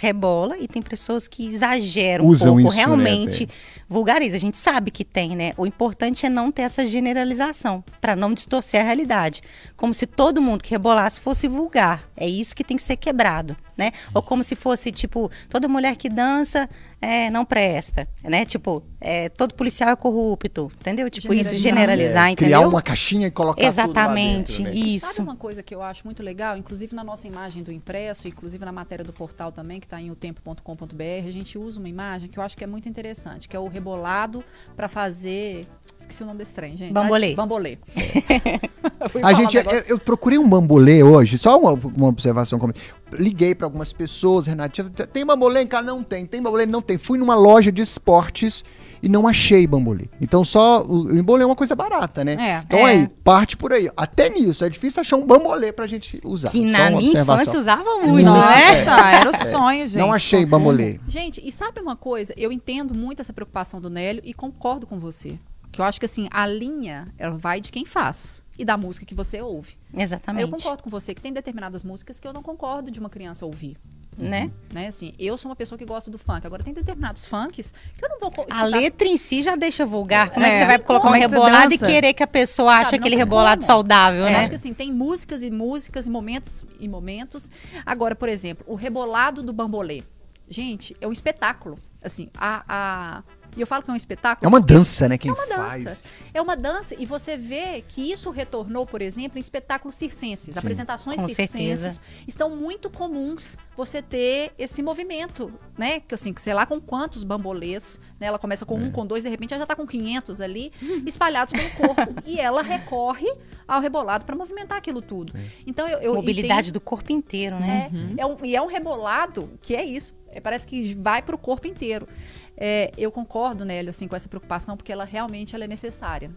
rebola 0.00 0.56
e 0.58 0.66
tem 0.66 0.80
pessoas 0.80 1.28
que 1.28 1.46
exageram 1.46 2.24
Usam 2.26 2.54
um 2.54 2.62
pouco, 2.62 2.68
isso, 2.68 2.76
né, 2.78 2.84
realmente 2.84 3.44
até. 3.44 3.54
vulgariza. 3.88 4.36
A 4.36 4.40
gente 4.40 4.56
sabe 4.56 4.90
que 4.90 5.04
tem, 5.04 5.36
né? 5.36 5.52
O 5.58 5.66
importante 5.66 6.24
é 6.24 6.30
não 6.30 6.50
ter 6.50 6.62
essa 6.62 6.86
generalização, 6.86 7.84
para 8.00 8.16
não 8.16 8.32
distorcer 8.32 8.80
a 8.80 8.84
realidade, 8.84 9.42
como 9.76 9.92
se 9.92 10.06
todo 10.06 10.40
mundo 10.40 10.62
que 10.62 10.70
rebolasse 10.70 11.20
fosse 11.20 11.46
vulgar. 11.46 12.08
É 12.16 12.26
isso 12.26 12.56
que 12.56 12.64
tem 12.64 12.76
que 12.76 12.82
ser 12.82 12.96
quebrado, 12.96 13.54
né? 13.76 13.92
Ou 14.14 14.22
como 14.22 14.42
se 14.42 14.54
fosse 14.56 14.90
tipo 14.90 15.30
toda 15.50 15.68
mulher 15.68 15.96
que 15.96 16.08
dança 16.08 16.68
é, 17.04 17.30
não 17.30 17.44
presta, 17.44 18.08
né? 18.22 18.44
Tipo, 18.44 18.82
é, 19.00 19.28
todo 19.28 19.54
policial 19.54 19.90
é 19.90 19.96
corrupto, 19.96 20.70
entendeu? 20.80 21.08
Tipo, 21.10 21.32
isso, 21.34 21.54
Generalizar. 21.54 21.58
generalizar, 21.62 22.28
É, 22.28 22.32
entendeu? 22.32 22.58
criar 22.58 22.68
uma 22.68 22.82
caixinha 22.82 23.26
e 23.26 23.30
colocar 23.30 23.62
Exatamente, 23.62 24.56
tudo 24.56 24.64
lá 24.64 24.70
dentro, 24.70 24.80
né? 24.82 24.88
isso. 24.94 25.06
Sabe 25.14 25.20
uma 25.28 25.36
coisa 25.36 25.62
que 25.62 25.74
eu 25.74 25.82
acho 25.82 26.04
muito 26.04 26.22
legal? 26.22 26.56
Inclusive 26.56 26.94
na 26.94 27.04
nossa 27.04 27.26
imagem 27.26 27.62
do 27.62 27.70
impresso, 27.70 28.26
inclusive 28.28 28.64
na 28.64 28.72
matéria 28.72 29.04
do 29.04 29.12
portal 29.12 29.52
também, 29.52 29.78
que 29.80 29.86
está 29.86 30.00
em 30.00 30.10
otempo.com.br, 30.10 31.28
a 31.28 31.30
gente 31.32 31.58
usa 31.58 31.78
uma 31.78 31.88
imagem 31.88 32.28
que 32.28 32.38
eu 32.38 32.42
acho 32.42 32.56
que 32.56 32.64
é 32.64 32.66
muito 32.66 32.88
interessante, 32.88 33.48
que 33.48 33.56
é 33.56 33.60
o 33.60 33.68
rebolado 33.68 34.42
para 34.76 34.88
fazer... 34.88 35.66
Esqueci 36.04 36.22
o 36.22 36.26
nome 36.26 36.38
desse 36.38 36.52
trem, 36.52 36.76
gente. 36.76 36.92
Bambolê. 36.92 37.32
Ah, 37.32 37.36
Bambolê. 37.36 37.78
A 39.22 39.32
gente, 39.32 39.58
um 39.58 39.60
eu, 39.70 39.82
eu 39.88 39.98
procurei 39.98 40.38
um 40.38 40.46
bambolê 40.48 41.02
hoje, 41.02 41.38
só 41.38 41.58
uma, 41.58 41.72
uma 41.72 42.08
observação. 42.08 42.58
como- 42.58 42.72
Liguei 43.12 43.54
pra 43.54 43.66
algumas 43.66 43.92
pessoas, 43.92 44.46
Renato, 44.46 44.90
tem 45.12 45.24
bambolê 45.24 45.62
em 45.62 45.66
casa? 45.66 45.84
Não 45.86 46.02
tem. 46.02 46.26
Tem 46.26 46.42
bambolê? 46.42 46.66
Não 46.66 46.82
tem. 46.82 46.98
Fui 46.98 47.16
numa 47.18 47.34
loja 47.34 47.70
de 47.72 47.80
esportes 47.80 48.64
e 49.02 49.08
não 49.08 49.28
achei 49.28 49.66
bambolê. 49.66 50.06
Então 50.20 50.42
só, 50.44 50.82
o, 50.82 51.02
o 51.02 51.14
bambolê 51.14 51.42
é 51.42 51.46
uma 51.46 51.54
coisa 51.56 51.74
barata, 51.76 52.24
né? 52.24 52.36
É. 52.38 52.62
Então 52.66 52.78
É. 52.80 52.84
aí, 52.92 53.08
parte 53.22 53.56
por 53.56 53.72
aí. 53.72 53.88
Até 53.96 54.28
nisso, 54.30 54.64
é 54.64 54.68
difícil 54.68 55.00
achar 55.00 55.16
um 55.16 55.26
bambolê 55.26 55.72
pra 55.72 55.86
gente 55.86 56.20
usar. 56.24 56.50
Que 56.50 56.58
Só 56.58 56.64
na 56.64 56.78
uma 56.78 56.88
minha 56.90 57.00
observação. 57.10 57.42
infância 57.42 57.60
usava 57.60 57.96
muito, 58.06 58.26
Nossa, 58.26 58.96
né? 58.96 59.14
era 59.20 59.30
o 59.30 59.36
sonho, 59.46 59.86
gente. 59.86 59.98
Não 59.98 60.12
achei 60.12 60.44
bambolê. 60.44 60.98
Gente, 61.06 61.40
e 61.46 61.50
sabe 61.52 61.80
uma 61.80 61.96
coisa? 61.96 62.34
Eu 62.36 62.50
entendo 62.52 62.94
muito 62.94 63.20
essa 63.20 63.32
preocupação 63.32 63.80
do 63.80 63.88
Nélio 63.90 64.22
e 64.24 64.34
concordo 64.34 64.86
com 64.86 64.98
você. 64.98 65.38
Que 65.74 65.80
eu 65.80 65.84
acho 65.84 65.98
que 65.98 66.06
assim, 66.06 66.28
a 66.30 66.46
linha, 66.46 67.08
ela 67.18 67.36
vai 67.36 67.60
de 67.60 67.70
quem 67.72 67.84
faz 67.84 68.42
e 68.58 68.64
da 68.64 68.76
música 68.76 69.04
que 69.04 69.14
você 69.14 69.40
ouve. 69.42 69.76
Exatamente. 69.96 70.42
Eu 70.42 70.48
concordo 70.48 70.82
com 70.82 70.90
você 70.90 71.14
que 71.14 71.20
tem 71.20 71.32
determinadas 71.32 71.82
músicas 71.84 72.20
que 72.20 72.26
eu 72.28 72.32
não 72.32 72.42
concordo 72.42 72.90
de 72.90 73.00
uma 73.00 73.10
criança 73.10 73.44
ouvir. 73.44 73.76
Né? 74.16 74.48
Né? 74.72 74.86
Assim, 74.86 75.12
eu 75.18 75.36
sou 75.36 75.50
uma 75.50 75.56
pessoa 75.56 75.76
que 75.76 75.84
gosta 75.84 76.08
do 76.08 76.16
funk. 76.18 76.46
Agora, 76.46 76.62
tem 76.62 76.72
determinados 76.72 77.26
funks 77.26 77.74
que 77.98 78.04
eu 78.04 78.08
não 78.08 78.20
vou 78.20 78.30
co- 78.30 78.42
A 78.42 78.44
escutar. 78.44 78.64
letra 78.66 79.08
em 79.08 79.16
si 79.16 79.42
já 79.42 79.56
deixa 79.56 79.84
vulgar. 79.84 80.30
Como 80.30 80.46
é, 80.46 80.50
que 80.50 80.54
É. 80.54 80.58
você 80.60 80.66
vai 80.66 80.78
colocar 80.78 81.10
um 81.10 81.14
é 81.16 81.20
que 81.20 81.26
rebolado 81.26 81.74
e 81.74 81.78
querer 81.78 82.14
que 82.14 82.22
a 82.22 82.26
pessoa 82.28 82.70
ache 82.74 82.84
Sabe, 82.90 82.98
aquele 82.98 83.16
rebolado 83.16 83.62
como. 83.62 83.66
saudável, 83.66 84.20
Eu 84.20 84.26
né? 84.26 84.36
acho 84.36 84.50
que 84.50 84.54
assim, 84.54 84.72
tem 84.72 84.92
músicas 84.92 85.42
e 85.42 85.50
músicas 85.50 86.06
e 86.06 86.10
momentos 86.10 86.64
e 86.78 86.86
momentos. 86.86 87.50
Agora, 87.84 88.14
por 88.14 88.28
exemplo, 88.28 88.64
o 88.68 88.76
rebolado 88.76 89.42
do 89.42 89.52
bambolê. 89.52 90.04
Gente, 90.48 90.96
é 91.00 91.08
um 91.08 91.12
espetáculo. 91.12 91.76
Assim, 92.00 92.28
a. 92.36 92.62
a... 92.68 93.22
E 93.56 93.60
eu 93.60 93.66
falo 93.66 93.82
que 93.82 93.90
é 93.90 93.92
um 93.92 93.96
espetáculo. 93.96 94.44
É 94.44 94.48
uma 94.48 94.60
dança, 94.60 95.08
né? 95.08 95.16
Quem 95.16 95.30
É 95.30 95.34
uma 95.34 95.46
dança. 95.46 95.56
faz. 95.68 96.04
É 96.34 96.42
uma 96.42 96.56
dança. 96.56 96.94
E 96.98 97.06
você 97.06 97.36
vê 97.36 97.84
que 97.86 98.10
isso 98.10 98.30
retornou, 98.30 98.84
por 98.86 99.00
exemplo, 99.00 99.38
em 99.38 99.40
espetáculos 99.40 99.94
circenses. 99.96 100.54
Sim. 100.54 100.58
Apresentações 100.58 101.16
Com 101.20 101.26
circenses 101.28 101.80
certeza. 101.80 102.00
estão 102.26 102.50
muito 102.50 102.90
comuns 102.90 103.56
você 103.76 104.02
ter 104.02 104.52
esse 104.58 104.82
movimento, 104.82 105.52
né? 105.78 106.00
Que 106.00 106.14
assim, 106.14 106.32
que 106.32 106.42
sei 106.42 106.54
lá 106.54 106.66
com 106.66 106.80
quantos 106.80 107.22
bambolês, 107.24 108.00
né? 108.18 108.26
Ela 108.26 108.38
começa 108.38 108.64
É. 108.64 108.66
com 108.66 108.74
um, 108.76 108.90
com 108.90 109.06
dois, 109.06 109.22
de 109.24 109.30
repente 109.30 109.54
ela 109.54 109.60
já 109.62 109.66
tá 109.66 109.76
com 109.76 109.86
500 109.86 110.40
ali, 110.40 110.72
espalhados 111.06 111.52
pelo 111.52 111.70
corpo. 111.70 112.14
e 112.26 112.40
ela 112.40 112.62
recorre 112.62 113.32
ao 113.66 113.80
rebolado 113.80 114.24
para 114.26 114.34
movimentar 114.36 114.78
aquilo 114.78 115.00
tudo. 115.00 115.32
Então 115.66 115.86
eu, 115.88 115.98
eu 115.98 116.14
Mobilidade 116.14 116.68
entendo- 116.68 116.72
do 116.74 116.80
corpo 116.80 117.12
inteiro, 117.12 117.58
né? 117.60 117.90
é, 118.16 118.22
é 118.22 118.26
um, 118.26 118.36
e 118.44 118.56
é 118.56 118.60
um 118.62 118.66
rebolado 118.66 119.50
que 119.62 119.74
é 119.74 119.84
isso. 119.84 120.12
É, 120.36 120.40
parece 120.40 120.66
que 120.66 120.94
vai 120.94 121.22
para 121.22 121.34
o 121.36 121.38
corpo 121.38 121.66
inteiro. 121.66 122.08
É, 122.56 122.92
eu 122.96 123.10
concordo, 123.10 123.64
Nélio, 123.64 123.90
assim, 123.90 124.06
com 124.06 124.14
essa 124.14 124.28
preocupação, 124.28 124.76
porque 124.76 124.92
ela 124.92 125.04
realmente 125.04 125.54
ela 125.54 125.64
é 125.64 125.66
necessária. 125.66 126.30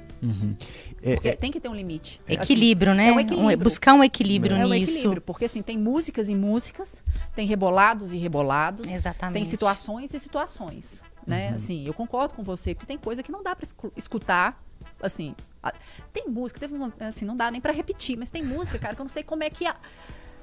É, 1.03 1.13
Porque 1.13 1.27
é, 1.29 1.35
tem 1.35 1.51
que 1.51 1.59
ter 1.59 1.69
um 1.69 1.75
limite. 1.75 2.19
Assim, 2.25 2.33
Equilíbrio, 2.33 2.93
né? 2.95 3.09
é 3.09 3.13
um 3.13 3.19
equilíbrio. 3.19 3.57
buscar 3.59 3.93
um 3.93 4.03
equilíbrio 4.03 4.55
é 4.55 4.65
um 4.65 4.69
nisso. 4.69 4.93
equilíbrio, 4.93 5.21
porque 5.21 5.45
assim, 5.45 5.61
tem 5.61 5.77
músicas 5.77 6.27
e 6.27 6.35
músicas, 6.35 7.03
tem 7.35 7.45
rebolados 7.47 8.13
e 8.13 8.17
rebolados, 8.17 8.89
Exatamente. 8.89 9.35
tem 9.35 9.45
situações 9.45 10.11
e 10.13 10.19
situações, 10.19 11.03
né? 11.25 11.49
Assim, 11.49 11.85
eu 11.85 11.93
concordo 11.93 12.33
com 12.33 12.41
você, 12.43 12.73
porque 12.73 12.87
tem 12.87 12.97
coisa 12.97 13.21
que 13.21 13.31
não 13.31 13.43
dá 13.43 13.55
pra 13.55 13.63
escu- 13.65 13.93
escutar, 13.95 14.59
assim, 15.01 15.35
a- 15.61 15.73
tem 16.11 16.27
música, 16.27 16.59
teve 16.59 16.73
uma, 16.73 16.91
assim, 16.99 17.25
não 17.25 17.35
dá 17.35 17.51
nem 17.51 17.61
pra 17.61 17.71
repetir, 17.71 18.17
mas 18.17 18.31
tem 18.31 18.43
música, 18.43 18.79
cara, 18.79 18.95
que 18.95 19.01
eu 19.01 19.05
não 19.05 19.09
sei 19.09 19.21
como 19.23 19.43
é 19.43 19.49
que 19.51 19.67
a- 19.67 19.75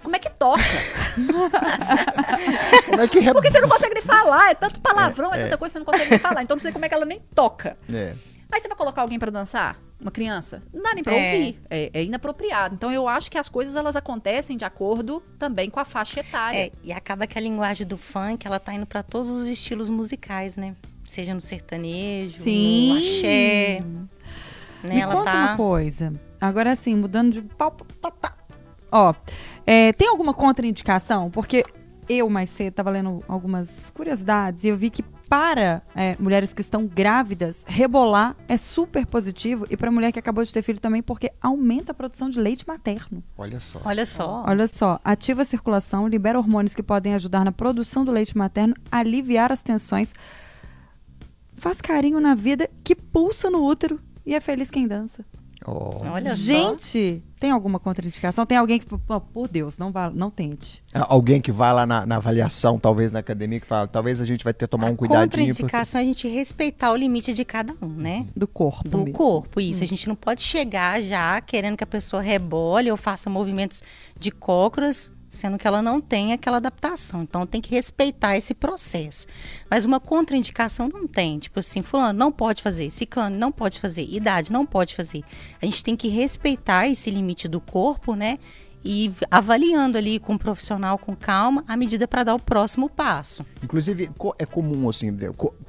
como 0.05 0.15
é 0.15 0.21
que 0.21 0.31
toca? 0.31 0.63
como 2.87 3.01
é 3.03 3.09
que 3.09 3.21
re- 3.21 3.33
Porque 3.33 3.51
você 3.51 3.61
não 3.61 3.69
consegue 3.69 3.95
nem 3.95 4.03
falar, 4.03 4.51
é 4.51 4.55
tanto 4.55 4.81
palavrão, 4.81 5.33
é, 5.35 5.45
tanta 5.45 5.57
coisa 5.57 5.73
que 5.73 5.73
você 5.73 5.79
não 5.79 5.87
consegue 5.87 6.11
nem 6.11 6.19
falar. 6.19 6.43
Então 6.43 6.57
não 6.57 6.63
sei 6.63 6.73
como 6.73 6.85
é 6.85 6.89
que 6.89 6.95
ela 6.95 7.05
nem 7.05 7.21
toca. 7.35 7.77
É. 7.93 8.15
Mas 8.51 8.63
você 8.63 8.69
vai 8.69 8.77
colocar 8.77 9.03
alguém 9.03 9.19
pra 9.19 9.31
dançar? 9.31 9.77
Uma 10.01 10.11
criança? 10.11 10.63
Não 10.73 10.83
dá 10.83 10.93
nem 10.95 11.03
pra 11.03 11.15
É. 11.15 11.35
ouvir. 11.35 11.61
É, 11.71 11.91
é 11.95 12.05
inapropriado. 12.05 12.75
Então 12.75 12.93
eu 12.93 13.09
acho 13.09 13.31
que 13.31 13.39
as 13.39 13.49
coisas 13.49 13.75
elas 13.75 13.97
acontecem 13.97 14.57
de 14.57 14.65
acordo 14.65 15.21
também 15.39 15.71
com 15.71 15.81
a 15.81 15.85
faixa 15.85 16.21
etária. 16.21 16.59
É, 16.67 16.73
e 16.83 16.93
acaba 16.93 17.27
que 17.27 17.39
a 17.39 17.41
linguagem 17.41 17.87
do 17.87 17.97
funk, 17.97 18.47
ela 18.47 18.61
tá 18.61 18.75
indo 18.75 18.87
pra 18.87 19.03
todos 19.03 19.31
os 19.31 19.47
estilos 19.49 19.89
musicais, 19.89 20.57
né? 20.57 20.75
Seja 21.05 21.33
no 21.35 21.41
sertanejo, 21.41 22.37
Sim. 22.39 22.93
no 22.93 22.99
axé. 22.99 23.83
Né? 24.83 24.95
Me 24.95 25.01
ela 25.01 25.15
conta 25.15 25.31
tá... 25.33 25.39
uma 25.39 25.57
coisa. 25.57 26.13
Agora 26.41 26.73
assim, 26.73 26.95
mudando 26.95 27.33
de 27.33 27.43
pau. 27.43 27.71
pau, 27.71 27.87
tá, 28.03 28.11
tá. 28.11 28.35
Ó, 28.97 29.13
é, 29.67 29.93
tem 29.93 30.07
alguma 30.07 30.33
contraindicação? 30.33 31.29
Porque 31.29 31.65
eu 32.09 32.31
mais 32.31 32.49
cedo 32.51 32.75
tava 32.75 32.91
lendo 32.91 33.25
algumas 33.27 33.91
curiosidades 33.91 34.63
e 34.63 34.69
eu 34.69 34.77
vi 34.77 34.89
que 34.89 35.03
para 35.29 35.83
é, 35.97 36.15
mulheres 36.21 36.53
que 36.53 36.61
estão 36.61 36.87
grávidas, 36.87 37.65
rebolar 37.67 38.37
é 38.47 38.57
super 38.57 39.05
positivo 39.05 39.67
e 39.69 39.77
para 39.77 39.91
mulher 39.91 40.13
que 40.13 40.19
acabou 40.21 40.45
de 40.45 40.53
ter 40.53 40.63
filho 40.63 40.79
também, 40.79 41.03
porque 41.03 41.33
aumenta 41.41 41.91
a 41.91 41.95
produção 41.95 42.31
de 42.31 42.39
leite 42.39 42.65
materno. 42.69 43.21
Olha 43.37 43.59
só. 43.59 43.81
Olha 43.85 44.07
só. 44.07 44.45
Olha 44.47 44.69
só, 44.69 45.01
ativa 45.03 45.43
a 45.43 45.45
circulação, 45.45 46.07
libera 46.07 46.39
hormônios 46.39 46.77
que 46.77 46.83
podem 46.83 47.15
ajudar 47.17 47.45
na 47.45 47.51
produção 47.51 48.05
do 48.05 48.13
leite 48.13 48.39
materno, 48.39 48.77
aliviar 48.93 49.51
as 49.51 49.61
tensões, 49.61 50.13
faz 51.57 51.81
carinho 51.81 52.21
na 52.21 52.37
vida 52.37 52.71
que 52.85 52.95
pulsa 52.95 53.51
no 53.51 53.65
útero 53.65 53.99
e 54.25 54.37
é 54.37 54.41
feliz 54.41 54.71
quem 54.71 54.87
dança. 54.87 55.25
Olha 55.67 56.31
só. 56.31 56.37
Gente, 56.43 57.23
tem 57.41 57.51
alguma 57.51 57.79
contraindicação? 57.79 58.45
Tem 58.45 58.59
alguém 58.59 58.79
que, 58.79 58.87
oh, 59.09 59.21
por 59.21 59.49
Deus, 59.49 59.79
não, 59.79 59.91
vá, 59.91 60.11
não 60.11 60.31
tente. 60.31 60.83
Alguém 60.93 61.41
que 61.41 61.51
vai 61.51 61.73
lá 61.73 61.87
na, 61.87 62.05
na 62.07 62.17
avaliação, 62.17 62.79
talvez 62.79 63.13
na 63.13 63.21
academia, 63.21 63.61
que 63.61 63.67
fala, 63.67 63.87
talvez 63.89 64.21
a 64.21 64.25
gente 64.25 64.45
vai 64.45 64.53
ter 64.53 64.67
que 64.67 64.71
tomar 64.71 64.87
um 64.91 64.97
cuidadinho. 64.97 65.29
porque- 65.29 65.41
Contraindicação 65.63 66.01
é 66.01 66.05
a 66.05 66.07
gente 66.07 66.29
respeitar 66.29 66.93
o 66.93 66.97
limite 66.97 67.33
de 67.33 67.45
cada 67.45 67.75
um, 67.83 67.89
né? 67.89 68.27
Do 68.37 68.47
corpo. 68.47 68.89
do 68.89 68.99
mesmo. 68.99 69.13
corpo, 69.13 69.61
isso. 69.61 69.83
A 69.83 69.87
gente 69.87 70.07
não 70.09 70.15
pode 70.17 70.43
chegar 70.43 71.01
já 71.03 71.41
querendo 71.41 71.77
que 71.77 71.85
a 71.85 71.87
pessoa 71.87 72.21
rebole 72.23 72.91
ou 72.91 72.97
faça 72.97 73.29
movimentos 73.31 73.83
de 74.19 74.31
cócoras, 74.31 75.11
sendo 75.35 75.59
que 75.59 75.67
ela 75.67 75.83
não 75.83 76.01
tem 76.01 76.33
aquela 76.33 76.57
adaptação. 76.57 77.23
Então 77.23 77.47
tem 77.47 77.61
que 77.61 77.75
respeitar 77.75 78.37
esse 78.37 78.55
processo. 78.55 79.27
Mas 79.71 79.85
uma 79.85 80.01
contraindicação 80.01 80.89
não 80.89 81.07
tem. 81.07 81.39
Tipo 81.39 81.61
assim, 81.61 81.83
fulano 81.83 82.19
não 82.19 82.33
pode 82.33 82.63
fazer, 82.63 82.91
ciclano 82.91 83.37
não 83.37 83.53
pode 83.53 83.81
fazer, 83.81 84.07
idade 84.09 84.53
não 84.53 84.65
pode 84.65 84.95
fazer. 84.95 85.23
A 85.61 85.65
gente 85.65 85.83
tem 85.83 85.97
que 85.97 86.09
respeitar 86.09 86.89
esse 86.89 87.11
limite 87.11 87.49
do 87.49 87.61
corpo, 87.61 88.15
né? 88.15 88.39
E 88.85 89.11
avaliando 89.31 89.97
ali 89.97 90.19
com 90.19 90.35
o 90.35 90.39
profissional 90.39 90.99
com 90.99 91.17
calma 91.17 91.65
a 91.67 91.77
medida 91.77 92.07
para 92.07 92.25
dar 92.25 92.35
o 92.35 92.39
próximo 92.39 92.89
passo. 92.91 93.45
Inclusive, 93.63 94.11
é 94.39 94.45
comum, 94.45 94.89
assim, 94.89 95.17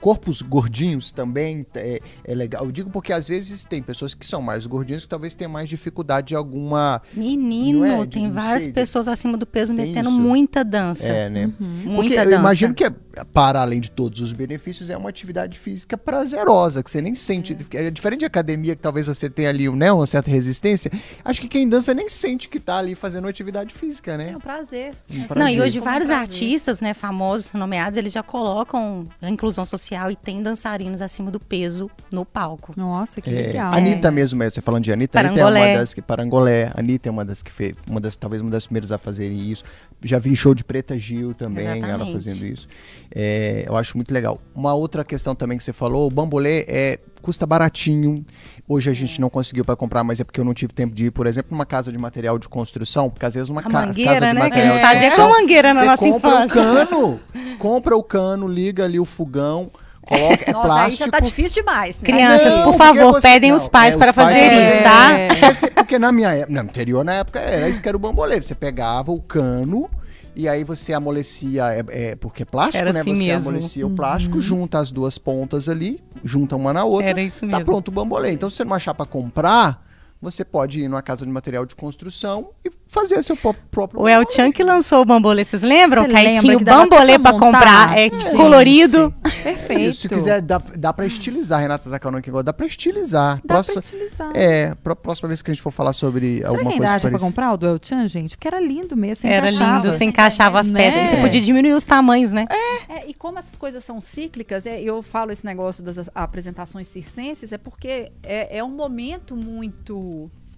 corpos 0.01 0.41
gordinhos 0.41 1.11
também 1.11 1.65
é, 1.75 2.01
é 2.25 2.35
legal. 2.35 2.65
Eu 2.65 2.71
digo 2.71 2.89
porque 2.89 3.13
às 3.13 3.27
vezes 3.27 3.63
tem 3.65 3.81
pessoas 3.81 4.13
que 4.13 4.25
são 4.25 4.41
mais 4.41 4.67
gordinhas 4.67 5.03
que 5.03 5.09
talvez 5.09 5.33
tenham 5.33 5.51
mais 5.51 5.69
dificuldade 5.69 6.27
de 6.27 6.35
alguma. 6.35 7.01
Menino, 7.13 7.85
é? 7.85 8.01
De- 8.05 8.07
tem 8.19 8.29
várias 8.29 8.65
sei, 8.65 8.73
pessoas 8.73 9.07
acima 9.07 9.37
do 9.37 9.45
peso 9.45 9.73
metendo 9.73 10.09
isso. 10.09 10.19
muita 10.19 10.63
dança. 10.63 11.05
É, 11.07 11.29
né? 11.29 11.53
Muita 11.57 11.95
Porque 11.95 12.15
dança. 12.17 12.29
eu 12.29 12.39
imagino 12.39 12.73
que, 12.73 12.83
é, 12.83 12.89
para 13.33 13.61
além 13.61 13.79
de 13.79 13.89
todos 13.89 14.19
os 14.19 14.33
benefícios, 14.33 14.89
é 14.89 14.97
uma 14.97 15.09
atividade 15.09 15.57
física 15.57 15.97
prazerosa, 15.97 16.83
que 16.83 16.91
você 16.91 17.01
nem 17.01 17.15
sente. 17.15 17.55
É. 17.73 17.89
diferente 17.89 18.19
de 18.19 18.25
academia, 18.25 18.75
que 18.75 18.81
talvez 18.81 19.07
você 19.07 19.29
tenha 19.29 19.49
ali 19.49 19.69
né, 19.69 19.91
uma 19.91 20.05
certa 20.05 20.29
resistência. 20.29 20.91
Acho 21.23 21.39
que 21.39 21.47
quem 21.47 21.67
dança 21.69 21.93
nem 21.93 22.09
sente 22.09 22.49
que 22.49 22.59
tá 22.59 22.77
ali 22.77 22.93
fazendo 22.93 23.04
atividade 23.29 23.73
física, 23.73 24.17
né? 24.17 24.31
É 24.31 24.37
um 24.37 24.39
prazer. 24.39 24.93
Um 25.11 25.17
Não, 25.17 25.23
e 25.23 25.27
prazer. 25.27 25.61
hoje 25.61 25.79
Como 25.79 25.91
vários 25.91 26.07
prazer. 26.07 26.21
artistas, 26.23 26.81
né, 26.81 26.93
famosos, 26.93 27.53
nomeados, 27.53 27.97
eles 27.97 28.11
já 28.13 28.23
colocam 28.23 29.07
a 29.21 29.29
inclusão 29.29 29.65
social 29.65 30.09
e 30.09 30.15
tem 30.15 30.41
dançarinos 30.41 31.01
acima 31.01 31.29
do 31.29 31.39
peso 31.39 31.89
no 32.11 32.25
palco. 32.25 32.73
Nossa, 32.77 33.21
que 33.21 33.29
É, 33.29 33.33
legal. 33.33 33.73
Anitta 33.73 34.09
mesmo, 34.11 34.41
é, 34.41 34.49
você 34.49 34.61
falando 34.61 34.83
de 34.83 34.91
Anitta, 34.93 35.19
Anitta 35.19 35.39
é 35.39 35.43
uma 35.43 35.51
Parangolé. 35.51 35.77
das 35.77 35.93
que 35.93 36.01
Parangolé, 36.01 36.71
Anitta 36.75 37.09
é 37.09 37.11
uma 37.11 37.25
das 37.25 37.43
que 37.43 37.51
fez, 37.51 37.75
uma 37.87 37.99
das 37.99 38.15
talvez 38.15 38.41
uma 38.41 38.51
das 38.51 38.65
primeiras 38.65 38.91
a 38.91 38.97
fazerem 38.97 39.37
isso. 39.51 39.63
Já 40.03 40.19
vi 40.19 40.35
show 40.35 40.53
de 40.55 40.63
Preta 40.63 40.97
Gil 40.97 41.33
também, 41.33 41.65
ela 41.65 41.77
Exatamente. 41.77 42.13
fazendo 42.13 42.45
isso. 42.45 42.67
É, 43.13 43.65
eu 43.67 43.75
acho 43.75 43.97
muito 43.97 44.13
legal. 44.13 44.39
Uma 44.53 44.73
outra 44.73 45.03
questão 45.03 45.35
também 45.35 45.57
que 45.57 45.63
você 45.63 45.73
falou, 45.73 46.07
o 46.07 46.09
bambolê 46.11 46.65
é 46.67 46.99
custa 47.21 47.45
baratinho. 47.45 48.23
Hoje 48.67 48.89
a 48.89 48.93
gente 48.93 49.21
não 49.21 49.29
conseguiu 49.29 49.63
para 49.63 49.75
comprar, 49.75 50.03
mas 50.03 50.19
é 50.19 50.23
porque 50.23 50.39
eu 50.39 50.43
não 50.43 50.53
tive 50.53 50.73
tempo 50.73 50.95
de 50.95 51.05
ir, 51.05 51.11
por 51.11 51.27
exemplo, 51.27 51.49
numa 51.51 51.67
casa 51.67 51.91
de 51.91 51.97
material 51.99 52.39
de 52.39 52.49
construção, 52.49 53.11
porque 53.11 53.23
às 53.25 53.35
vezes 53.35 53.47
uma 53.47 53.61
A 53.61 53.63
ca- 53.63 53.69
casa 53.69 53.87
mangueira, 53.89 54.13
de 54.13 54.19
né? 54.21 54.31
Que 54.31 54.37
a 54.37 54.43
material 54.49 54.73
gente 54.73 54.81
de 54.81 54.87
fazia 54.87 55.11
com 55.15 55.29
mangueira 55.41 55.73
na 55.73 55.83
nossa 55.85 55.97
compra 55.97 56.29
infância. 56.29 56.61
o 56.61 56.63
cano, 56.65 57.19
compra 57.59 57.95
o 57.95 58.01
cano, 58.03 58.47
liga 58.47 58.83
ali 58.83 58.99
o 58.99 59.05
fogão, 59.05 59.69
coloca 60.01 60.49
é 60.49 60.51
Nossa, 60.51 60.65
plástico. 60.67 61.03
aí 61.03 61.05
já 61.05 61.11
tá 61.11 61.19
difícil 61.19 61.61
demais, 61.63 61.99
né? 61.99 62.05
Crianças, 62.05 62.57
Não, 62.57 62.63
por 62.63 62.75
favor, 62.75 63.11
você- 63.13 63.21
pedem 63.27 63.51
não, 63.51 63.57
os 63.57 63.67
pais 63.67 63.93
é, 63.93 63.97
para 63.99 64.09
os 64.09 64.15
pais 64.15 64.29
fazer 64.35 64.67
isso, 64.67 64.83
tá? 64.83 65.11
É. 65.11 65.27
Porque, 65.75 65.99
na 65.99 66.11
minha 66.11 66.33
época, 66.33 66.53
na 66.53 66.61
anterior 66.61 67.05
na 67.05 67.13
época, 67.13 67.39
era 67.39 67.69
isso 67.69 67.79
que 67.83 67.87
era 67.87 67.95
o 67.95 67.99
bambolê. 67.99 68.41
Você 68.41 68.55
pegava 68.55 69.11
o 69.11 69.21
cano 69.21 69.87
e 70.35 70.47
aí 70.47 70.63
você 70.63 70.93
amolecia, 70.93 71.63
é, 71.73 71.83
é, 72.11 72.15
porque 72.15 72.43
é 72.43 72.45
plástico, 72.45 72.77
Era 72.77 72.91
né? 72.93 72.99
assim 72.99 73.15
você 73.15 73.23
mesmo. 73.27 73.49
amolecia 73.49 73.87
o 73.87 73.89
plástico, 73.89 74.41
junta 74.41 74.79
as 74.79 74.91
duas 74.91 75.17
pontas 75.17 75.69
ali, 75.69 76.03
junta 76.23 76.55
uma 76.55 76.73
na 76.73 76.83
outra. 76.83 77.09
Era 77.09 77.21
isso 77.21 77.41
Tá 77.41 77.57
mesmo. 77.57 77.65
pronto 77.65 77.87
o 77.87 77.91
bambolê. 77.91 78.31
Então, 78.31 78.49
se 78.49 78.57
você 78.57 78.65
não 78.65 78.73
achar 78.75 78.93
pra 78.93 79.05
comprar, 79.05 79.83
você 80.21 80.43
pode 80.43 80.79
ir 80.79 80.87
numa 80.87 81.01
casa 81.01 81.25
de 81.25 81.31
material 81.31 81.65
de 81.65 81.75
construção 81.75 82.49
e 82.65 82.71
fazer 82.87 83.21
seu 83.23 83.35
pró- 83.37 83.53
próprio 83.69 84.01
O 84.01 84.07
El 84.07 84.23
Chan 84.29 84.51
que 84.51 84.63
lançou 84.63 85.01
o 85.01 85.05
bambolê, 85.05 85.43
vocês 85.43 85.61
lembram? 85.61 86.05
Que 86.05 86.11
lembra 86.13 86.41
tinha 86.41 86.55
o 86.55 86.57
que 86.57 86.63
bambolê 86.65 87.17
montar? 87.17 87.33
comprar, 87.39 87.97
é 87.97 88.03
Gente, 88.09 88.35
colorido. 88.35 89.13
Perfeito. 89.43 89.93
Se 89.95 90.09
quiser, 90.09 90.41
dá, 90.41 90.59
dá 90.77 90.91
pra 90.93 91.05
estilizar, 91.05 91.59
Renata 91.61 91.89
Zacalão 91.89 92.21
que 92.21 92.31
gosta, 92.31 92.45
dá 92.45 92.53
pra 92.53 92.65
estilizar. 92.65 93.35
Dá 93.37 93.55
Próxima- 93.55 93.81
pra 93.81 93.89
utilizar. 93.89 94.31
É, 94.35 94.73
pra 94.75 94.95
próxima 94.95 95.27
vez 95.27 95.41
que 95.41 95.51
a 95.51 95.53
gente 95.53 95.61
for 95.61 95.71
falar 95.71 95.93
sobre 95.93 96.37
Será 96.37 96.49
alguma 96.49 96.71
que 96.71 96.77
coisa 96.77 96.93
acha 96.95 97.09
pra 97.09 97.19
comprar 97.19 97.53
o 97.53 97.57
do 97.57 97.67
El 97.67 97.79
Chan, 97.81 98.07
gente? 98.07 98.35
Porque 98.35 98.47
era 98.47 98.59
lindo 98.59 98.95
mesmo, 98.95 99.29
Era 99.29 99.51
encaixava. 99.51 99.77
lindo, 99.83 99.91
você 99.93 100.03
encaixava 100.05 100.59
as 100.59 100.69
Né? 100.69 100.79
peças. 100.91 101.03
E 101.03 101.07
você 101.15 101.21
podia 101.21 101.41
diminuir 101.41 101.73
os 101.73 101.83
tamanhos, 101.83 102.31
né? 102.31 102.45
É, 102.89 103.07
e 103.07 103.13
como 103.13 103.37
essas 103.37 103.57
coisas 103.57 103.83
são 103.83 104.01
cíclicas, 104.01 104.65
é, 104.65 104.81
eu 104.81 105.01
falo 105.03 105.31
esse 105.31 105.45
negócio 105.45 105.83
das 105.83 105.97
as- 105.97 106.09
apresentações 106.15 106.87
circenses, 106.87 107.51
é 107.51 107.57
porque 107.57 108.11
é, 108.23 108.57
é 108.57 108.63
um 108.63 108.69
momento 108.69 109.35
muito. 109.35 110.05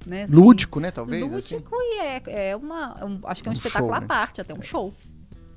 Né, 0.05 0.23
assim, 0.23 0.35
Lúdico, 0.35 0.79
né, 0.79 0.89
talvez? 0.91 1.33
assim. 1.33 1.55
Lúdico 1.55 1.75
e 1.75 1.99
é, 1.99 2.49
é 2.51 2.55
uma. 2.55 2.95
é 2.99 3.05
um- 3.05 3.19
acho 3.25 3.41
que 3.43 3.49
é 3.49 3.51
um, 3.51 3.53
Um 3.53 3.57
espetáculo 3.57 3.89
show, 3.89 3.97
à 3.97 4.01
né? 4.01 4.07
parte, 4.07 4.39
até 4.41 4.53
um 4.53 4.61
show. 4.61 4.93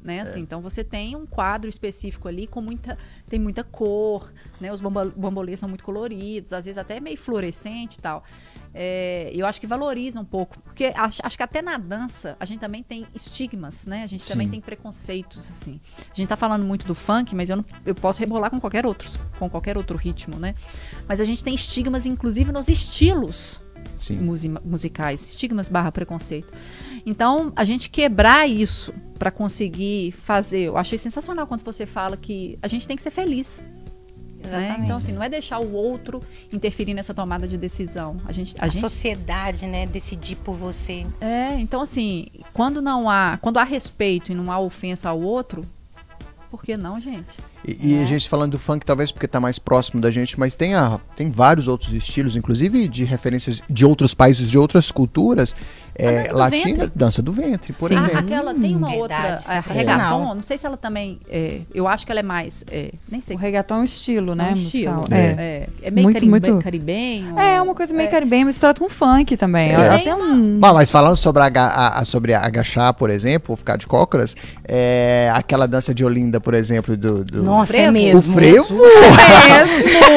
Né, 0.02 0.22
assim, 0.22 0.40
Então 0.40 0.62
você 0.62 0.82
tem 0.82 1.14
um 1.14 1.26
quadro 1.26 1.68
específico 1.68 2.26
ali 2.26 2.46
com 2.46 2.62
muita. 2.62 2.96
Tem 3.28 3.38
muita 3.38 3.62
cor, 3.62 4.32
né? 4.58 4.72
Os 4.72 4.80
bambolês 4.80 5.60
são 5.60 5.68
muito 5.68 5.84
coloridos, 5.84 6.54
às 6.54 6.64
vezes 6.64 6.78
até 6.78 6.98
meio 7.00 7.18
fluorescente 7.18 7.98
e 7.98 8.00
tal. 8.00 8.24
É, 8.72 9.30
eu 9.34 9.44
acho 9.44 9.60
que 9.60 9.66
valoriza 9.66 10.18
um 10.18 10.24
pouco. 10.24 10.58
Porque 10.60 10.86
acho, 10.96 11.20
acho 11.22 11.36
que 11.36 11.42
até 11.42 11.60
na 11.60 11.76
dança 11.76 12.34
a 12.40 12.46
gente 12.46 12.60
também 12.60 12.82
tem 12.82 13.06
estigmas, 13.14 13.86
né? 13.86 14.02
A 14.02 14.06
gente 14.06 14.26
também 14.26 14.46
Sim. 14.46 14.52
tem 14.52 14.60
preconceitos, 14.62 15.50
assim. 15.50 15.78
A 16.10 16.14
gente 16.14 16.28
tá 16.28 16.36
falando 16.36 16.64
muito 16.64 16.86
do 16.86 16.94
funk, 16.94 17.34
mas 17.34 17.50
eu, 17.50 17.58
não, 17.58 17.64
eu 17.84 17.94
posso 17.94 18.20
rebolar 18.20 18.48
com 18.50 18.58
qualquer 18.58 18.86
outro, 18.86 19.06
com 19.38 19.50
qualquer 19.50 19.76
outro 19.76 19.98
ritmo, 19.98 20.38
né? 20.38 20.54
Mas 21.06 21.20
a 21.20 21.24
gente 21.26 21.44
tem 21.44 21.54
estigmas, 21.54 22.06
inclusive, 22.06 22.50
nos 22.52 22.68
estilos 22.68 23.62
musicais, 24.64 25.28
estigmas 25.28 25.68
barra 25.68 25.92
preconceito. 25.92 26.52
Então, 27.04 27.52
a 27.56 27.64
gente 27.64 27.90
quebrar 27.90 28.48
isso 28.48 28.92
para 29.18 29.30
conseguir 29.30 30.12
fazer, 30.12 30.60
eu 30.60 30.76
achei 30.76 30.98
sensacional 30.98 31.46
quando 31.46 31.62
você 31.64 31.86
fala 31.86 32.16
que 32.16 32.58
a 32.62 32.68
gente 32.68 32.86
tem 32.86 32.96
que 32.96 33.02
ser 33.02 33.10
feliz. 33.10 33.62
Né? 34.42 34.80
Então, 34.82 34.96
assim, 34.96 35.12
não 35.12 35.22
é 35.22 35.28
deixar 35.28 35.58
o 35.58 35.72
outro 35.74 36.22
interferir 36.50 36.94
nessa 36.94 37.12
tomada 37.12 37.46
de 37.46 37.58
decisão. 37.58 38.20
A 38.24 38.32
gente, 38.32 38.54
a 38.58 38.64
A, 38.64 38.68
gente 38.68 38.80
sociedade, 38.80 39.66
né, 39.66 39.86
decidir 39.86 40.36
por 40.36 40.56
você. 40.56 41.06
é, 41.20 41.58
então 41.58 41.82
assim, 41.82 42.26
quando 42.54 42.80
não 42.80 43.10
há, 43.10 43.38
quando 43.42 43.58
há 43.58 43.64
respeito 43.64 44.32
e 44.32 44.34
não 44.34 44.50
há 44.50 44.58
ofensa 44.58 45.10
ao 45.10 45.20
outro, 45.20 45.62
por 46.50 46.64
que 46.64 46.76
não, 46.76 46.98
gente? 46.98 47.38
E, 47.66 47.94
e 47.98 48.02
a 48.02 48.06
gente 48.06 48.28
falando 48.28 48.52
do 48.52 48.58
funk, 48.58 48.84
talvez 48.86 49.12
porque 49.12 49.28
tá 49.28 49.38
mais 49.40 49.58
próximo 49.58 50.00
da 50.00 50.10
gente, 50.10 50.38
mas 50.38 50.56
tem, 50.56 50.74
a, 50.74 50.98
tem 51.16 51.30
vários 51.30 51.68
outros 51.68 51.92
estilos, 51.92 52.36
inclusive 52.36 52.88
de 52.88 53.04
referências 53.04 53.62
de 53.68 53.84
outros 53.84 54.14
países, 54.14 54.50
de 54.50 54.58
outras 54.58 54.90
culturas. 54.90 55.54
É, 56.02 56.22
dança 56.22 56.32
do 56.32 56.38
latina, 56.38 56.64
ventre. 56.84 56.92
dança 56.94 57.22
do 57.22 57.32
ventre, 57.32 57.72
por 57.74 57.88
Sim. 57.88 57.98
exemplo. 57.98 58.16
Ah, 58.16 58.20
aquela 58.20 58.54
tem 58.54 58.74
uma 58.74 58.88
Verdade, 58.88 59.00
outra, 59.02 59.34
a 59.34 59.60
sensacional. 59.60 60.18
reggaeton, 60.20 60.34
não 60.36 60.42
sei 60.42 60.56
se 60.56 60.64
ela 60.66 60.76
também, 60.76 61.20
é, 61.28 61.60
eu 61.74 61.86
acho 61.86 62.06
que 62.06 62.12
ela 62.12 62.20
é 62.20 62.22
mais, 62.22 62.64
é, 62.70 62.92
nem 63.10 63.20
sei 63.20 63.36
O 63.36 63.38
reggaeton 63.38 63.74
é 63.74 63.78
um 63.80 63.84
estilo, 63.84 64.34
né? 64.34 64.48
É 64.48 64.52
um 64.52 64.56
estilo. 64.56 64.94
musical. 64.94 65.18
É. 65.18 65.20
É. 65.22 65.68
É, 65.82 65.90
meio 65.90 66.04
Muito, 66.06 66.24
muito- 66.26 66.58
caribenho. 66.58 67.38
É, 67.38 67.60
uma 67.60 67.74
coisa 67.74 67.92
meio 67.92 68.08
caribenha 68.08 68.46
misturada 68.46 68.78
com 68.80 68.88
funk 68.88 69.36
também. 69.36 69.70
É. 69.70 69.74
Ela 69.74 69.98
Tem 69.98 70.14
um... 70.14 70.58
Mas, 70.58 70.72
mas 70.72 70.90
falando 70.90 71.16
sobre, 71.16 71.42
aga- 71.42 71.66
a, 71.66 71.98
a- 72.00 72.04
sobre 72.06 72.32
agachar, 72.32 72.94
por 72.94 73.10
exemplo, 73.10 73.50
ou 73.50 73.56
ficar 73.56 73.76
de 73.76 73.86
cócoras, 73.86 74.34
é, 74.66 75.30
aquela 75.34 75.66
dança 75.68 75.92
de 75.92 76.02
Olinda, 76.04 76.40
por 76.40 76.54
exemplo, 76.54 76.96
do. 76.96 77.22
do 77.24 77.42
Nossa, 77.50 77.66
frevo? 77.72 77.86
é 77.86 77.90
o 77.90 77.92
mesmo. 77.92 78.34
frevo! 78.34 78.74
Mesmo! 78.74 78.84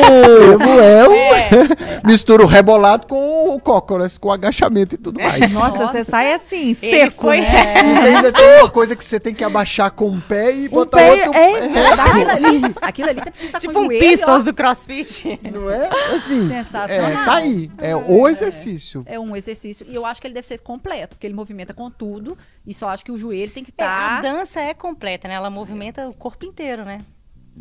frevo 0.04 0.80
é 0.80 1.08
o. 2.04 2.08
Mistura 2.08 2.44
o 2.44 2.48
rebolado 2.48 3.08
com 3.08 3.54
o 3.56 3.60
cócoras, 3.60 4.18
com 4.18 4.28
o 4.28 4.32
agachamento 4.32 4.96
e 4.96 4.98
tudo 4.98 5.20
mais. 5.22 5.54
Nossa, 5.54 5.78
Nossa. 5.78 5.88
você 5.94 6.04
sai 6.04 6.34
assim, 6.34 6.74
seco, 6.74 7.22
foi- 7.22 7.42
né? 7.42 7.76
Isso 7.94 8.02
ainda 8.04 8.32
tem 8.32 8.60
uma 8.60 8.70
coisa 8.70 8.96
que 8.96 9.04
você 9.04 9.20
tem 9.20 9.34
que 9.34 9.44
abaixar 9.44 9.92
com 9.92 10.08
um 10.08 10.20
pé 10.20 10.54
e 10.54 10.68
Um 10.68 10.70
botar 10.72 10.98
pé- 10.98 11.28
outro 11.28 11.34
é 11.40 11.94
Aquilo 11.94 12.30
ali, 12.32 12.76
aquilo 12.82 13.10
ali 13.10 13.20
você 13.22 13.30
precisa 13.32 13.48
estar 13.48 13.60
Tipo 13.60 13.74
com 13.74 13.80
o 13.80 13.84
um 13.84 13.86
joelho, 13.86 14.02
pistols 14.10 14.42
ó. 14.42 14.46
do 14.46 14.54
crossfit. 14.54 15.40
Não 15.54 15.70
é? 15.70 15.90
Assim. 16.14 16.48
Sensacional. 16.50 17.10
É, 17.12 17.26
tá 17.26 17.34
aí. 17.36 17.72
É 17.78 17.96
o 17.96 18.28
exercício. 18.28 19.04
É 19.06 19.20
um 19.20 19.36
exercício. 19.36 19.86
E 19.90 19.96
eu 19.96 20.06
acho 20.06 20.20
que 20.22 20.28
ele 20.28 20.34
deve 20.34 20.48
ser 20.48 20.58
completo, 20.60 21.16
porque 21.16 21.28
ele 21.28 21.34
movimenta 21.34 21.74
com 21.74 21.90
tudo. 21.90 22.38
E 22.66 22.74
só 22.74 22.90
acho 22.90 23.04
que 23.06 23.12
o 23.12 23.18
joelho 23.18 23.52
tem 23.52 23.64
que 23.64 23.74
É, 23.78 23.84
a 23.84 23.88
estar. 23.88 24.22
dança 24.22 24.60
é 24.60 24.74
completa, 24.74 25.28
né? 25.28 25.34
Ela 25.36 25.50
movimenta 25.50 26.08
o 26.08 26.14
corpo 26.14 26.46
inteiro, 26.46 26.84
né? 26.86 27.02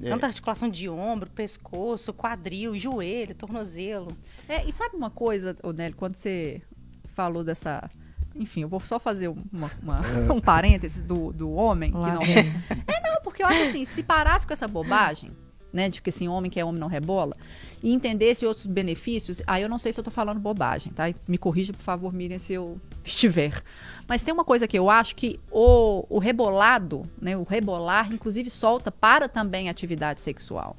É. 0.02 0.09
Tanta 0.09 0.26
articulação 0.26 0.68
de 0.68 0.88
ombro, 0.88 1.28
pescoço, 1.31 2.12
quadril, 2.12 2.74
joelho, 2.76 3.35
tornozelo. 3.35 4.16
É, 4.48 4.64
e 4.64 4.72
sabe 4.72 4.96
uma 4.96 5.11
coisa, 5.11 5.57
Onélio, 5.62 5.96
quando 5.96 6.14
você 6.16 6.62
falou 7.11 7.44
dessa. 7.44 7.90
Enfim, 8.35 8.62
eu 8.62 8.68
vou 8.68 8.81
só 8.81 8.98
fazer 8.98 9.28
uma, 9.28 9.70
uma- 9.83 10.00
um 10.33 10.40
parênteses 10.40 11.02
do, 11.02 11.33
do 11.33 11.52
homem. 11.52 11.90
Lá 11.92 12.16
que 12.16 12.35
não... 12.35 12.42
É, 12.87 13.00
não, 13.02 13.20
porque 13.22 13.42
eu 13.42 13.46
acho 13.46 13.62
assim, 13.64 13.85
se 13.85 14.02
parasse 14.02 14.46
com 14.46 14.55
essa 14.55 14.66
bobagem, 14.66 15.31
né, 15.72 15.88
de 15.90 16.00
que 16.00 16.09
assim, 16.09 16.28
homem 16.28 16.50
que 16.50 16.59
é 16.59 16.64
homem 16.64 16.81
não 16.81 16.88
rebola, 16.88 17.37
e 17.82 17.92
entendesse 17.92 18.46
outros 18.46 18.66
benefícios, 18.66 19.42
aí 19.46 19.62
eu 19.62 19.68
não 19.68 19.78
sei 19.78 19.92
se 19.92 19.98
eu 19.98 20.04
tô 20.04 20.10
falando 20.10 20.38
bobagem, 20.38 20.92
tá? 20.92 21.08
E 21.08 21.16
Me 21.26 21.36
corrija, 21.36 21.72
por 21.72 21.82
favor, 21.82 22.12
Miriam, 22.12 22.38
se 22.38 22.52
eu 22.52 22.80
estiver. 23.02 23.62
Mas 24.06 24.22
tem 24.22 24.32
uma 24.32 24.44
coisa 24.44 24.68
que 24.68 24.78
eu 24.78 24.88
acho 24.88 25.16
que 25.16 25.40
o, 25.50 26.04
o 26.08 26.18
rebolado, 26.18 27.08
né, 27.20 27.36
o 27.36 27.42
rebolar, 27.42 28.12
inclusive, 28.12 28.48
solta 28.50 28.92
para 28.92 29.28
também 29.28 29.68
atividade 29.68 30.20
sexual. 30.20 30.76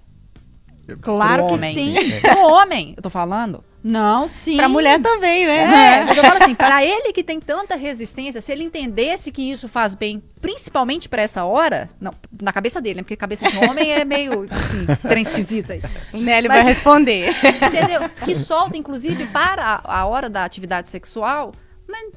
Claro 1.01 1.47
que 1.47 1.53
homem. 1.53 1.73
sim. 1.73 1.95
O 2.37 2.51
homem, 2.51 2.93
eu 2.95 3.01
tô 3.01 3.09
falando. 3.09 3.63
Não, 3.83 4.29
sim. 4.29 4.55
Pra 4.55 4.69
mulher 4.69 5.01
também, 5.01 5.45
né? 5.45 5.63
É, 5.63 6.05
mas 6.05 6.17
eu 6.17 6.23
falo 6.23 6.41
assim, 6.41 6.55
para 6.55 6.85
ele 6.85 7.11
que 7.11 7.21
tem 7.21 7.39
tanta 7.41 7.75
resistência, 7.75 8.39
se 8.39 8.49
ele 8.51 8.63
entendesse 8.63 9.29
que 9.29 9.51
isso 9.51 9.67
faz 9.67 9.93
bem, 9.93 10.23
principalmente 10.39 11.09
para 11.09 11.21
essa 11.21 11.43
hora, 11.43 11.89
não, 11.99 12.13
na 12.41 12.53
cabeça 12.53 12.79
dele, 12.79 12.97
né? 12.97 13.03
Porque 13.03 13.17
cabeça 13.17 13.49
de 13.49 13.57
homem 13.57 13.91
é 13.91 14.05
meio, 14.05 14.45
assim, 14.49 14.85
trem 15.05 15.23
esquisito 15.23 15.73
aí. 15.73 15.81
O 16.13 16.17
Nélio 16.17 16.47
Mas- 16.47 16.59
vai 16.59 16.67
responder. 16.67 17.29
Entendeu? 17.29 18.09
Que 18.23 18.35
solta, 18.35 18.77
inclusive, 18.77 19.25
para 19.27 19.81
a, 19.83 19.99
a 19.99 20.05
hora 20.05 20.29
da 20.29 20.45
atividade 20.45 20.87
sexual, 20.87 21.51
mas 21.87 22.07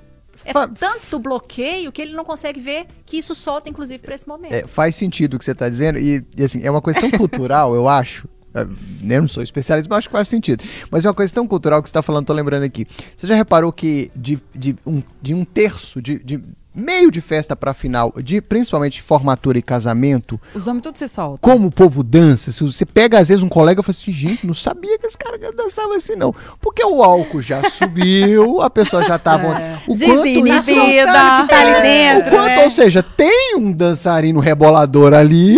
é 0.44 0.52
tanto 0.52 1.18
bloqueio 1.18 1.90
que 1.90 2.00
ele 2.00 2.12
não 2.12 2.24
consegue 2.24 2.60
ver 2.60 2.86
que 3.04 3.18
isso 3.18 3.34
solta, 3.34 3.68
inclusive, 3.68 3.98
para 4.00 4.14
esse 4.14 4.28
momento. 4.28 4.52
É, 4.52 4.64
faz 4.64 4.94
sentido 4.94 5.34
o 5.34 5.38
que 5.38 5.44
você 5.44 5.50
está 5.50 5.68
dizendo, 5.68 5.98
e, 5.98 6.24
e, 6.36 6.44
assim, 6.44 6.62
é 6.62 6.70
uma 6.70 6.80
questão 6.80 7.10
cultural, 7.10 7.74
eu 7.74 7.88
acho. 7.88 8.28
É, 8.56 9.14
Eu 9.16 9.20
não 9.22 9.28
sou 9.28 9.42
especialista, 9.42 9.88
mas 9.90 9.98
acho 9.98 10.08
que 10.08 10.12
faz 10.12 10.28
sentido. 10.28 10.62
Mas 10.90 11.04
é 11.04 11.08
uma 11.08 11.14
questão 11.14 11.46
cultural 11.46 11.82
que 11.82 11.88
você 11.88 11.90
está 11.90 12.02
falando, 12.02 12.26
tô 12.26 12.32
lembrando 12.32 12.62
aqui. 12.64 12.86
Você 13.16 13.26
já 13.26 13.34
reparou 13.34 13.72
que 13.72 14.10
de, 14.18 14.38
de, 14.54 14.76
um, 14.86 15.02
de 15.20 15.34
um 15.34 15.44
terço, 15.44 16.00
de, 16.00 16.18
de 16.22 16.40
meio 16.78 17.10
de 17.10 17.22
festa 17.22 17.56
para 17.56 17.72
final, 17.72 18.12
de 18.22 18.38
principalmente 18.42 19.00
formatura 19.00 19.56
e 19.56 19.62
casamento, 19.62 20.38
Os 20.54 20.66
homens 20.66 20.82
tudo 20.82 20.98
se 20.98 21.08
soltam. 21.08 21.38
como 21.40 21.68
o 21.68 21.70
povo 21.72 22.02
dança, 22.02 22.52
se 22.52 22.62
você 22.62 22.84
pega 22.84 23.18
às 23.18 23.28
vezes 23.30 23.42
um 23.42 23.48
colega 23.48 23.80
e 23.80 23.82
fala 23.82 23.96
assim, 23.98 24.12
gente, 24.12 24.46
não 24.46 24.52
sabia 24.52 24.98
que 24.98 25.06
esse 25.06 25.16
cara 25.16 25.38
dançava 25.56 25.96
assim 25.96 26.14
não. 26.16 26.34
Porque 26.60 26.84
o 26.84 27.02
álcool 27.02 27.40
já 27.40 27.64
subiu, 27.70 28.60
a 28.60 28.68
pessoa 28.68 29.02
já 29.04 29.18
tava... 29.18 29.56
O 29.86 29.96
quanto 29.96 30.02
isso- 30.04 30.22
Desinibida. 30.26 30.62
que 30.62 31.48
tá 31.48 31.60
ali 31.62 31.78
o 31.78 31.82
dentro, 31.82 32.30
quanto, 32.30 32.46
né? 32.46 32.64
ou 32.64 32.70
seja, 32.70 33.02
tem 33.02 33.56
um 33.56 33.72
dançarino 33.72 34.38
rebolador 34.38 35.14
ali 35.14 35.56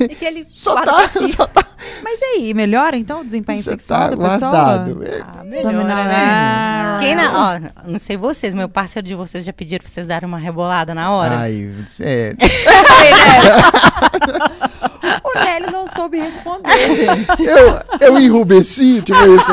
E 0.00 0.08
que 0.14 0.24
ele 0.24 0.46
só 0.52 0.74
tá, 0.84 1.08
si. 1.08 1.28
só 1.28 1.46
tá, 1.46 1.64
Mas 2.02 2.20
e 2.20 2.24
aí, 2.24 2.54
melhora 2.54 2.96
então 2.96 3.20
o 3.20 3.24
desempenho 3.24 3.58
Você 3.62 3.70
sexual 3.70 4.00
tá 4.00 4.08
da 4.10 4.16
pessoa? 4.16 4.50
guardado. 4.50 5.04
É, 5.04 5.20
Ah, 5.22 5.42
Dominar- 5.62 6.04
né? 6.06 6.14
Ah. 6.16 6.98
Quem 7.00 7.14
na, 7.14 7.32
ó, 7.34 7.60
não 7.88 7.98
sei 7.98 8.16
vocês, 8.16 8.54
meu 8.54 8.68
parceiro 8.68 9.06
de 9.06 9.14
vocês 9.14 9.44
já 9.44 9.52
pediram 9.52 9.82
pra 9.82 9.88
vocês 9.90 10.06
darem 10.06 10.28
uma 10.28 10.38
rebolada 10.38 10.94
na 10.94 11.10
hora? 11.12 11.38
Ai, 11.38 11.70
é, 12.00 12.34
O 15.24 15.38
Nélio 15.44 15.70
não 15.70 15.86
soube 15.86 16.18
responder, 16.18 16.70
gente. 16.96 17.44
eu, 17.44 17.80
eu 18.00 18.18
enrubesci, 18.18 19.02
tipo 19.02 19.18
isso. 19.18 19.52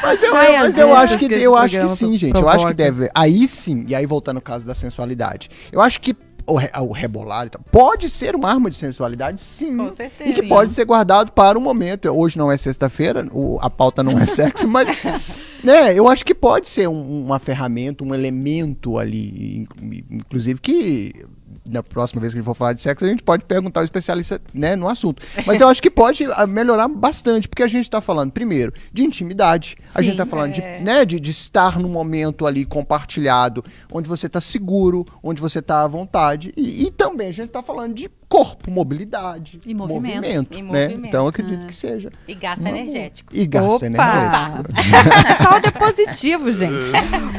Mas 0.00 0.22
eu, 0.22 0.32
mas 0.32 0.78
eu 0.78 0.94
acho 0.94 1.18
que 1.18 1.28
que 1.28 1.34
eu 1.34 1.56
acho 1.56 1.80
que 1.80 1.88
sim, 1.88 2.16
gente. 2.16 2.40
Eu 2.40 2.48
acho 2.48 2.66
que 2.66 2.74
provoca. 2.74 3.00
deve. 3.00 3.10
Aí 3.14 3.48
sim, 3.48 3.84
e 3.88 3.94
aí 3.94 4.06
voltando 4.06 4.36
ao 4.36 4.42
caso 4.42 4.64
da 4.64 4.74
sensualidade. 4.74 5.50
Eu 5.72 5.80
acho 5.80 6.00
que 6.00 6.14
o, 6.48 6.56
re- 6.56 6.70
o 6.80 6.92
rebolar 6.92 7.46
e 7.46 7.50
tal, 7.50 7.60
pode 7.70 8.08
ser 8.08 8.34
uma 8.34 8.48
arma 8.50 8.70
de 8.70 8.76
sensualidade, 8.76 9.40
sim. 9.40 9.76
Com 9.76 9.92
certeza. 9.92 10.30
E 10.30 10.32
que 10.34 10.42
pode 10.42 10.72
ser 10.72 10.84
guardado 10.84 11.30
para 11.32 11.58
um 11.58 11.62
momento. 11.62 12.06
Hoje 12.08 12.36
não 12.38 12.50
é 12.50 12.56
sexta-feira, 12.56 13.26
o- 13.32 13.58
a 13.60 13.68
pauta 13.70 14.02
não 14.02 14.18
é 14.18 14.24
sexo, 14.26 14.66
mas 14.66 14.88
né, 15.62 15.94
eu 15.94 16.08
acho 16.08 16.24
que 16.24 16.34
pode 16.34 16.68
ser 16.68 16.88
um- 16.88 17.24
uma 17.26 17.38
ferramenta, 17.38 18.02
um 18.04 18.14
elemento 18.14 18.98
ali, 18.98 19.66
in- 19.82 20.04
inclusive 20.10 20.60
que 20.60 21.12
na 21.68 21.82
próxima 21.82 22.20
vez 22.20 22.32
que 22.32 22.38
a 22.38 22.40
gente 22.40 22.46
for 22.46 22.54
falar 22.54 22.72
de 22.72 22.80
sexo, 22.80 23.04
a 23.04 23.08
gente 23.08 23.22
pode 23.22 23.44
perguntar 23.44 23.80
ao 23.80 23.84
especialista 23.84 24.40
né, 24.52 24.74
no 24.76 24.88
assunto. 24.88 25.22
Mas 25.46 25.60
eu 25.60 25.68
acho 25.68 25.82
que 25.82 25.90
pode 25.90 26.24
ah, 26.32 26.46
melhorar 26.46 26.88
bastante, 26.88 27.48
porque 27.48 27.62
a 27.62 27.68
gente 27.68 27.84
está 27.84 28.00
falando, 28.00 28.32
primeiro, 28.32 28.72
de 28.92 29.04
intimidade, 29.04 29.76
a 29.94 30.02
gente 30.02 30.12
está 30.12 30.26
falando 30.26 30.52
de, 30.52 30.60
né, 30.60 31.04
de, 31.04 31.20
de 31.20 31.30
estar 31.30 31.78
num 31.78 31.88
momento 31.88 32.46
ali 32.46 32.64
compartilhado, 32.64 33.64
onde 33.92 34.08
você 34.08 34.26
está 34.26 34.40
seguro, 34.40 35.06
onde 35.22 35.40
você 35.40 35.58
está 35.58 35.82
à 35.82 35.88
vontade, 35.88 36.52
e, 36.56 36.86
e 36.86 36.90
também 36.90 37.28
a 37.28 37.32
gente 37.32 37.48
está 37.48 37.62
falando 37.62 37.94
de 37.94 38.10
corpo, 38.28 38.70
mobilidade, 38.70 39.58
E 39.66 39.74
movimento. 39.74 40.16
movimento, 40.16 40.58
E 40.58 40.62
né? 40.62 40.86
movimento. 40.86 41.06
Então 41.06 41.24
eu 41.24 41.28
acredito 41.28 41.66
que 41.66 41.74
seja. 41.74 42.10
E 42.26 42.34
gasto 42.34 42.60
Uma 42.60 42.68
energético. 42.70 43.34
E 43.34 43.46
gasto 43.46 43.82
energético. 43.84 44.70
Opa! 44.70 45.42
Saldo 45.42 45.68
é 45.68 45.70
positivo, 45.70 46.52
gente. 46.52 46.90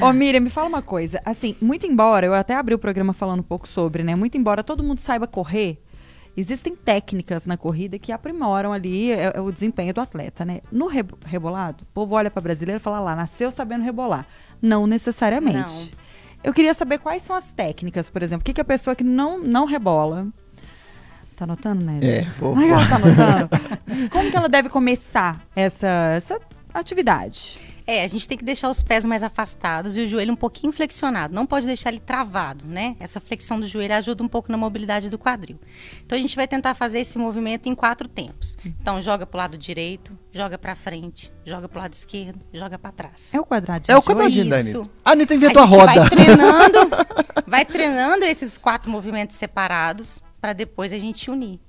Ô, 0.02 0.12
Miriam, 0.12 0.40
me 0.42 0.50
fala 0.50 0.68
uma 0.68 0.82
coisa. 0.82 1.22
Assim, 1.24 1.56
muito 1.62 1.86
embora, 1.86 2.26
eu 2.26 2.34
até 2.34 2.56
abri 2.56 2.74
o 2.74 2.80
programa 2.80 3.14
falando 3.14 3.42
um 3.42 3.44
pouco 3.44 3.68
sobre, 3.68 4.02
né? 4.04 4.16
Muito 4.16 4.38
embora 4.38 4.64
todo 4.64 4.84
mundo 4.84 5.00
saiba 5.00 5.28
correr, 5.28 5.80
existem 6.36 6.76
técnicas 6.76 7.46
na 7.46 7.56
corrida 7.58 8.00
que 8.00 8.12
aprimoram 8.12 8.72
ali 8.74 9.12
é, 9.12 9.34
é 9.36 9.42
o 9.42 9.52
desempenho 9.52 9.94
do 9.94 10.02
atleta, 10.02 10.44
né? 10.44 10.62
No 10.72 10.88
re- 10.88 11.04
rebolado, 11.26 11.84
o 11.84 11.94
povo 11.94 12.16
olha 12.16 12.32
pra 12.32 12.42
brasileiro 12.42 12.80
e 12.80 12.84
fala 12.84 13.00
lá, 13.00 13.16
nasceu 13.16 13.52
sabendo 13.52 13.84
rebolar. 13.84 14.26
Não 14.62 14.88
necessariamente. 14.88 15.58
Não. 15.60 16.10
Eu 16.44 16.54
queria 16.54 16.74
saber 16.74 16.98
quais 17.00 17.22
são 17.22 17.36
as 17.36 17.52
técnicas, 17.54 18.10
por 18.10 18.24
exemplo. 18.24 18.42
O 18.42 18.46
que, 18.46 18.54
que 18.54 18.62
a 18.62 18.66
pessoa 18.66 18.96
que 18.96 19.04
não, 19.04 19.40
não 19.40 19.66
rebola. 19.66 20.28
Tá 21.40 21.46
anotando, 21.46 21.86
né? 21.86 22.00
É, 22.04 22.22
vou- 22.38 22.54
Como 22.54 22.66
que 22.68 22.70
ela 22.74 22.86
tá 22.86 22.96
anotando? 22.98 23.50
Como 24.12 24.30
que 24.30 24.36
ela 24.36 24.50
deve 24.50 24.68
começar 24.68 25.42
essa, 25.56 25.88
essa 26.14 26.38
atividade? 26.74 27.62
É, 27.88 28.04
a 28.04 28.08
gente 28.10 28.28
tem 28.28 28.38
que 28.38 28.44
deixar 28.44 28.70
os 28.70 28.84
pés 28.84 29.06
mais 29.06 29.24
afastados 29.24 29.96
e 29.96 30.02
o 30.02 30.08
joelho 30.08 30.34
um 30.34 30.36
pouquinho 30.36 30.74
flexionado. 30.74 31.34
Não 31.34 31.46
pode 31.46 31.66
deixar 31.66 31.90
ele 31.92 32.02
travado, 32.02 32.66
né? 32.68 32.98
Essa 33.00 33.22
flexão 33.22 33.58
do 33.58 33.66
joelho 33.66 33.96
ajuda 33.96 34.22
um 34.22 34.28
pouco 34.28 34.52
na 34.52 34.58
mobilidade 34.58 35.10
do 35.10 35.18
quadril. 35.18 35.58
Então 36.06 36.18
a 36.18 36.22
gente 36.22 36.36
vai 36.36 36.46
tentar 36.46 36.76
fazer 36.76 37.00
esse 37.00 37.18
movimento 37.18 37.68
em 37.70 37.74
quatro 37.74 38.10
tempos. 38.10 38.58
Então 38.64 39.02
joga 39.02 39.26
pro 39.26 39.38
lado 39.38 39.58
direito, 39.58 40.12
joga 40.34 40.58
pra 40.58 40.76
frente, 40.76 41.32
joga 41.46 41.70
pro 41.70 41.80
lado 41.80 41.94
esquerdo, 41.94 42.42
joga 42.54 42.78
pra 42.78 42.92
trás. 42.92 43.34
É 43.34 43.40
o 43.40 43.46
quadradinho. 43.46 43.96
É 43.96 43.98
o 43.98 44.04
quadradinho 44.04 44.50
da 44.50 44.60
Isso. 44.60 44.78
Anitta. 44.80 44.92
A 45.06 45.12
Anitta 45.12 45.34
inventou 45.36 45.64
a, 45.64 45.68
gente 45.68 45.80
roda. 45.80 45.94
vai 45.96 46.10
treinando, 46.10 46.80
vai 47.48 47.66
treinando 47.66 48.26
esses 48.26 48.58
quatro 48.58 48.92
movimentos 48.92 49.38
separados 49.38 50.22
para 50.42 50.54
depois 50.54 50.92
a 50.94 50.98
gente 50.98 51.30
unir. 51.30 51.60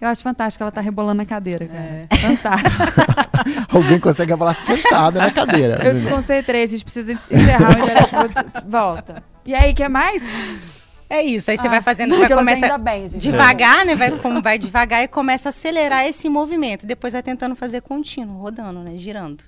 Eu 0.00 0.08
acho 0.08 0.22
fantástico 0.22 0.62
ela 0.62 0.72
tá 0.72 0.80
rebolando 0.80 1.18
na 1.18 1.24
cadeira, 1.24 1.66
cara. 1.66 2.08
Fantástico. 2.20 2.82
Alguém 3.70 3.98
consegue 4.00 4.36
falar 4.36 4.54
sentada 4.54 5.20
na 5.20 5.30
cadeira. 5.30 5.80
Eu 5.84 5.94
desconcentrei, 5.94 6.62
a 6.62 6.66
gente 6.66 6.84
precisa 6.84 7.12
encerrar 7.30 7.78
o 7.78 7.82
endereço. 7.82 8.66
Volta. 8.68 9.22
E 9.46 9.54
aí, 9.54 9.72
quer 9.72 9.88
mais? 9.88 10.22
É 11.08 11.22
isso, 11.22 11.50
aí 11.50 11.56
você 11.56 11.66
Ah, 11.68 11.70
vai 11.70 11.82
fazendo, 11.82 12.16
vai 12.18 12.28
começa 12.28 12.64
ainda 12.64 12.78
bem, 12.78 13.08
gente. 13.08 13.20
devagar, 13.22 13.84
né? 13.86 13.94
Vai, 13.94 14.10
como 14.18 14.42
vai 14.42 14.58
devagar 14.58 15.04
e 15.04 15.08
começa 15.08 15.48
a 15.48 15.50
acelerar 15.50 16.04
esse 16.06 16.28
movimento. 16.28 16.86
Depois 16.86 17.12
vai 17.12 17.22
tentando 17.22 17.54
fazer 17.54 17.82
contínuo, 17.82 18.40
rodando, 18.40 18.80
né? 18.80 18.96
Girando. 18.96 19.44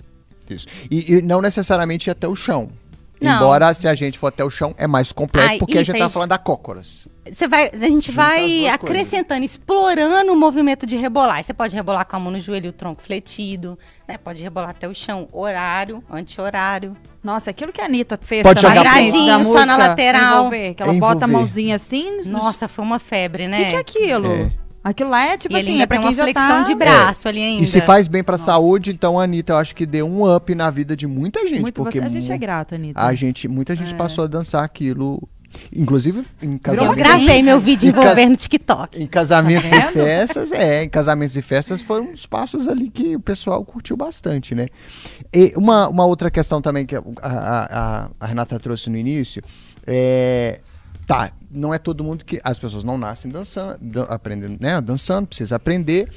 Isso. 0.49 0.67
E, 0.89 1.15
e 1.15 1.21
não 1.21 1.41
necessariamente 1.41 2.09
até 2.09 2.27
o 2.27 2.35
chão. 2.35 2.69
Não. 3.21 3.35
Embora, 3.37 3.73
se 3.73 3.87
a 3.87 3.95
gente 3.95 4.19
for 4.19 4.27
até 4.27 4.43
o 4.43 4.49
chão, 4.49 4.75
é 4.77 4.85
mais 4.85 5.11
completo, 5.11 5.49
Ai, 5.49 5.57
porque 5.57 5.77
a 5.77 5.83
gente 5.83 5.97
tá 5.97 6.05
aí- 6.05 6.11
falando 6.11 6.29
da 6.29 6.37
cócoras. 6.37 7.07
Você 7.31 7.47
vai, 7.47 7.69
a 7.73 7.77
gente 7.87 8.11
vai 8.11 8.67
acrescentando, 8.67 9.43
explorando 9.43 10.31
o 10.31 10.35
movimento 10.35 10.85
de 10.85 10.95
rebolar. 10.95 11.43
Você 11.43 11.53
pode 11.53 11.75
rebolar 11.75 12.05
com 12.05 12.15
a 12.15 12.19
mão 12.19 12.31
no 12.31 12.39
joelho 12.39 12.67
e 12.67 12.69
o 12.69 12.73
tronco 12.73 13.01
fletido, 13.01 13.77
né? 14.07 14.17
Pode 14.17 14.41
rebolar 14.41 14.69
até 14.69 14.87
o 14.87 14.93
chão, 14.93 15.27
horário, 15.31 16.03
anti-horário. 16.09 16.95
Nossa, 17.23 17.49
aquilo 17.49 17.73
que 17.73 17.81
a 17.81 17.85
Anitta 17.85 18.17
fez 18.21 18.43
Pode 18.43 18.61
jogar 18.61 18.83
da 18.83 18.91
só 19.09 19.25
na 19.25 19.37
música, 19.39 19.65
lateral. 19.77 20.37
envolver, 20.39 20.73
que 20.75 20.83
ela 20.83 20.93
É 20.93 20.97
bota 20.99 21.13
a 21.13 21.27
envolver. 21.27 21.33
mãozinha 21.33 21.75
assim. 21.75 22.21
Nossa, 22.27 22.67
foi 22.67 22.85
uma 22.85 22.99
febre, 22.99 23.45
O 23.47 23.49
né? 23.49 23.65
que, 23.65 23.69
que 23.71 23.75
é 23.75 23.79
aquilo? 23.79 24.31
É. 24.31 24.51
Aquilo 24.89 25.09
lá 25.09 25.21
é 25.25 25.37
tipo 25.37 25.55
e 25.55 25.59
assim, 25.59 25.81
é 25.81 25.85
pra 25.85 25.97
quem 25.97 26.07
uma 26.07 26.13
já 26.13 26.23
flexão 26.23 26.47
tá... 26.47 26.63
de 26.63 26.73
braço 26.75 27.27
ali 27.27 27.41
ainda. 27.41 27.63
E 27.63 27.67
se 27.67 27.81
faz 27.81 28.07
bem 28.07 28.23
pra 28.23 28.37
saúde, 28.37 28.89
então 28.91 29.19
a 29.19 29.23
Anitta, 29.23 29.51
eu 29.53 29.57
acho 29.57 29.75
que 29.75 29.85
deu 29.85 30.07
um 30.07 30.33
up 30.33 30.55
na 30.55 30.69
vida 30.71 30.95
de 30.95 31.05
muita 31.05 31.45
gente. 31.47 31.61
Muito 31.61 31.83
porque 31.83 31.99
você, 31.99 32.05
a 32.05 32.09
gente 32.09 32.31
é 32.31 32.37
grata, 32.37 32.75
Anitta. 32.75 33.01
a 33.01 33.13
gente, 33.13 33.47
muita 33.49 33.75
gente 33.75 33.93
É. 33.93 33.97
passou 33.97 34.23
a 34.23 34.27
dançar 34.27 34.63
aquilo. 34.63 35.21
Inclusive 35.75 36.23
em 36.41 36.53
Eu 36.53 36.59
casamentos. 36.59 36.95
gravei 36.97 37.41
meu 37.41 37.59
vídeo 37.59 37.91
cas- 37.93 38.03
envolvendo 38.03 38.35
TikTok. 38.37 39.01
Em 39.01 39.07
casamentos 39.07 39.69
Tá 39.69 39.77
e 39.77 39.91
festas, 39.93 40.51
é, 40.51 40.83
em 40.83 40.89
casamentos 40.89 41.35
e 41.35 41.41
festas 41.41 41.81
foram 41.81 42.05
uns 42.11 42.25
passos 42.25 42.67
ali 42.67 42.89
que 42.89 43.15
o 43.15 43.19
pessoal 43.19 43.63
curtiu 43.65 43.95
bastante, 43.97 44.53
né? 44.53 44.67
E 45.33 45.53
uma, 45.55 45.87
uma 45.89 46.05
outra 46.05 46.29
questão 46.29 46.61
também 46.61 46.85
que 46.85 46.95
a, 46.95 47.01
a- 47.21 47.67
a- 48.05 48.09
a 48.19 48.25
Renata 48.27 48.59
trouxe 48.59 48.89
no 48.89 48.97
início 48.97 49.41
é. 49.85 50.59
Tá, 51.07 51.31
não 51.57 51.73
é 51.73 51.77
todo 51.77 52.03
mundo 52.03 52.23
que. 52.23 52.39
As 52.43 52.57
pessoas 52.59 52.83
não 52.83 52.97
nascem 52.97 53.29
dançando, 53.31 53.77
dan- 53.81 54.05
aprendendo, 54.09 54.57
né? 54.61 54.79
Dançando, 54.81 55.27
precisa 55.27 55.55
aprender. 55.55 56.09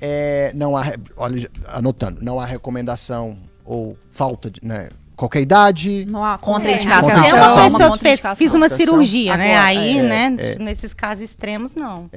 É, 0.00 0.52
não 0.54 0.76
há. 0.76 0.84
Olha, 1.16 1.50
anotando, 1.68 2.20
não 2.22 2.38
há 2.40 2.44
recomendação 2.46 3.38
ou 3.64 3.96
falta 4.10 4.50
de. 4.50 4.60
Né, 4.64 4.88
qualquer 5.16 5.40
idade. 5.40 6.04
Não 6.06 6.24
há 6.24 6.34
É, 6.34 6.38
contraindicação. 6.38 7.02
Contraindicação. 7.10 7.42
é 7.48 7.52
Uma 7.54 7.60
uma 7.60 7.70
pessoa 7.70 7.78
fez, 7.78 7.90
contraindicação. 7.90 8.36
fiz 8.36 8.54
uma 8.54 8.68
Contraindicação. 8.68 8.94
cirurgia, 9.04 9.36
né? 9.36 9.54
Agora, 9.56 9.68
Aí, 9.68 9.98
é, 9.98 10.02
né? 10.02 10.36
é. 10.38 10.58
Nesses 10.58 10.92
casos 10.92 11.22
extremos, 11.24 11.74
não. 11.74 12.10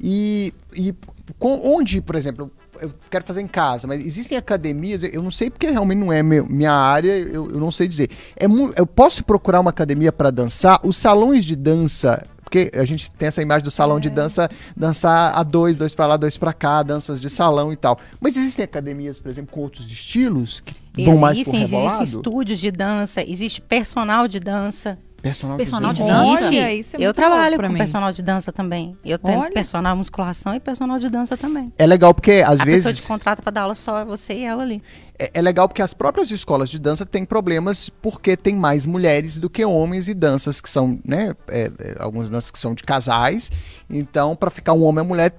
E, 0.00 0.52
e 0.74 0.94
com- 1.38 1.60
onde, 1.62 2.00
por 2.00 2.14
exemplo, 2.16 2.50
eu 2.80 2.92
quero 3.10 3.24
fazer 3.24 3.40
em 3.40 3.46
casa, 3.46 3.86
mas 3.86 4.04
existem 4.04 4.36
academias, 4.38 5.02
eu 5.02 5.22
não 5.22 5.30
sei 5.30 5.50
porque 5.50 5.68
realmente 5.70 5.98
não 5.98 6.12
é 6.12 6.22
meu- 6.22 6.46
minha 6.46 6.72
área, 6.72 7.12
eu, 7.18 7.50
eu 7.50 7.58
não 7.58 7.70
sei 7.70 7.86
dizer. 7.88 8.10
É 8.36 8.46
eu 8.76 8.86
posso 8.86 9.24
procurar 9.24 9.60
uma 9.60 9.70
academia 9.70 10.12
para 10.12 10.30
dançar? 10.30 10.80
Os 10.84 10.96
salões 10.96 11.44
de 11.44 11.54
dança, 11.56 12.24
porque 12.42 12.70
a 12.74 12.84
gente 12.84 13.10
tem 13.10 13.28
essa 13.28 13.42
imagem 13.42 13.62
do 13.64 13.70
salão 13.70 13.98
É. 13.98 14.00
de 14.00 14.10
dança, 14.10 14.48
dançar 14.76 15.36
a 15.36 15.42
dois, 15.42 15.76
dois 15.76 15.94
para 15.94 16.06
lá, 16.06 16.16
dois 16.16 16.38
para 16.38 16.52
cá, 16.52 16.82
danças 16.82 17.20
de 17.20 17.28
salão 17.28 17.72
e 17.72 17.76
tal. 17.76 17.98
Mas 18.20 18.36
existem 18.36 18.64
academias, 18.64 19.20
por 19.20 19.28
exemplo, 19.28 19.52
com 19.52 19.60
outros 19.60 19.86
estilos 19.86 20.60
que 20.60 21.04
vão 21.04 21.18
mais 21.18 21.42
pro 21.42 21.54
Existem, 21.54 21.84
existem 21.84 22.02
estúdios 22.04 22.58
de 22.58 22.70
dança, 22.70 23.22
existe 23.22 23.60
personal 23.60 24.26
de 24.26 24.40
dança. 24.40 24.98
Personal, 25.20 25.56
Personal 25.56 25.92
de 25.92 25.98
dança? 26.00 26.12
dança? 26.12 26.46
Olha, 26.46 26.74
isso 26.74 26.94
é 26.96 26.98
eu 26.98 27.02
muito 27.06 27.16
trabalho 27.16 27.56
com 27.58 27.68
mim. 27.68 27.76
personal 27.78 28.12
de 28.12 28.22
dança 28.22 28.52
também. 28.52 28.96
Eu 29.04 29.18
treino 29.18 29.42
Olha. 29.42 29.52
personal 29.52 29.96
musculação 29.96 30.54
e 30.54 30.60
personal 30.60 30.98
de 31.00 31.10
dança 31.10 31.36
também. 31.36 31.72
É 31.76 31.86
legal 31.86 32.14
porque 32.14 32.42
às 32.46 32.60
a 32.60 32.64
vezes 32.64 32.86
pessoa 32.86 32.94
te 33.02 33.06
contrata 33.06 33.42
pra 33.42 33.50
dar 33.50 33.62
aula 33.62 33.74
só, 33.74 34.04
você 34.04 34.34
e 34.34 34.44
ela 34.44 34.62
ali. 34.62 34.80
É, 35.18 35.30
é 35.34 35.42
legal 35.42 35.68
porque 35.68 35.82
as 35.82 35.92
próprias 35.94 36.30
escolas 36.30 36.70
de 36.70 36.78
dança 36.78 37.04
têm 37.04 37.24
problemas 37.24 37.88
porque 37.88 38.36
tem 38.36 38.54
mais 38.54 38.86
mulheres 38.86 39.38
do 39.38 39.50
que 39.50 39.64
homens 39.64 40.08
e 40.08 40.14
danças 40.14 40.60
que 40.60 40.70
são, 40.70 40.98
né? 41.04 41.34
é, 41.48 41.70
é, 41.78 41.96
algumas 41.98 42.28
danças 42.30 42.50
que 42.50 42.58
são 42.58 42.74
de 42.74 42.82
casais. 42.84 43.50
Então, 43.90 44.34
pra 44.36 44.50
ficar 44.50 44.72
um 44.74 44.82
homem 44.84 44.98
e 44.98 45.02
uma 45.02 45.08
mulher, 45.08 45.32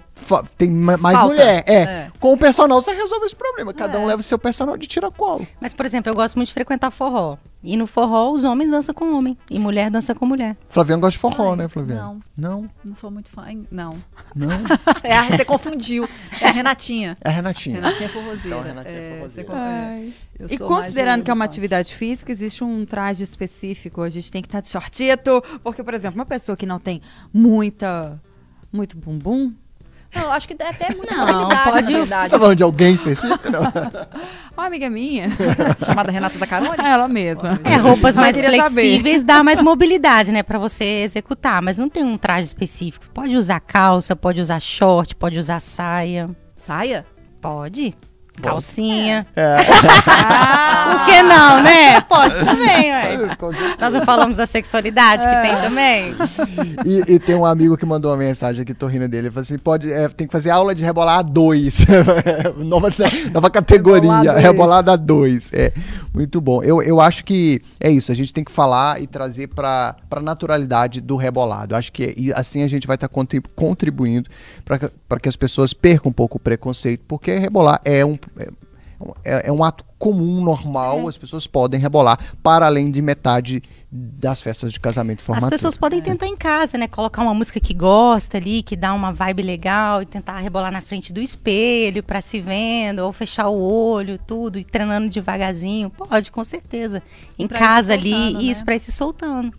tem 0.58 0.70
ma- 0.70 0.98
mais 0.98 1.18
Falta. 1.20 1.34
mulher. 1.34 1.64
É. 1.68 1.74
É. 1.76 2.12
Com 2.20 2.34
o 2.34 2.38
personal 2.38 2.82
você 2.82 2.92
resolve 2.94 3.26
esse 3.28 3.36
problema. 3.36 3.74
Cada 3.74 3.98
É. 3.98 4.02
um 4.02 4.06
leva 4.08 4.20
o 4.20 4.24
seu 4.24 4.40
personal 4.40 4.76
de 4.76 4.88
tiracolo. 4.88 5.48
Mas, 5.62 5.74
por 5.74 5.86
exemplo, 5.86 6.10
eu 6.10 6.16
gosto 6.16 6.36
muito 6.36 6.48
de 6.48 6.54
frequentar 6.54 6.90
forró. 6.92 7.38
E 7.62 7.76
no 7.76 7.86
forró, 7.86 8.32
os 8.32 8.46
homens 8.46 8.72
dançam 8.72 8.96
com 8.96 9.14
homem. 9.18 9.38
E 9.50 9.60
mulher 9.60 9.92
dança 9.92 10.16
com 10.16 10.26
mulher. 10.26 10.56
Flaviano 10.70 11.02
gosta 11.02 11.12
de 11.18 11.20
forró, 11.20 11.52
Ai, 11.52 11.58
né, 11.58 11.68
Flaviano? 11.68 12.02
não. 12.02 12.62
Não, 12.62 12.70
Não 12.86 12.96
sou 12.96 13.12
muito 13.12 13.30
fã. 13.30 13.44
Não. 13.70 13.98
não. 14.36 14.48
É, 15.04 15.16
a- 15.18 15.26
você 15.30 15.44
confundiu. 15.46 16.08
É 16.42 16.48
a 16.48 16.52
Renatinha. 16.52 17.18
É 17.22 17.30
a 17.30 17.32
Renatinha. 17.32 17.76
Renatinha 17.76 18.06
é 18.08 18.12
forrozeira. 18.12 18.58
Então, 18.58 18.62
Renatinha 18.64 18.98
é 18.98 19.12
É, 19.12 19.18
forrozeira. 19.18 19.50
E 20.50 20.58
sou 20.58 20.68
considerando 20.68 21.24
que 21.24 21.30
é 21.30 21.34
uma 21.34 21.44
atividade 21.46 21.94
física, 21.94 22.32
existe 22.32 22.64
um 22.64 22.86
traje 22.86 23.24
específico. 23.24 24.02
A 24.02 24.10
gente 24.10 24.32
tem 24.32 24.42
que 24.42 24.48
estar 24.48 24.62
de 24.62 24.70
shortito. 24.70 25.44
Porque, 25.64 25.84
por 25.84 25.94
exemplo, 25.94 26.18
uma 26.18 26.26
pessoa 26.26 26.56
que 26.56 26.66
não 26.66 26.80
tem 26.80 27.02
muita, 27.34 28.18
muito 28.72 28.98
bumbum, 28.98 29.54
Eu 30.12 30.32
acho 30.32 30.48
que 30.48 30.56
é 30.58 30.68
até 30.68 30.96
muita 30.96 31.14
Não, 31.16 31.50
pode- 31.50 32.06
na 32.08 32.20
Você 32.22 32.30
tá 32.30 32.40
falando 32.40 32.56
de 32.56 32.64
alguém 32.64 32.94
específico? 32.96 33.50
Não. 33.52 33.62
Ó, 34.58 34.62
amiga 34.62 34.90
minha. 34.90 35.28
Chamada 35.86 36.12
Renata 36.12 36.38
Zaccaroni? 36.38 36.78
Ela 36.84 37.08
mesma. 37.08 37.60
É, 37.64 37.76
roupas 37.76 38.16
Mas 38.16 38.34
mais 38.34 38.36
queria 38.36 38.68
flexíveis 38.68 39.24
dá 39.24 39.44
mais 39.44 39.62
mobilidade, 39.62 40.32
né, 40.32 40.42
Pra 40.42 40.58
você 40.58 40.84
executar, 41.04 41.62
mas 41.62 41.78
não 41.78 41.88
tem 41.90 42.04
um 42.04 42.18
traje 42.18 42.48
específico. 42.48 43.06
Pode 43.14 43.36
usar 43.36 43.60
calça, 43.60 44.16
pode 44.16 44.42
usar 44.42 44.60
short, 44.60 45.16
pode 45.16 45.38
usar 45.38 45.60
saia, 45.60 46.30
Saia? 46.56 47.06
pode. 47.40 47.94
Calcinha. 48.42 49.26
É. 49.36 49.56
Por 50.90 51.06
que 51.06 51.22
não, 51.24 51.62
né? 51.64 52.02
Pode 52.02 52.36
também, 52.44 52.92
ué. 52.92 53.18
Nós 53.80 53.94
não 53.94 54.06
falamos 54.06 54.38
da 54.38 54.46
sexualidade 54.48 55.24
que 55.26 55.42
tem 55.42 55.62
também? 55.62 56.16
E, 56.86 57.16
e 57.16 57.20
tem 57.20 57.36
um 57.36 57.46
amigo 57.46 57.78
que 57.78 57.86
mandou 57.86 58.12
uma 58.12 58.18
mensagem 58.18 58.64
aqui, 58.64 58.74
tô 58.74 58.88
rindo 58.88 59.08
dele. 59.08 59.28
Ele 59.28 59.32
falou 59.32 59.44
assim: 59.44 59.58
pode, 59.58 59.92
é, 59.92 60.08
tem 60.10 60.28
que 60.28 60.32
fazer 60.32 60.50
aula 60.50 60.74
de 60.74 60.84
rebolar 60.84 61.20
a 61.20 61.22
2. 61.24 61.86
nova, 62.58 62.90
nova 63.34 63.50
categoria, 63.50 64.00
Rebolar 64.12 64.24
dois. 64.34 64.42
rebolada 64.44 64.98
2. 64.98 65.54
É, 65.54 65.72
muito 66.14 66.42
bom. 66.42 66.62
Eu, 66.64 66.82
eu 66.82 67.00
acho 67.00 67.24
que 67.24 67.62
é 67.80 67.90
isso, 67.90 68.12
a 68.12 68.16
gente 68.16 68.34
tem 68.34 68.44
que 68.44 68.52
falar 68.52 69.02
e 69.02 69.08
trazer 69.08 69.48
pra, 69.48 69.96
pra 70.10 70.22
naturalidade 70.22 71.02
do 71.02 71.16
rebolado. 71.16 71.76
Acho 71.76 71.92
que 71.92 72.14
e 72.18 72.34
assim 72.34 72.64
a 72.64 72.68
gente 72.68 72.88
vai 72.88 72.96
estar 72.96 73.10
contribuindo 73.56 74.30
para 74.66 74.80
para 75.08 75.20
que 75.20 75.28
as 75.28 75.36
pessoas 75.36 75.74
percam 75.74 76.10
um 76.12 76.14
pouco 76.14 76.38
o 76.38 76.40
preconceito, 76.40 77.04
porque 77.08 77.36
rebolar 77.36 77.82
é 77.84 78.06
um. 78.06 78.18
É, 79.24 79.48
é 79.48 79.52
um 79.52 79.64
ato 79.64 79.86
comum, 79.98 80.42
normal, 80.42 81.08
as 81.08 81.18
pessoas 81.18 81.48
podem 81.48 81.80
rebolar 81.80 82.20
para 82.44 82.66
além 82.66 82.92
de 82.92 83.02
metade 83.02 83.64
das 83.92 84.42
festas 84.42 84.72
de 84.72 84.80
casamento 84.80 85.24
e 85.28 85.32
As 85.32 85.50
pessoas 85.50 85.78
podem 85.78 86.02
tentar 86.02 86.28
em 86.28 86.36
casa, 86.36 86.78
né? 86.78 86.88
Colocar 86.88 87.22
uma 87.24 87.34
música 87.34 87.60
que 87.60 87.74
gosta 87.74 88.38
ali, 88.38 88.62
que 88.62 88.76
dá 88.76 88.94
uma 88.94 89.12
vibe 89.12 89.42
legal, 89.42 90.02
e 90.02 90.06
tentar 90.06 90.38
rebolar 90.38 90.72
na 90.72 90.82
frente 90.82 91.12
do 91.12 91.22
espelho 91.22 92.04
pra 92.04 92.22
se 92.22 92.40
vendo, 92.40 93.00
ou 93.00 93.12
fechar 93.12 93.48
o 93.48 93.60
olho, 93.60 94.20
tudo, 94.20 94.60
e 94.60 94.64
treinando 94.64 95.10
devagarzinho. 95.10 95.90
Pode, 95.90 96.32
com 96.32 96.44
certeza. 96.44 97.02
Em 97.38 97.48
Pra 97.48 97.58
casa 97.58 97.94
ali, 97.94 98.12
soltando, 98.12 98.42
isso 98.44 98.60
né? 98.60 98.66
pra 98.66 98.76
ir 98.76 98.80
se 98.80 98.92
soltando. 98.92 99.54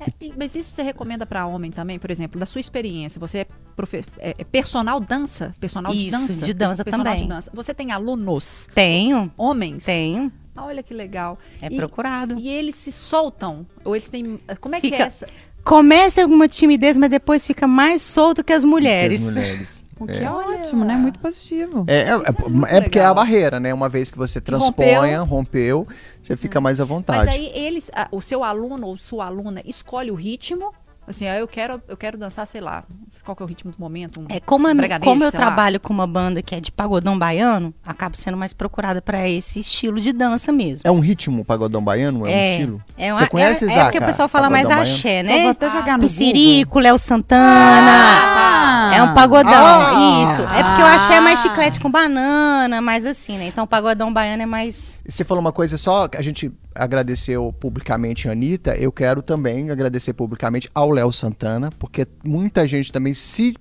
É, 0.00 0.06
mas 0.36 0.54
isso 0.54 0.70
você 0.70 0.82
recomenda 0.82 1.26
pra 1.26 1.46
homem 1.46 1.70
também, 1.70 1.98
por 1.98 2.10
exemplo, 2.10 2.38
da 2.38 2.46
sua 2.46 2.60
experiência? 2.60 3.18
Você 3.20 3.38
é, 3.38 3.46
profe- 3.76 4.04
é- 4.18 4.34
é 4.38 4.44
personal 4.44 5.00
dança? 5.00 5.54
Personal 5.60 5.92
de 5.92 6.06
Isso, 6.06 6.16
dança? 6.16 6.46
de 6.46 6.54
dança 6.54 6.84
personal 6.84 7.04
também. 7.06 7.22
de 7.22 7.28
dança. 7.28 7.50
Você 7.54 7.74
tem 7.74 7.90
alunos 7.92 8.68
Tenho, 8.74 9.32
homens? 9.36 9.84
tenho. 9.84 10.30
Ah, 10.54 10.64
olha 10.64 10.82
que 10.82 10.92
legal. 10.94 11.38
É 11.62 11.66
E- 11.66 11.76
procurado. 11.76 12.36
E 12.38 12.48
eles 12.48 12.74
se 12.74 12.90
soltam? 12.92 13.66
Ou 13.84 13.94
eles 13.96 14.08
têm. 14.08 14.38
Como 14.60 14.74
é 14.74 14.80
que 14.80 14.88
Fica- 14.90 15.04
é 15.04 15.06
essa? 15.06 15.26
Começa 15.64 16.22
alguma 16.22 16.48
timidez, 16.48 16.96
mas 16.96 17.10
depois 17.10 17.46
fica 17.46 17.66
mais 17.66 18.00
solto 18.00 18.42
que 18.42 18.52
as 18.52 18.64
mulheres. 18.64 19.26
As 19.26 19.34
mulheres. 19.34 19.84
O 20.00 20.06
que 20.06 20.12
É. 20.12 20.24
é, 20.24 20.30
ótimo, 20.30 20.84
né? 20.84 20.94
Muito 20.94 21.18
positivo. 21.18 21.84
É, 21.86 22.02
é, 22.02 22.08
é, 22.10 22.48
muito 22.48 22.66
é 22.66 22.80
porque 22.80 22.98
é 22.98 23.04
a 23.04 23.12
barreira, 23.14 23.58
né? 23.58 23.72
Uma 23.74 23.88
vez 23.88 24.10
que 24.10 24.18
você 24.18 24.40
transponha, 24.40 25.20
rompeu, 25.22 25.86
você 26.22 26.36
fica 26.36 26.60
mais 26.60 26.78
à 26.80 26.84
Mas 26.84 26.88
vontade. 26.88 27.28
aí 27.30 27.50
eles, 27.54 27.90
a- 27.94 28.08
o 28.12 28.20
seu 28.20 28.44
aluno 28.44 28.86
ou 28.86 28.96
sua 28.98 29.26
aluna 29.26 29.60
escolhe 29.64 30.10
o 30.10 30.14
ritmo. 30.14 30.72
Assim, 31.10 31.26
ah, 31.26 31.38
eu 31.38 31.48
quero, 31.48 31.82
eu 31.88 31.96
quero 31.96 32.18
dançar, 32.18 32.46
sei 32.46 32.60
lá, 32.60 32.84
qual 33.24 33.34
que 33.34 33.42
é 33.42 33.46
o 33.46 33.48
ritmo 33.48 33.72
do 33.72 33.78
momento? 33.80 34.20
Um 34.20 34.26
É, 34.28 34.40
como, 34.40 34.68
a- 34.68 34.72
como 35.00 35.24
eu 35.24 35.30
sei 35.30 35.40
lá. 35.40 35.46
trabalho 35.46 35.80
com 35.80 35.90
uma 35.90 36.06
banda 36.06 36.42
que 36.42 36.54
é 36.54 36.60
de 36.60 36.70
pagodão 36.70 37.18
baiano, 37.18 37.72
acabo 37.82 38.14
sendo 38.14 38.36
mais 38.36 38.52
procurada 38.52 39.00
pra 39.00 39.26
esse 39.26 39.60
estilo 39.60 39.98
de 40.02 40.12
dança 40.12 40.52
mesmo. 40.52 40.82
É 40.86 40.90
um 40.90 41.00
ritmo 41.00 41.42
pagodão 41.46 41.82
baiano? 41.82 42.26
É, 42.26 42.30
um 42.30 42.50
estilo? 42.50 42.82
É, 42.98 43.10
uma, 43.10 43.20
Você 43.20 43.26
conhece, 43.28 43.64
é, 43.64 43.68
é 43.68 43.70
Zaca, 43.70 43.84
porque 43.86 43.98
o 44.00 44.06
pessoal 44.06 44.28
fala 44.28 44.50
mais 44.50 44.68
pagodão 44.68 44.84
baiano? 44.84 44.98
axé, 44.98 45.20
Então, 45.20 45.32
vou 45.34 45.44
né? 45.44 45.48
até 45.50 45.70
jogar 45.70 45.96
no 45.96 46.04
Pissirico, 46.04 46.78
Léo 46.78 46.98
Santana. 46.98 47.90
Ah! 47.90 48.57
É 48.98 49.02
um 49.02 49.14
pagodão, 49.14 49.52
Ah! 49.52 50.32
isso. 50.32 50.42
É 50.42 50.62
porque 50.64 50.82
eu 50.82 50.86
achei 50.86 51.16
é 51.16 51.20
mais 51.20 51.40
chiclete 51.40 51.80
com 51.80 51.90
banana, 51.90 52.80
mais 52.80 53.04
assim, 53.06 53.38
né? 53.38 53.46
Então 53.46 53.64
o 53.64 53.66
pagodão 53.66 54.12
baiano 54.12 54.42
é 54.42 54.46
mais. 54.46 54.98
Você 55.08 55.24
falou 55.24 55.40
uma 55.40 55.52
coisa 55.52 55.76
só, 55.76 56.08
que 56.08 56.16
a 56.18 56.22
gente 56.22 56.50
agradeceu 56.74 57.52
publicamente 57.52 58.28
a 58.28 58.32
Anitta, 58.32 58.76
eu 58.76 58.90
quero 58.92 59.22
também 59.22 59.70
agradecer 59.70 60.12
publicamente 60.12 60.70
ao 60.74 60.90
Léo 60.90 61.12
Santana, 61.12 61.70
porque 61.78 62.06
muita 62.24 62.66
gente 62.66 62.92
também 62.92 63.14
se 63.14 63.54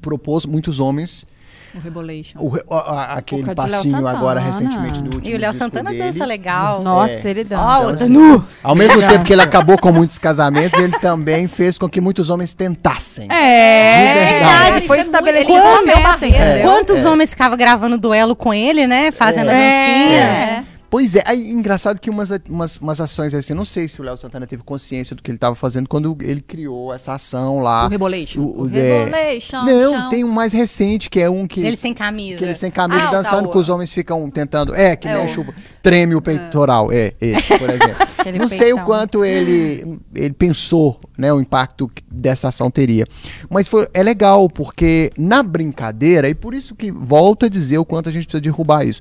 propôs, 0.00 0.46
muitos 0.46 0.80
homens, 0.80 1.26
O 1.74 1.78
Rebolation. 1.78 2.38
o 2.38 2.74
a- 2.74 2.78
a- 2.78 3.14
aquele 3.18 3.54
passinho 3.54 4.06
agora 4.06 4.40
Santana. 4.40 4.40
recentemente 4.40 4.98
no 5.02 5.14
último 5.16 5.34
E 5.34 5.36
o 5.36 5.38
Léo 5.40 5.52
Santana 5.54 5.90
dele. 5.90 6.02
dança 6.04 6.24
legal. 6.24 6.82
Nossa, 6.82 7.12
É. 7.12 7.30
ele 7.30 7.40
Ó, 7.42 7.44
dança. 7.44 7.78
outra 7.80 8.04
assim, 8.04 8.12
nu. 8.12 8.44
Ao 8.62 8.74
mesmo 8.74 8.98
tempo 9.00 9.24
que 9.24 9.32
ele 9.32 9.42
acabou 9.42 9.76
com 9.78 9.92
muitos 9.92 10.18
casamentos, 10.18 10.78
ele 10.80 10.98
também 10.98 11.46
fez 11.48 11.76
com 11.78 11.88
que 11.88 12.00
muitos 12.00 12.30
homens 12.30 12.54
tentassem. 12.54 13.26
É, 13.30 13.98
De 13.98 14.30
verdade. 14.32 14.76
Ele 14.78 14.86
foi 14.86 14.98
é 14.98 15.00
estabelecido 15.02 15.52
uma 15.52 15.82
meta, 15.82 16.26
entendeu? 16.26 16.62
Quantos 16.62 17.04
homens 17.04 17.30
ficavam 17.30 17.56
gravando 17.58 17.98
duelo 17.98 18.34
com 18.34 18.52
ele, 18.54 18.86
né? 18.86 19.10
Fazendo 19.10 19.48
a 19.50 19.52
É. 19.54 19.98
dancinha. 19.98 20.22
É. 20.22 20.75
Pois 20.88 21.16
é, 21.16 21.22
aí 21.26 21.50
engraçado 21.50 22.00
que 22.00 22.08
umas, 22.08 22.30
umas, 22.48 22.78
umas 22.78 23.00
ações 23.00 23.34
assim, 23.34 23.52
não 23.54 23.64
sei 23.64 23.88
se 23.88 24.00
o 24.00 24.04
Léo 24.04 24.16
Santana 24.16 24.46
teve 24.46 24.62
consciência 24.62 25.16
do 25.16 25.22
que 25.22 25.30
ele 25.30 25.36
estava 25.36 25.54
fazendo 25.54 25.88
quando 25.88 26.16
ele 26.22 26.40
criou 26.40 26.94
essa 26.94 27.14
ação 27.14 27.60
lá. 27.60 27.86
O 27.86 27.88
Rebolation. 27.88 28.40
O- 28.40 28.62
O, 28.62 28.64
o- 28.66 28.70
é. 28.76 29.04
Rebolation. 29.04 29.64
Não, 29.64 29.92
chão. 29.98 30.08
tem 30.10 30.22
um 30.24 30.30
mais 30.30 30.52
recente 30.52 31.10
que 31.10 31.20
é 31.20 31.28
um 31.28 31.46
que. 31.46 31.60
Ele 31.60 31.76
sem 31.76 31.92
camisa. 31.92 32.38
Que 32.38 32.44
eles 32.44 32.58
sem 32.58 32.70
camisa 32.70 33.02
Ah, 33.08 33.10
dançando, 33.10 33.46
tá, 33.46 33.52
que 33.52 33.58
os 33.58 33.68
homens 33.68 33.92
ficam 33.92 34.30
tentando. 34.30 34.74
É, 34.74 34.94
que 34.94 35.08
É 35.08 35.14
mexe 35.16 35.40
o-. 35.40 35.46
Treme 35.82 36.14
o 36.14 36.22
peitoral. 36.22 36.90
É, 36.92 37.12
esse, 37.20 37.58
por 37.58 37.68
exemplo. 37.70 38.06
Aquele 38.18 38.38
Não 38.38 38.48
sei 38.48 38.72
o 38.72 38.82
quanto 38.84 39.24
ele, 39.24 39.98
ele 40.14 40.34
pensou, 40.34 41.00
né, 41.18 41.32
o 41.32 41.40
impacto 41.40 41.88
que 41.88 42.02
dessa 42.10 42.48
ação 42.48 42.70
teria. 42.70 43.04
Mas 43.50 43.66
foi, 43.68 43.88
é 43.92 44.02
legal, 44.02 44.48
porque 44.48 45.10
na 45.18 45.42
brincadeira, 45.42 46.28
e 46.28 46.34
por 46.34 46.54
isso 46.54 46.74
que 46.74 46.90
volto 46.92 47.46
a 47.46 47.48
dizer 47.48 47.78
o 47.78 47.84
quanto 47.84 48.08
a 48.08 48.12
gente 48.12 48.24
precisa 48.26 48.40
derrubar 48.40 48.84
isso. 48.86 49.00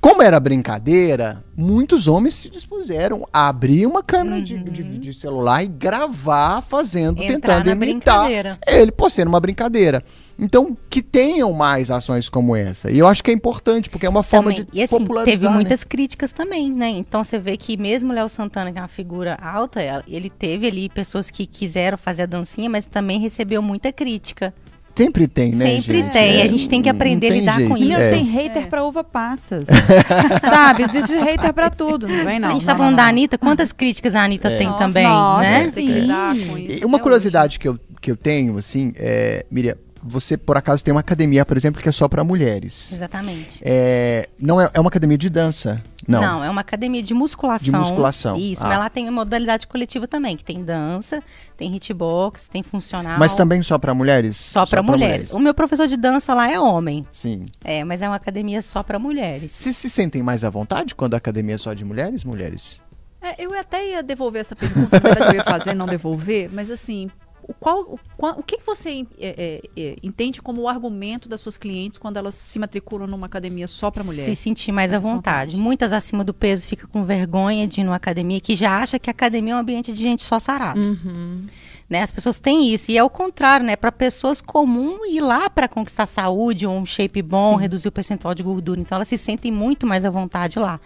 Como 0.00 0.22
era 0.22 0.40
brincadeira, 0.40 1.44
muitos 1.54 2.08
homens 2.08 2.32
se 2.34 2.48
dispuseram 2.48 3.28
a 3.30 3.48
abrir 3.48 3.86
uma 3.86 4.02
câmera 4.02 4.40
de, 4.40 4.56
de, 4.56 4.98
de 4.98 5.12
celular 5.12 5.62
e 5.62 5.66
gravar 5.66 6.62
fazendo, 6.62 7.22
Entrar 7.22 7.62
tentando 7.62 7.70
imitar 7.84 8.58
ele, 8.66 8.90
pô, 8.90 9.10
sendo 9.10 9.28
uma 9.28 9.38
brincadeira. 9.40 10.02
Então, 10.38 10.74
que 10.88 11.02
tenham 11.02 11.52
mais 11.52 11.90
ações 11.90 12.30
como 12.30 12.56
essa. 12.56 12.90
E 12.90 12.98
eu 12.98 13.06
acho 13.06 13.22
que 13.22 13.30
é 13.30 13.34
importante, 13.34 13.90
porque 13.90 14.06
é 14.06 14.08
uma 14.08 14.22
forma 14.22 14.50
Também. 14.50 14.64
de 14.64 14.78
E 14.78 14.82
assim, 14.82 14.98
popularizar. 14.98 15.34
teve 15.38 15.46
né? 15.46 15.54
muitas 15.54 15.84
críticas 15.84 16.32
também, 16.32 16.72
né? 16.72 16.88
Então 16.88 17.22
você 17.22 17.38
vê 17.38 17.58
que 17.58 17.76
mesmo 17.76 18.10
o 18.10 18.14
Léo 18.14 18.26
Santana, 18.26 18.72
que 18.72 18.78
é 18.78 18.80
uma 18.80 18.88
figura 18.88 19.36
alta, 19.42 19.82
ele 20.08 20.30
teve 20.30 20.66
ali 20.66 20.88
pessoas 20.88 21.30
que 21.30 21.44
quiseram 21.44 21.98
fazer 21.98 22.22
a 22.22 22.26
dancinha, 22.26 22.70
mas 22.70 22.86
também 22.86 23.20
recebeu 23.20 23.60
muita 23.60 23.92
crítica. 23.92 24.54
Sempre 24.94 25.26
tem, 25.26 25.52
né, 25.52 25.64
Sempre 25.80 25.98
gente? 25.98 26.10
tem, 26.12 26.40
É, 26.40 26.42
a 26.42 26.46
gente 26.46 26.68
tem 26.68 26.82
que 26.82 26.88
não 26.90 26.96
aprender 26.96 27.28
a 27.28 27.34
lidar 27.34 27.52
com 27.54 27.58
jeito. 27.58 27.72
isso. 27.76 27.82
Menina, 27.84 28.00
É. 28.00 28.10
tem 28.10 28.24
hater 28.24 28.62
É. 28.64 28.66
pra 28.66 28.84
uva 28.84 29.02
passas. 29.02 29.64
Sabe? 30.42 30.82
Existe 30.82 31.14
hater 31.14 31.52
pra 31.54 31.70
tudo, 31.70 32.06
não 32.08 32.24
vem 32.24 32.38
não. 32.38 32.48
a 32.48 32.52
gente 32.52 32.60
não, 32.62 32.66
tá 32.66 32.72
não, 32.72 32.78
falando 32.78 32.90
não. 32.90 32.96
da 32.96 33.06
Anitta, 33.08 33.38
quantas 33.38 33.72
críticas 33.72 34.14
a 34.14 34.22
Anitta 34.24 34.50
tem 34.50 34.66
Nossa, 34.66 34.78
também, 34.78 35.04
nossa, 35.04 35.42
né? 35.42 35.70
Tem 35.74 35.86
que 35.86 35.92
Sim. 35.94 36.00
lidar 36.00 36.34
com 36.36 36.58
isso 36.58 36.86
uma 36.86 36.96
até 36.96 37.02
curiosidade 37.02 37.58
que 37.58 37.68
eu, 37.68 37.78
que 38.00 38.10
eu 38.10 38.16
tenho, 38.16 38.58
assim, 38.58 38.92
é, 38.96 39.44
Miriam, 39.50 39.74
você 40.02 40.36
por 40.36 40.56
acaso 40.56 40.82
tem 40.84 40.92
uma 40.92 41.00
academia, 41.00 41.44
por 41.44 41.56
exemplo, 41.56 41.80
que 41.82 41.88
é 41.88 41.92
só 41.92 42.08
para 42.08 42.24
mulheres. 42.24 42.92
Exatamente. 42.92 43.60
É, 43.62 44.28
não 44.40 44.60
é, 44.60 44.70
é 44.72 44.80
uma 44.80 44.88
academia 44.88 45.18
de 45.18 45.28
dança? 45.28 45.82
Não. 46.10 46.44
é 46.44 46.50
uma 46.50 46.60
academia 46.60 47.02
de 47.02 47.14
musculação. 47.14 47.64
De 47.64 47.76
musculação, 47.76 48.36
Isso, 48.36 48.64
ah. 48.64 48.68
mas 48.68 48.78
lá 48.78 48.90
tem 48.90 49.10
modalidade 49.10 49.66
coletiva 49.66 50.08
também, 50.08 50.36
que 50.36 50.44
tem 50.44 50.64
dança, 50.64 51.22
tem 51.56 51.74
hitbox, 51.74 52.48
tem 52.48 52.62
funcional. 52.62 53.18
Mas 53.18 53.34
também 53.34 53.62
só 53.62 53.78
para 53.78 53.94
mulheres? 53.94 54.36
Só 54.36 54.66
para 54.66 54.82
mulheres. 54.82 55.32
O 55.32 55.38
meu 55.38 55.54
professor 55.54 55.86
de 55.86 55.96
dança 55.96 56.34
lá 56.34 56.50
é 56.50 56.58
homem. 56.58 57.06
Sim. 57.10 57.46
É, 57.62 57.84
mas 57.84 58.02
é 58.02 58.08
uma 58.08 58.16
academia 58.16 58.62
só 58.62 58.82
para 58.82 58.98
mulheres. 58.98 59.52
Vocês 59.52 59.76
se 59.76 59.90
sentem 59.90 60.22
mais 60.22 60.44
à 60.44 60.50
vontade 60.50 60.94
quando 60.94 61.14
a 61.14 61.16
academia 61.16 61.54
é 61.54 61.58
só 61.58 61.72
de 61.74 61.84
mulheres, 61.84 62.24
mulheres? 62.24 62.82
É, 63.22 63.44
eu 63.44 63.52
até 63.58 63.90
ia 63.90 64.02
devolver 64.02 64.40
essa 64.40 64.56
pergunta, 64.56 64.88
na 64.98 64.98
verdade 64.98 65.36
eu 65.36 65.38
ia 65.38 65.44
fazer, 65.44 65.74
não 65.74 65.86
devolver, 65.86 66.48
mas 66.50 66.70
assim, 66.70 67.10
qual, 67.58 67.80
o, 67.82 67.98
qual- 68.16 68.38
o 68.38 68.42
que, 68.42 68.58
que 68.58 68.66
você 68.66 69.06
é, 69.18 69.60
é, 69.76 69.80
é, 69.80 69.96
entende 70.02 70.40
como 70.42 70.62
o 70.62 70.68
argumento 70.68 71.28
das 71.28 71.40
suas 71.40 71.56
clientes 71.58 71.98
quando 71.98 72.16
elas 72.16 72.34
se 72.34 72.58
matriculam 72.58 73.06
numa 73.06 73.26
academia 73.26 73.66
só 73.66 73.90
para 73.90 74.02
Se 74.02 74.08
mulheres? 74.08 74.38
sentir 74.38 74.72
mais 74.72 74.92
à 74.92 74.96
Essa 74.96 75.02
vontade. 75.02 75.52
vontade. 75.52 75.56
Muitas 75.62 75.92
acima 75.92 76.22
do 76.22 76.32
peso 76.34 76.66
ficam 76.66 76.88
com 76.88 77.04
vergonha 77.04 77.66
de 77.66 77.80
ir 77.80 77.84
numa 77.84 77.96
academia 77.96 78.40
que 78.40 78.54
já 78.54 78.78
acha 78.78 78.98
que 78.98 79.08
a 79.08 79.12
academia 79.12 79.54
é 79.54 79.56
um 79.56 79.60
ambiente 79.60 79.92
de 79.92 80.02
gente 80.02 80.22
só 80.22 80.38
sarado. 80.38 80.80
Uhum. 80.80 81.42
Né? 81.88 82.02
As 82.02 82.12
pessoas 82.12 82.38
têm 82.38 82.72
isso. 82.72 82.90
E 82.92 82.96
é 82.96 83.02
o 83.02 83.10
contrário, 83.10 83.66
né? 83.66 83.74
Para 83.74 83.90
pessoas 83.90 84.40
comuns 84.40 85.00
ir 85.10 85.20
lá 85.20 85.50
para 85.50 85.66
conquistar 85.66 86.06
saúde, 86.06 86.64
um 86.66 86.86
shape 86.86 87.20
bom, 87.20 87.54
Sim. 87.56 87.62
reduzir 87.62 87.88
o 87.88 87.92
percentual 87.92 88.32
de 88.32 88.42
gordura. 88.44 88.80
Então 88.80 88.94
elas 88.94 89.08
se 89.08 89.18
sentem 89.18 89.50
muito 89.50 89.86
mais 89.88 90.04
à 90.04 90.10
vontade 90.10 90.58
lá. 90.58 90.78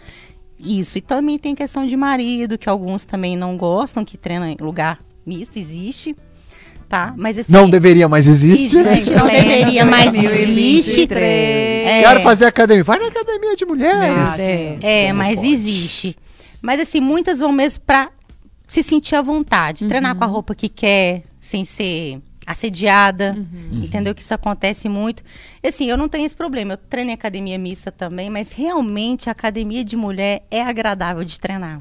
Isso. 0.59 0.97
E 0.97 1.01
também 1.03 1.39
tem 1.39 1.55
questão 1.55 1.85
de 1.87 1.95
marido, 1.97 2.57
que 2.57 2.71
alguns 2.71 3.05
também 3.05 3.37
não 3.37 3.55
gostam, 3.57 4.03
que 4.05 4.17
treinam 4.17 4.47
em 4.49 4.57
lugar 4.59 4.99
misto, 5.27 5.59
existe. 5.59 6.17
Tá? 6.95 7.13
Mas 7.17 7.37
assim. 7.39 7.51
Não 7.53 7.69
deveria, 7.69 8.09
mas 8.09 8.29
existe. 8.29 8.77
Existe, 8.79 9.11
não 9.13 9.29
Pleno 9.29 9.49
deveria, 9.49 9.85
mas 9.85 10.13
2023. 10.13 10.59
existe. 10.59 11.09
É. 11.13 12.03
Quero 12.03 12.21
fazer 12.21 12.45
academia. 12.47 12.85
Vai 12.85 12.99
na 13.01 13.07
academia 13.09 13.57
de 13.57 13.65
mulheres. 13.65 14.39
É. 14.39 14.79
É, 14.81 15.13
mas 15.13 15.37
pode? 15.41 15.49
existe. 15.53 16.17
Mas 16.63 16.81
assim, 16.81 17.01
muitas 17.01 17.41
vão 17.41 17.51
mesmo 17.51 17.83
pra 17.85 18.11
se 18.69 18.81
sentir 18.83 19.17
à 19.17 19.23
vontade, 19.23 19.87
treinar 19.87 20.15
com 20.15 20.23
a 20.23 20.27
roupa 20.29 20.55
que 20.55 20.69
quer, 20.69 21.23
sem 21.41 21.65
ser 21.65 22.21
assediada, 22.47 23.35
Uhum. 23.37 23.83
entendeu? 23.85 24.15
Que 24.15 24.23
isso 24.23 24.33
acontece 24.35 24.89
muito. 24.89 25.23
Assim, 25.65 25.89
eu 25.89 25.97
não 25.97 26.09
tenho 26.09 26.27
esse 26.27 26.37
problema. 26.37 26.75
Eu 26.75 26.77
treino 26.77 27.11
em 27.11 27.15
academia 27.15 27.59
mista 27.59 27.91
também, 27.91 28.29
mas 28.29 28.53
realmente 28.53 29.29
a 29.29 29.33
academia 29.33 29.85
de 29.85 29.97
mulher 29.97 30.45
é 30.51 30.63
agradável 30.63 31.25
de 31.25 31.41
treinar. 31.41 31.81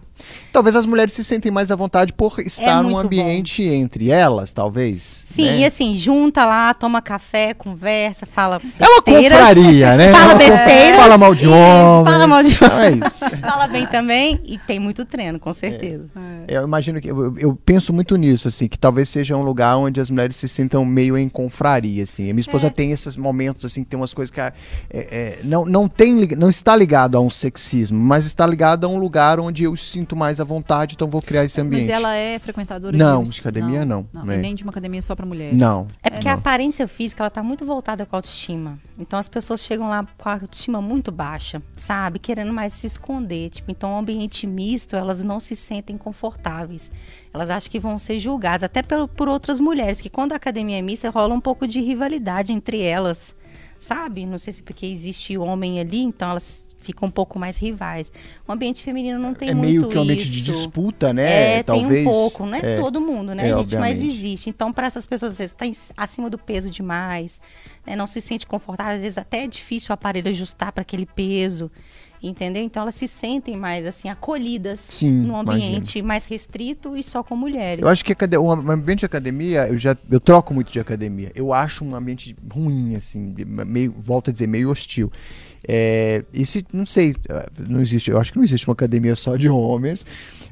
Talvez 0.52 0.76
as 0.76 0.86
mulheres 0.86 1.14
se 1.14 1.24
sentem 1.24 1.52
mais 1.52 1.72
à 1.72 1.76
vontade 1.76 2.14
por 2.14 2.40
estar 2.40 2.84
num 2.84 2.90
É 2.90 2.94
muito 2.94 3.06
ambiente 3.06 3.64
entre 3.64 4.12
elas, 4.12 4.54
talvez. 4.54 5.02
Sim, 5.02 5.46
né? 5.46 5.60
e 5.60 5.66
assim, 5.66 5.98
junta 5.98 6.46
lá, 6.46 6.72
toma 6.76 7.02
café, 7.02 7.56
conversa, 7.56 8.28
fala 8.28 8.62
É 8.80 8.88
uma 8.88 9.02
confraria, 9.02 9.98
né? 9.98 10.14
Fala 10.14 10.32
É 10.34 10.36
besteiras. 10.36 11.00
Fala 11.00 11.18
mal 11.18 11.34
de 11.34 11.48
homens. 11.48 12.12
Fala 12.12 12.28
mal 12.28 12.44
de 12.44 12.56
Então 12.56 12.80
É. 12.80 13.40
Fala 13.42 13.68
bem 13.68 13.88
também 13.88 14.40
e 14.46 14.60
tem 14.60 14.80
muito 14.80 15.06
treino, 15.06 15.40
com 15.40 15.52
certeza. 15.52 16.12
Eu 16.48 16.64
imagino 16.64 17.02
que 17.02 17.10
eu, 17.10 17.38
eu 17.40 17.60
penso 17.66 17.92
muito 17.92 18.16
nisso, 18.16 18.48
assim, 18.48 18.68
que 18.68 18.78
talvez 18.78 19.10
seja 19.10 19.36
um 19.36 19.42
lugar 19.42 19.76
onde 19.78 20.00
as 20.00 20.12
mulheres 20.12 20.36
se 20.36 20.48
sintam 20.48 20.86
meio 20.86 21.18
em 21.18 21.28
confraria, 21.28 22.04
assim. 22.04 22.30
A 22.30 22.34
minha 22.34 22.42
esposa 22.42 22.70
tem 22.70 22.92
esses 22.92 23.18
momentos, 23.18 23.66
assim, 23.66 23.73
que 23.82 23.90
tem 23.90 23.98
umas 23.98 24.14
coisas 24.14 24.30
que 24.30 24.40
é, 24.42 24.54
é, 24.92 25.40
não, 25.44 25.66
não 25.66 25.88
tem, 25.88 26.28
não 26.36 26.50
está 26.50 26.76
ligado 26.76 27.18
a 27.18 27.22
um 27.22 27.30
sexismo, 27.30 27.98
mas 27.98 28.26
está 28.26 28.46
ligado 28.46 28.86
a 28.86 28.88
um 28.90 29.00
lugar 29.00 29.40
onde 29.40 29.64
eu 29.64 29.76
sinto 29.76 30.16
mais 30.16 30.40
à 30.40 30.44
vontade, 30.44 30.96
então 30.96 31.08
vou 31.08 31.22
criar 31.22 31.46
esse 31.46 31.60
ambiente. 31.60 31.88
Mas 31.88 31.98
ela 31.98 32.14
é 32.14 32.38
frequentadora 32.38 32.96
Não, 32.96 33.24
de, 33.24 33.32
de 33.32 33.40
academia 33.40 33.86
não, 33.86 34.06
não. 34.14 34.26
né? 34.26 34.36
E 34.36 34.38
nem 34.38 34.54
de 34.54 34.64
uma 34.64 34.72
academia 34.72 35.02
só 35.02 35.16
pra 35.16 35.26
mulheres. 35.26 35.58
Não. 35.58 35.88
É 36.04 36.10
porque 36.10 36.28
a 36.28 36.34
aparência 36.34 36.88
física, 36.88 37.24
ela 37.24 37.30
tá 37.30 37.42
muito 37.42 37.66
voltada 37.66 38.06
com 38.06 38.16
a 38.16 38.20
autoestima. 38.20 38.78
Então 39.00 39.18
as 39.18 39.30
pessoas 39.30 39.62
chegam 39.62 39.90
lá 39.90 40.06
com 40.18 40.30
a 40.30 40.34
autoestima 40.34 40.82
muito 40.82 41.12
baixa, 41.12 41.62
sabe? 41.76 42.20
Querendo 42.20 42.54
mais 42.54 42.74
se 42.74 42.86
esconder. 42.86 43.50
Tipo, 43.50 43.72
então 43.72 43.94
o 43.96 43.98
ambiente 43.98 44.46
misto, 44.46 44.96
elas 44.96 45.24
não 45.24 45.40
se 45.40 45.56
sentem 45.56 45.98
confortáveis. 45.98 46.92
Elas 47.34 47.50
acham 47.50 47.72
que 47.72 47.80
vão 47.80 47.98
ser 47.98 48.20
julgadas, 48.20 48.64
até 48.64 48.84
por, 48.84 49.08
por 49.08 49.28
outras 49.28 49.60
mulheres, 49.60 50.00
que 50.00 50.10
quando 50.10 50.34
a 50.34 50.36
academia 50.36 50.78
é 50.78 50.82
mista, 50.82 51.10
rola 51.10 51.34
um 51.34 51.42
pouco 51.42 51.68
de 51.68 51.82
rivalidade 51.82 52.54
entre 52.54 52.82
elas, 52.82 53.36
sabe? 53.84 54.26
Não 54.26 54.38
sei 54.38 54.54
se 54.54 54.64
porque 54.64 54.86
existe 54.86 55.38
homem 55.38 55.80
ali, 55.80 56.02
então 56.02 56.30
elas 56.32 56.68
ficam 56.80 57.08
um 57.08 57.12
pouco 57.12 57.40
mais 57.40 57.56
rivais. 57.56 58.12
O 58.46 58.52
ambiente 58.52 58.84
feminino 58.84 59.18
não 59.18 59.34
tem 59.34 59.50
é 59.50 59.54
muito 59.54 59.70
meio 59.70 59.90
que 59.90 59.98
um 59.98 60.02
ambiente 60.02 60.26
de 60.30 60.42
isso. 60.42 60.52
disputa, 60.52 61.14
né? 61.14 61.60
É, 61.60 61.64
talvez. 61.64 61.88
tem 61.90 62.02
um 62.02 62.12
pouco, 62.12 62.46
não 62.46 62.56
é, 62.56 62.74
É. 62.74 62.78
todo 62.78 63.00
mundo, 63.00 63.34
né, 63.34 63.50
É, 63.50 63.58
gente? 63.60 63.78
Mas 63.78 64.02
existe. 64.04 64.50
Então, 64.50 64.72
para 64.74 64.86
essas 64.88 65.06
pessoas, 65.06 65.32
às 65.34 65.38
vezes, 65.38 65.56
está 65.60 65.94
acima 65.96 66.30
do 66.30 66.38
peso 66.38 66.70
demais, 66.70 67.40
né, 67.88 67.96
não 67.96 68.06
se 68.06 68.20
sente 68.20 68.46
confortável, 68.46 68.96
às 68.96 69.02
vezes 69.02 69.18
até 69.18 69.44
é 69.46 69.48
difícil 69.48 69.92
o 69.92 69.94
aparelho 69.94 70.28
ajustar 70.30 70.74
para 70.74 70.82
aquele 70.82 71.06
peso, 71.06 71.72
entendeu? 72.24 72.64
Então, 72.64 72.84
elas 72.84 72.96
se 72.96 73.08
sentem 73.08 73.58
mais, 73.58 73.86
assim, 73.86 74.10
acolhidas 74.10 74.80
Sim, 74.80 75.12
num 75.12 75.36
ambiente 75.36 76.02
mais 76.02 76.26
restrito 76.26 76.96
e 76.96 77.04
só 77.04 77.22
com 77.22 77.36
mulheres. 77.36 77.84
Eu 77.84 77.90
acho 77.90 78.04
que 78.04 78.16
o 78.38 78.52
ambiente 78.52 79.00
de 79.00 79.06
academia, 79.06 79.68
eu 79.68 79.78
já 79.78 79.96
eu 80.10 80.20
troco 80.20 80.54
muito 80.54 80.72
de 80.72 80.80
academia. 80.80 81.32
Eu 81.36 81.54
acho 81.54 81.84
um 81.84 81.94
ambiente 81.96 82.36
ruim, 82.52 82.96
assim, 82.96 83.34
meio, 83.46 83.94
volto 84.04 84.30
a 84.30 84.34
dizer, 84.34 84.48
meio 84.48 84.70
hostil. 84.70 85.12
É, 85.68 86.24
isso, 86.34 86.62
não 86.74 86.86
sei, 86.86 87.16
eh, 87.30 87.50
não 87.70 87.80
existe, 87.80 88.12
eu 88.12 88.20
acho 88.20 88.34
que 88.34 88.38
não 88.38 88.44
existe 88.44 88.68
uma 88.68 88.74
academia 88.74 89.16
só 89.16 89.38
de 89.38 89.48
homens, 89.48 90.06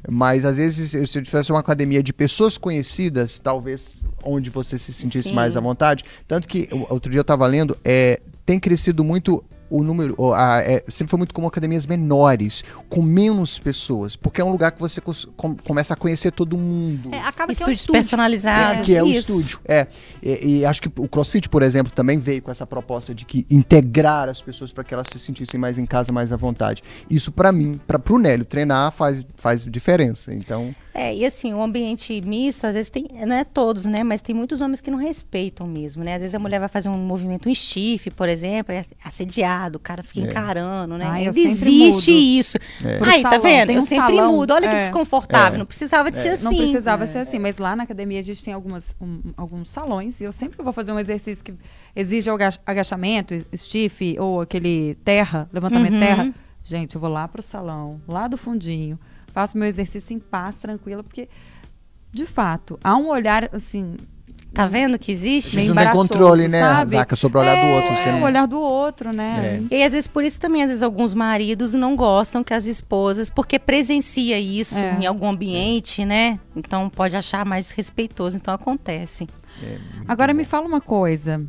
mas 0.08 0.44
às 0.46 0.56
vezes, 0.56 0.90
se 0.90 1.18
eu 1.18 1.22
tivesse 1.22 1.52
uma 1.52 1.60
academia 1.60 2.02
de 2.02 2.14
pessoas 2.14 2.56
conhecidas, 2.56 3.38
talvez 3.38 3.94
onde 4.24 4.48
você 4.48 4.78
se 4.78 4.92
sentisse 4.92 5.28
Sim. 5.28 5.34
mais 5.34 5.56
à 5.56 5.60
vontade. 5.60 6.04
Tanto 6.26 6.48
que, 6.48 6.68
outro 6.88 7.10
dia 7.10 7.18
eu 7.18 7.22
estava 7.22 7.46
lendo, 7.46 7.76
é, 7.84 8.20
tem 8.46 8.58
crescido 8.58 9.04
muito 9.04 9.44
o 9.78 9.82
número, 9.82 10.14
o- 10.18 10.32
a- 10.32 10.60
é, 10.60 10.82
sempre 10.88 11.10
foi 11.10 11.18
muito 11.18 11.34
como 11.34 11.46
academias 11.46 11.86
menores, 11.86 12.62
com 12.88 13.02
menos 13.02 13.58
pessoas, 13.58 14.16
porque 14.16 14.40
é 14.40 14.44
um 14.44 14.50
lugar 14.50 14.72
que 14.72 14.80
você 14.80 15.00
com- 15.00 15.56
começa 15.64 15.94
a 15.94 15.96
conhecer 15.96 16.30
todo 16.32 16.56
mundo. 16.58 17.10
É, 17.12 17.18
acaba 17.20 17.54
que 17.54 17.62
é 17.62 17.66
um 17.66 17.74
personalizados. 17.92 18.86
Que 18.86 18.96
é 18.96 19.02
o 19.02 19.06
isso. 19.06 19.32
estúdio. 19.32 19.60
É. 19.66 19.86
E, 20.22 20.58
e 20.58 20.64
acho 20.66 20.82
que 20.82 20.88
o 21.00 21.08
CrossFit, 21.08 21.48
por 21.48 21.62
exemplo, 21.62 21.92
também 21.92 22.18
veio 22.18 22.42
com 22.42 22.50
essa 22.50 22.66
proposta 22.66 23.14
de 23.14 23.24
que 23.24 23.46
integrar 23.50 24.28
as 24.28 24.40
pessoas 24.40 24.72
para 24.72 24.84
que 24.84 24.92
elas 24.94 25.06
se 25.12 25.18
sentissem 25.18 25.58
mais 25.58 25.78
em 25.78 25.86
casa, 25.86 26.12
mais 26.12 26.32
à 26.32 26.36
vontade. 26.36 26.82
Isso 27.10 27.30
para 27.32 27.50
mim, 27.52 27.80
para 27.86 27.98
pro 27.98 28.18
Nélio 28.18 28.44
treinar 28.44 28.92
faz, 28.92 29.24
faz 29.36 29.64
diferença. 29.64 30.32
Então, 30.34 30.74
É, 30.94 31.14
e 31.14 31.24
assim, 31.24 31.54
o 31.54 31.62
ambiente 31.62 32.20
misto, 32.20 32.66
às 32.66 32.74
vezes 32.74 32.90
tem, 32.90 33.06
não 33.26 33.34
é 33.34 33.44
todos, 33.44 33.84
né? 33.86 34.04
Mas 34.04 34.20
tem 34.20 34.34
muitos 34.34 34.60
homens 34.60 34.80
que 34.80 34.90
não 34.90 34.98
respeitam 34.98 35.66
mesmo, 35.66 36.04
né? 36.04 36.14
Às 36.16 36.20
vezes 36.20 36.34
a 36.34 36.38
mulher 36.38 36.60
vai 36.60 36.68
fazer 36.68 36.88
um 36.90 36.98
movimento, 36.98 37.48
um 37.48 37.54
stiff, 37.54 38.10
por 38.10 38.28
exemplo, 38.28 38.74
é 38.74 38.84
assediado, 39.62 39.76
o 39.76 39.80
cara 39.80 40.02
fica 40.02 40.20
encarando, 40.28 40.96
né? 40.98 41.04
Ai, 41.06 41.28
existe 41.28 41.70
mudo. 41.70 42.10
isso. 42.10 42.58
Pro 42.98 43.10
Aí, 43.10 43.22
tá 43.22 43.38
vendo? 43.38 43.66
tem 43.68 43.76
Eu 43.76 43.82
um 43.82 43.86
sempre 43.86 44.16
salão, 44.16 44.32
mudo. 44.36 44.52
Olha 44.52 44.68
que 44.68 44.74
é. 44.74 44.78
desconfortável. 44.78 45.54
É. 45.56 45.58
Não 45.58 45.66
precisava 45.66 46.10
de 46.10 46.18
ser 46.18 46.28
assim. 46.30 46.44
Não 46.44 46.56
precisava 46.56 47.06
ser 47.06 47.18
assim, 47.18 47.38
mas 47.38 47.58
lá 47.58 47.76
na 47.76 47.84
academia 47.84 48.18
a 48.18 48.22
gente 48.22 48.42
tem 48.42 48.52
algumas, 48.54 48.94
um- 49.00 49.20
alguns 49.36 49.70
salões 49.70 50.20
e 50.20 50.24
eu 50.24 50.32
sempre 50.32 50.62
vou 50.62 50.72
fazer 50.72 50.92
um 50.92 50.98
exercício 50.98 51.44
que 51.44 51.54
exige 51.94 52.28
aga- 52.30 52.52
agachamento, 52.66 53.34
stiff 53.56 54.16
ou 54.18 54.40
aquele 54.40 54.96
terra, 55.04 55.48
levantamento 55.52 55.94
Uhum. 55.94 56.00
terra. 56.00 56.34
Gente, 56.64 56.94
eu 56.94 57.00
vou 57.00 57.10
lá 57.10 57.26
pro 57.26 57.42
salão, 57.42 58.00
lá 58.06 58.28
do 58.28 58.36
fundinho, 58.36 58.98
faço 59.32 59.58
meu 59.58 59.66
exercício 59.66 60.14
em 60.14 60.18
paz, 60.20 60.58
tranquila, 60.58 61.02
porque 61.02 61.28
de 62.14 62.26
fato, 62.26 62.78
há 62.84 62.94
um 62.96 63.08
olhar 63.08 63.48
assim, 63.54 63.96
Tá 64.54 64.66
vendo 64.66 64.98
que 64.98 65.10
a 65.10 65.14
existe? 65.14 65.52
gente 65.52 65.56
meio 65.62 65.74
não 65.74 65.82
tem 65.82 65.92
controle, 65.92 66.46
né, 66.46 66.60
sabe? 66.60 66.90
Zaca, 66.90 67.16
sobre 67.16 67.38
o 67.38 67.40
olhar 67.40 67.56
do 67.56 67.66
outro. 67.72 67.96
Você 67.96 68.08
É, 68.08 68.12
não- 68.12 68.20
o 68.20 68.24
olhar 68.24 68.46
do 68.46 68.60
outro, 68.60 69.10
né? 69.12 69.62
É. 69.70 69.76
E 69.76 69.82
às 69.82 69.92
vezes 69.92 70.06
por 70.08 70.22
isso 70.24 70.38
também, 70.38 70.62
às 70.62 70.68
vezes, 70.68 70.82
alguns 70.82 71.14
maridos 71.14 71.72
não 71.72 71.96
gostam 71.96 72.44
que 72.44 72.52
as 72.52 72.66
esposas, 72.66 73.30
porque 73.30 73.58
presencia 73.58 74.38
isso 74.38 74.78
É. 74.78 74.98
em 75.00 75.06
algum 75.06 75.28
ambiente, 75.30 76.04
né? 76.04 76.38
Então 76.54 76.90
pode 76.90 77.16
achar 77.16 77.46
mais 77.46 77.70
respeitoso. 77.70 78.36
Então 78.36 78.52
acontece. 78.52 79.26
Agora 80.06 80.34
me 80.34 80.44
fala 80.44 80.66
uma 80.66 80.80
coisa. 80.80 81.42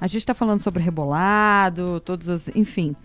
A 0.00 0.06
gente 0.06 0.20
está 0.20 0.32
falando 0.34 0.62
sobre 0.62 0.82
rebolado, 0.82 2.00
todos 2.04 2.26
os. 2.28 2.48
Enfim. 2.54 2.96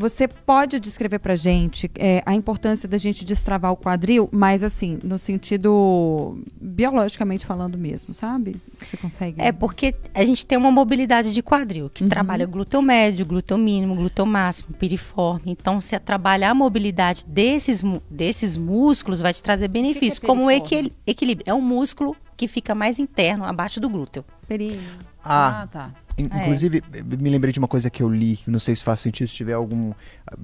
Você 0.00 0.28
pode 0.28 0.78
descrever 0.78 1.18
pra 1.18 1.34
gente 1.34 1.90
é, 1.96 2.22
a 2.24 2.32
importância 2.32 2.88
da 2.88 2.96
gente 2.96 3.24
destravar 3.24 3.72
o 3.72 3.76
quadril, 3.76 4.28
mas 4.30 4.62
assim, 4.62 4.96
no 5.02 5.18
sentido 5.18 6.38
biologicamente 6.60 7.44
falando 7.44 7.76
mesmo, 7.76 8.14
sabe? 8.14 8.56
Você 8.78 8.96
consegue. 8.96 9.42
É 9.42 9.50
porque 9.50 9.94
a 10.14 10.24
gente 10.24 10.46
tem 10.46 10.56
uma 10.56 10.70
mobilidade 10.70 11.32
de 11.32 11.42
quadril, 11.42 11.90
que 11.90 12.04
trabalha 12.06 12.46
glúteo 12.46 12.80
médio, 12.80 13.26
glúteo 13.26 13.58
mínimo, 13.58 13.96
glúteo 13.96 14.24
máximo, 14.24 14.72
piriforme. 14.74 15.50
Então, 15.50 15.80
se 15.80 15.98
trabalhar 15.98 16.50
a 16.50 16.54
mobilidade 16.54 17.26
desses, 17.26 17.82
desses 18.08 18.56
músculos, 18.56 19.20
vai 19.20 19.34
te 19.34 19.42
trazer 19.42 19.66
benefícios, 19.66 20.20
como 20.20 20.44
o 20.44 20.50
equil- 20.50 20.92
equilíbrio. 21.06 21.44
É 21.50 21.52
um 21.52 21.60
músculo 21.60 22.16
que 22.36 22.46
fica 22.46 22.72
mais 22.72 23.00
interno, 23.00 23.44
abaixo 23.44 23.80
do 23.80 23.88
glúteo. 23.90 24.24
Peri- 24.46 24.78
Ah, 25.24 25.62
Ah, 25.62 25.66
tá. 25.66 25.90
In- 26.18 26.24
Inclusive, 26.24 26.82
me 27.20 27.30
lembrei 27.30 27.52
de 27.52 27.58
uma 27.58 27.68
coisa 27.68 27.88
que 27.88 28.02
eu 28.02 28.08
li, 28.08 28.40
não 28.46 28.58
sei 28.58 28.74
se 28.74 28.82
faz 28.82 29.00
sentido, 29.00 29.28
se 29.28 29.34
tiver 29.34 29.52
algum, 29.52 29.92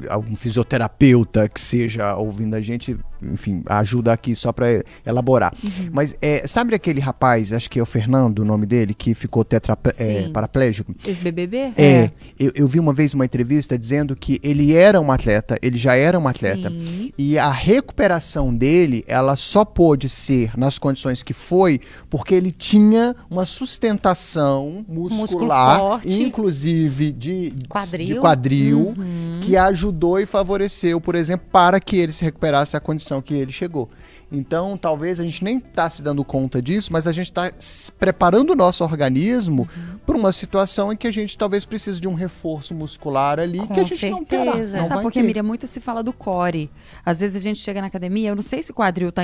algum 0.08 0.36
fisioterapeuta 0.36 1.48
que 1.48 1.60
seja 1.60 2.14
ouvindo 2.16 2.54
a 2.54 2.60
gente, 2.60 2.96
enfim, 3.32 3.62
ajuda 3.66 4.12
aqui 4.12 4.34
só 4.34 4.52
pra 4.52 4.66
elaborar. 5.04 5.52
Mas 5.92 6.14
é, 6.20 6.46
sabe 6.46 6.74
aquele 6.74 7.00
rapaz, 7.00 7.52
acho 7.52 7.70
que 7.70 7.78
é 7.78 7.82
o 7.82 7.86
Fernando 7.86 8.40
o 8.40 8.44
nome 8.44 8.66
dele, 8.66 8.94
que 8.94 9.14
ficou 9.14 9.44
tetraple- 9.44 9.92
é, 9.98 10.28
paraplégico? 10.28 10.94
Ex-BBB? 11.06 11.72
É, 11.76 12.10
eu, 12.38 12.52
eu 12.54 12.68
vi 12.68 12.78
uma 12.80 12.92
vez 12.92 13.14
uma 13.14 13.24
entrevista 13.24 13.78
dizendo 13.78 14.14
que 14.16 14.38
ele 14.42 14.74
era 14.74 15.00
um 15.00 15.10
atleta, 15.12 15.56
ele 15.62 15.76
já 15.78 15.94
era 15.96 16.18
um 16.18 16.26
atleta. 16.28 16.68
Sim. 16.70 17.10
E 17.16 17.38
a 17.38 17.50
recuperação 17.50 18.54
dele, 18.54 19.04
ela 19.06 19.36
só 19.36 19.64
pôde 19.64 20.08
ser 20.08 20.52
nas 20.56 20.78
condições 20.78 21.22
que 21.22 21.32
foi, 21.32 21.80
porque 22.10 22.34
ele 22.34 22.50
tinha 22.50 23.14
uma 23.30 23.44
sustentação 23.46 24.84
muscular, 24.88 26.00
inclusive 26.04 27.12
de 27.12 27.52
Quadril. 27.68 28.06
de 28.06 28.20
quadril 28.20 28.94
que 29.42 29.56
ajudou 29.56 30.18
e 30.18 30.26
favoreceu, 30.26 31.00
por 31.00 31.14
exemplo, 31.14 31.46
para 31.52 31.78
que 31.78 31.96
ele 31.96 32.12
se 32.12 32.24
recuperasse 32.24 32.76
à 32.76 32.80
condição 32.80 33.13
que 33.22 33.34
ele 33.34 33.52
chegou. 33.52 33.90
Então, 34.32 34.76
talvez 34.76 35.20
a 35.20 35.22
gente 35.22 35.42
nem 35.44 35.58
está 35.58 35.88
se 35.88 36.02
dando 36.02 36.24
conta 36.24 36.60
disso, 36.60 36.92
mas 36.92 37.06
a 37.06 37.12
gente 37.12 37.26
está 37.26 37.50
preparando 37.98 38.50
o 38.50 38.56
nosso 38.56 38.82
organismo 38.84 39.68
para 40.06 40.16
uma 40.16 40.32
situação 40.32 40.92
em 40.92 40.96
que 40.96 41.06
a 41.06 41.12
gente 41.12 41.36
talvez 41.38 41.64
precise 41.64 42.00
de 42.00 42.08
um 42.08 42.14
reforço 42.14 42.74
muscular 42.74 43.38
ali 43.38 43.58
Com 43.66 43.74
que 43.74 43.80
a 43.80 43.84
gente 43.84 44.10
não 44.10 44.24
terá. 44.24 44.44
certeza. 44.52 44.76
Não 44.78 44.84
Sabe 44.84 44.94
vai 44.96 45.02
porque, 45.02 45.20
ter. 45.20 45.26
Miriam, 45.26 45.42
muito 45.42 45.66
se 45.66 45.80
fala 45.80 46.02
do 46.02 46.12
core. 46.12 46.70
Às 47.04 47.20
vezes 47.20 47.36
a 47.36 47.40
gente 47.40 47.60
chega 47.60 47.80
na 47.80 47.86
academia, 47.86 48.28
eu 48.30 48.36
não 48.36 48.42
sei 48.42 48.62
se 48.62 48.70
o 48.70 48.74
quadril 48.74 49.08
está 49.08 49.22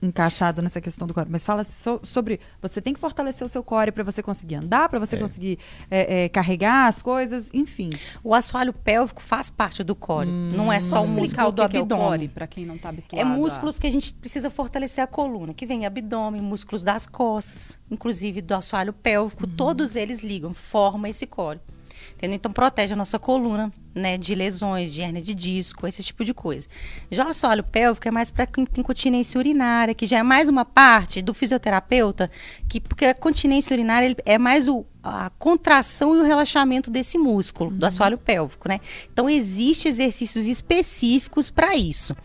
encaixado 0.00 0.62
nessa 0.62 0.80
questão 0.80 1.06
do 1.06 1.14
core, 1.14 1.28
mas 1.30 1.44
fala 1.44 1.64
so- 1.64 2.00
sobre 2.02 2.40
você 2.60 2.80
tem 2.80 2.94
que 2.94 3.00
fortalecer 3.00 3.44
o 3.44 3.48
seu 3.48 3.62
core 3.62 3.92
para 3.92 4.04
você 4.04 4.22
conseguir 4.22 4.56
andar, 4.56 4.88
para 4.88 4.98
você 4.98 5.16
conseguir 5.16 5.58
é, 5.90 6.24
é, 6.24 6.28
carregar 6.28 6.86
as 6.86 7.02
coisas, 7.02 7.50
enfim. 7.52 7.90
O 8.22 8.34
assoalho 8.34 8.72
pélvico 8.72 9.22
faz 9.22 9.50
parte 9.50 9.82
do 9.84 9.94
core. 9.94 10.30
não 10.30 10.72
é 10.72 10.80
só 10.80 11.04
o 11.04 11.08
músculo 11.08 11.52
do 11.52 11.68
que 11.68 11.76
é 11.76 11.80
abdômen. 11.80 12.06
core, 12.06 12.28
pra 12.28 12.46
quem 12.46 12.64
não 12.64 12.78
tá 12.78 12.88
habituado. 12.88 13.18
É 13.20 13.22
a- 13.22 13.26
músculos 13.36 13.78
que 13.78 13.86
a 13.86 13.90
gente 13.92 14.14
precisa 14.14 14.41
fortalecer 14.50 15.02
a 15.02 15.06
coluna, 15.06 15.54
que 15.54 15.66
vem 15.66 15.86
abdômen, 15.86 16.40
músculos 16.40 16.82
das 16.82 17.06
costas, 17.06 17.78
inclusive 17.90 18.40
do 18.40 18.54
assoalho 18.54 18.92
pélvico, 18.92 19.46
todos 19.46 19.96
eles 19.96 20.22
ligam, 20.22 20.52
formam 20.54 21.10
esse 21.10 21.26
core. 21.26 21.60
Entendeu? 22.14 22.36
Então 22.36 22.52
protege 22.52 22.92
a 22.92 22.96
nossa 22.96 23.18
coluna, 23.18 23.72
né, 23.94 24.16
de 24.16 24.34
lesões, 24.34 24.92
de 24.92 25.02
hernia 25.02 25.22
de 25.22 25.34
disco, 25.34 25.86
esse 25.86 26.02
tipo 26.02 26.24
de 26.24 26.32
coisa. 26.32 26.68
Já 27.10 27.26
o 27.26 27.28
assoalho 27.28 27.64
pélvico 27.64 28.08
é 28.08 28.10
mais 28.10 28.30
para 28.30 28.46
quem 28.46 28.64
tem 28.64 28.82
continência 28.82 29.38
urinária, 29.38 29.94
que 29.94 30.06
já 30.06 30.18
é 30.18 30.22
mais 30.22 30.48
uma 30.48 30.64
parte 30.64 31.20
do 31.22 31.34
fisioterapeuta, 31.34 32.30
que 32.68 32.80
porque 32.80 33.06
a 33.06 33.14
continência 33.14 33.74
urinária 33.74 34.16
é 34.24 34.38
mais 34.38 34.68
o, 34.68 34.84
a 35.02 35.30
contração 35.38 36.16
e 36.16 36.20
o 36.20 36.24
relaxamento 36.24 36.90
desse 36.90 37.18
músculo, 37.18 37.70
do 37.70 37.84
assoalho 37.84 38.18
pélvico, 38.18 38.68
né? 38.68 38.80
Então, 39.12 39.28
existem 39.28 39.90
exercícios 39.90 40.46
específicos 40.46 41.50
para 41.50 41.76
isso. 41.76 42.16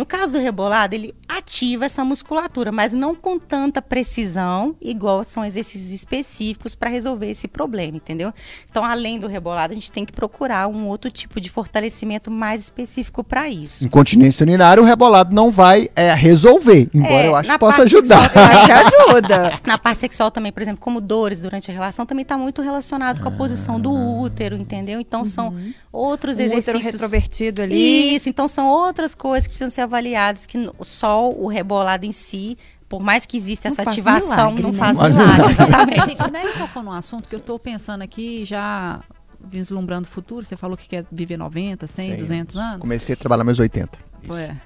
No 0.00 0.06
caso 0.06 0.32
do 0.32 0.38
rebolado, 0.38 0.94
ele 0.94 1.14
ativa 1.28 1.84
essa 1.84 2.02
musculatura, 2.02 2.72
mas 2.72 2.94
não 2.94 3.14
com 3.14 3.38
tanta 3.38 3.82
precisão, 3.82 4.74
igual 4.80 5.22
são 5.22 5.44
exercícios 5.44 5.90
específicos 5.92 6.74
para 6.74 6.88
resolver 6.88 7.26
esse 7.30 7.46
problema, 7.46 7.98
entendeu? 7.98 8.32
Então, 8.70 8.82
além 8.82 9.20
do 9.20 9.26
rebolado, 9.26 9.72
a 9.72 9.74
gente 9.74 9.92
tem 9.92 10.06
que 10.06 10.12
procurar 10.12 10.68
um 10.68 10.86
outro 10.86 11.10
tipo 11.10 11.38
de 11.38 11.50
fortalecimento 11.50 12.30
mais 12.30 12.62
específico 12.62 13.22
para 13.22 13.50
isso. 13.50 13.84
Incontinência 13.84 14.42
urinária, 14.42 14.82
o 14.82 14.86
rebolado 14.86 15.34
não 15.34 15.50
vai 15.50 15.90
é, 15.94 16.14
resolver, 16.14 16.88
embora 16.94 17.12
É, 17.12 17.28
eu 17.28 17.36
acho 17.36 17.50
que 17.50 17.58
possa 17.58 17.82
ajudar. 17.82 18.30
sexual, 18.30 19.10
ajuda. 19.10 19.60
Na 19.68 19.76
parte 19.76 20.00
sexual 20.00 20.30
também, 20.30 20.50
por 20.50 20.62
exemplo, 20.62 20.80
como 20.80 20.98
dores 20.98 21.42
durante 21.42 21.70
a 21.70 21.74
relação, 21.74 22.06
também 22.06 22.22
está 22.22 22.38
muito 22.38 22.62
relacionado 22.62 23.20
com 23.20 23.28
a 23.28 23.32
posição 23.32 23.78
do 23.78 23.92
útero, 23.92 24.56
entendeu? 24.56 24.98
Então, 24.98 25.26
são 25.26 25.54
outros 25.92 26.36
útero 26.38 26.54
exercícios. 26.54 26.92
retrovertido 26.92 27.60
ali. 27.60 28.14
Isso, 28.14 28.30
então 28.30 28.48
são 28.48 28.66
outras 28.66 29.14
coisas 29.14 29.46
que 29.46 29.50
precisam 29.50 29.68
ser 29.68 29.89
avaliadas, 29.90 30.46
que 30.46 30.58
só 30.82 31.30
o 31.30 31.46
rebolado 31.48 32.06
em 32.06 32.12
si, 32.12 32.56
por 32.88 33.00
mais 33.02 33.26
que 33.26 33.36
exista 33.36 33.68
Não 33.68 33.74
essa 33.74 33.82
ativação, 33.82 34.52
milagre, 34.52 34.62
não 34.62 34.70
né? 34.72 34.78
faz 34.78 34.96
Faz 34.96 35.14
milagre, 35.14 35.36
milagre. 35.36 35.52
exatamente. 35.52 36.46
Assim, 36.46 36.58
tocou 36.58 36.82
num 36.82 36.92
assunto 36.92 37.28
que 37.28 37.34
eu 37.34 37.38
estou 37.38 37.58
pensando 37.58 38.02
aqui, 38.02 38.44
já 38.44 39.00
vislumbrando 39.40 40.08
o 40.08 40.10
futuro. 40.10 40.44
Você 40.44 40.56
falou 40.56 40.76
que 40.76 40.88
quer 40.88 41.04
viver 41.10 41.36
90, 41.36 41.86
100, 41.86 42.10
Sim. 42.12 42.16
200 42.16 42.56
anos. 42.58 42.80
Comecei 42.80 43.14
a 43.14 43.16
trabalhar 43.16 43.44
meus 43.44 43.58
80. 43.58 43.98
Isso. 44.22 44.34
É. 44.34 44.56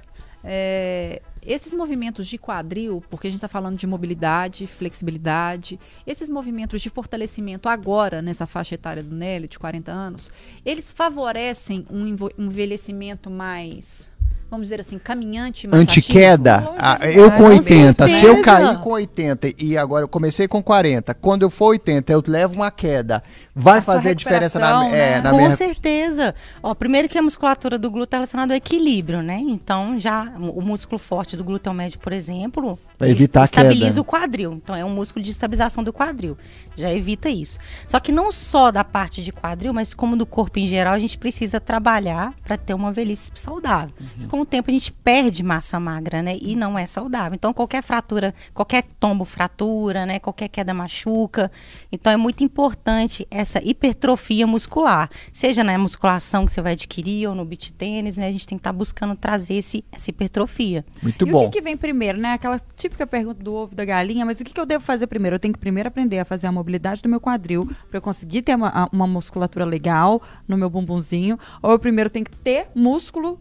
É, 0.47 1.22
esses 1.41 1.72
movimentos 1.72 2.27
de 2.27 2.37
quadril, 2.37 3.03
porque 3.09 3.27
a 3.27 3.31
gente 3.31 3.39
está 3.39 3.49
falando 3.49 3.79
de 3.79 3.87
mobilidade, 3.87 4.66
flexibilidade, 4.66 5.81
esses 6.07 6.29
movimentos 6.29 6.83
de 6.83 6.91
fortalecimento 6.91 7.68
agora, 7.68 8.20
nessa 8.20 8.47
faixa 8.47 8.75
etária 8.75 9.03
do 9.03 9.14
Nélio, 9.14 9.49
de 9.49 9.59
40 9.59 9.91
anos, 9.91 10.31
eles 10.64 10.93
favorecem 10.93 11.87
um 11.91 12.07
envelhecimento 12.39 13.31
mais, 13.31 14.11
vamos 14.55 14.67
dizer 14.67 14.81
assim, 14.81 14.99
caminhante, 14.99 15.69
Antiqueda, 15.73 16.71
ah, 16.79 16.99
eu 17.11 17.31
com 17.33 17.45
Com 17.45 17.51
80, 17.51 18.09
se 18.09 18.25
eu 18.25 18.41
cair 18.43 18.79
com 18.81 18.91
80 18.91 19.53
e 19.59 19.77
agora 19.77 20.05
eu 20.05 20.09
comecei 20.09 20.49
com 20.49 20.63
40, 20.63 21.13
quando 21.15 21.43
eu 21.43 21.51
for 21.51 21.67
80 21.67 22.13
eu 22.13 22.23
levo 22.27 22.55
uma 22.55 22.71
queda, 22.71 23.23
vai 23.55 23.79
A 23.79 23.83
fazer 23.83 24.15
diferença 24.15 24.59
na, 24.59 24.89
é, 24.89 24.91
né? 24.91 25.21
na 25.21 25.31
Com 25.31 25.37
minha... 25.37 25.51
certeza. 25.53 26.35
Ó, 26.63 26.75
primeiro 26.75 27.09
que 27.09 27.17
a 27.17 27.23
musculatura 27.23 27.79
do 27.79 27.91
glúteo 27.91 28.17
é 28.17 28.19
relacionada 28.19 28.53
ao 28.53 28.57
equilíbrio, 28.57 29.23
né? 29.23 29.39
Então, 29.39 29.99
já 29.99 30.33
o 30.39 30.61
músculo 30.61 30.99
forte 30.99 31.37
do 31.37 31.45
glúteo 31.45 31.73
médio, 31.73 31.99
por 32.01 32.13
exemplo, 32.13 32.79
Pra 32.99 33.09
evitar 33.09 33.45
estabiliza 33.45 33.91
queda. 33.91 34.01
o 34.01 34.05
quadril. 34.05 34.53
Então, 34.55 34.75
é 34.75 34.85
um 34.85 34.91
músculo 34.91 35.25
de 35.25 35.31
estabilização 35.31 35.85
do 35.85 35.93
quadril. 35.93 36.37
Já 36.77 36.93
evita 36.93 37.29
isso. 37.29 37.59
Só 37.87 38.01
que 38.01 38.11
não 38.11 38.33
só 38.33 38.71
da 38.71 38.83
parte 38.83 39.23
de 39.23 39.31
quadril, 39.31 39.73
mas 39.73 39.95
como 39.95 40.17
do 40.17 40.27
corpo 40.27 40.59
em 40.59 40.67
geral, 40.67 40.95
a 40.95 40.99
gente 40.99 41.17
precisa 41.19 41.61
trabalhar 41.61 42.35
para 42.43 42.57
ter 42.57 42.75
uma 42.75 42.93
velhice 42.93 43.31
saudável. 43.35 43.95
Uhum. 44.01 44.29
Com 44.29 44.41
o 44.41 44.47
tempo, 44.47 44.71
a 44.71 44.73
gente 44.75 44.91
perde 44.91 45.43
massa 45.43 45.79
magra, 45.79 46.23
né? 46.23 46.37
E 46.41 46.57
não 46.57 46.79
é 46.79 46.87
saudável. 46.87 47.35
Então, 47.35 47.53
qualquer 47.53 47.83
fratura, 47.83 48.35
qualquer 48.53 48.83
tombo 48.99 49.25
fratura, 49.25 50.07
né? 50.07 50.19
Qualquer 50.19 50.49
queda 50.49 50.75
machuca. 50.75 51.51
Então, 51.93 52.13
é 52.13 52.17
muito 52.17 52.43
importante 52.43 53.27
essa 53.31 53.43
hipertrofia 53.62 54.47
muscular. 54.47 55.11
Seja 55.32 55.62
na 55.62 55.76
musculação 55.78 56.47
que 56.47 56.53
você 56.53 56.62
vai 56.62 56.72
adquirir 56.72 57.28
ou 57.28 57.34
no 57.34 57.45
beach 57.45 57.72
tênis, 57.72 58.16
né? 58.16 58.28
A 58.28 58.32
gente 58.32 58.47
tem 58.47 58.59
que 58.59 58.61
estar 58.61 58.72
buscando 58.72 59.16
trazer 59.16 59.55
esse, 59.55 59.84
essa 59.92 60.11
hipertrofia. 60.11 60.84
Muito 61.03 61.26
e 61.26 61.30
bom. 61.30 61.38
o 61.38 61.51
que, 61.51 61.59
que 61.59 61.62
vem 61.62 61.76
primeiro, 61.76 62.18
né? 62.18 62.32
Aquela 62.32 62.61
típica 62.76 63.07
pergunta 63.07 63.42
do 63.42 63.55
ovo 63.55 63.74
da 63.74 63.84
galinha, 63.84 64.24
mas 64.24 64.40
o 64.40 64.45
que, 64.45 64.53
que 64.53 64.61
eu 64.61 64.66
devo 64.66 64.84
fazer 64.84 65.07
primeiro? 65.07 65.36
Eu 65.36 65.40
tenho 65.40 65.55
que 65.55 65.61
primeiro 65.61 65.88
aprender 65.88 66.18
a 66.18 66.24
fazer 66.24 66.47
a 66.47 66.53
mobilidade 66.53 67.03
do 67.03 67.09
meu 67.09 67.20
quadril 67.20 67.66
para 67.88 67.99
eu 67.99 68.03
conseguir 68.03 68.42
ter 68.42 68.55
uma, 68.55 68.88
uma 68.92 69.07
musculatura 69.07 69.64
legal 69.64 70.22
no 70.47 70.57
meu 70.57 70.70
bumbumzinho, 70.70 71.38
ou 71.62 71.70
eu 71.72 71.78
primeiro 71.78 72.11
tenho 72.11 72.24
que 72.24 72.36
ter 72.36 72.68
músculo 72.74 73.40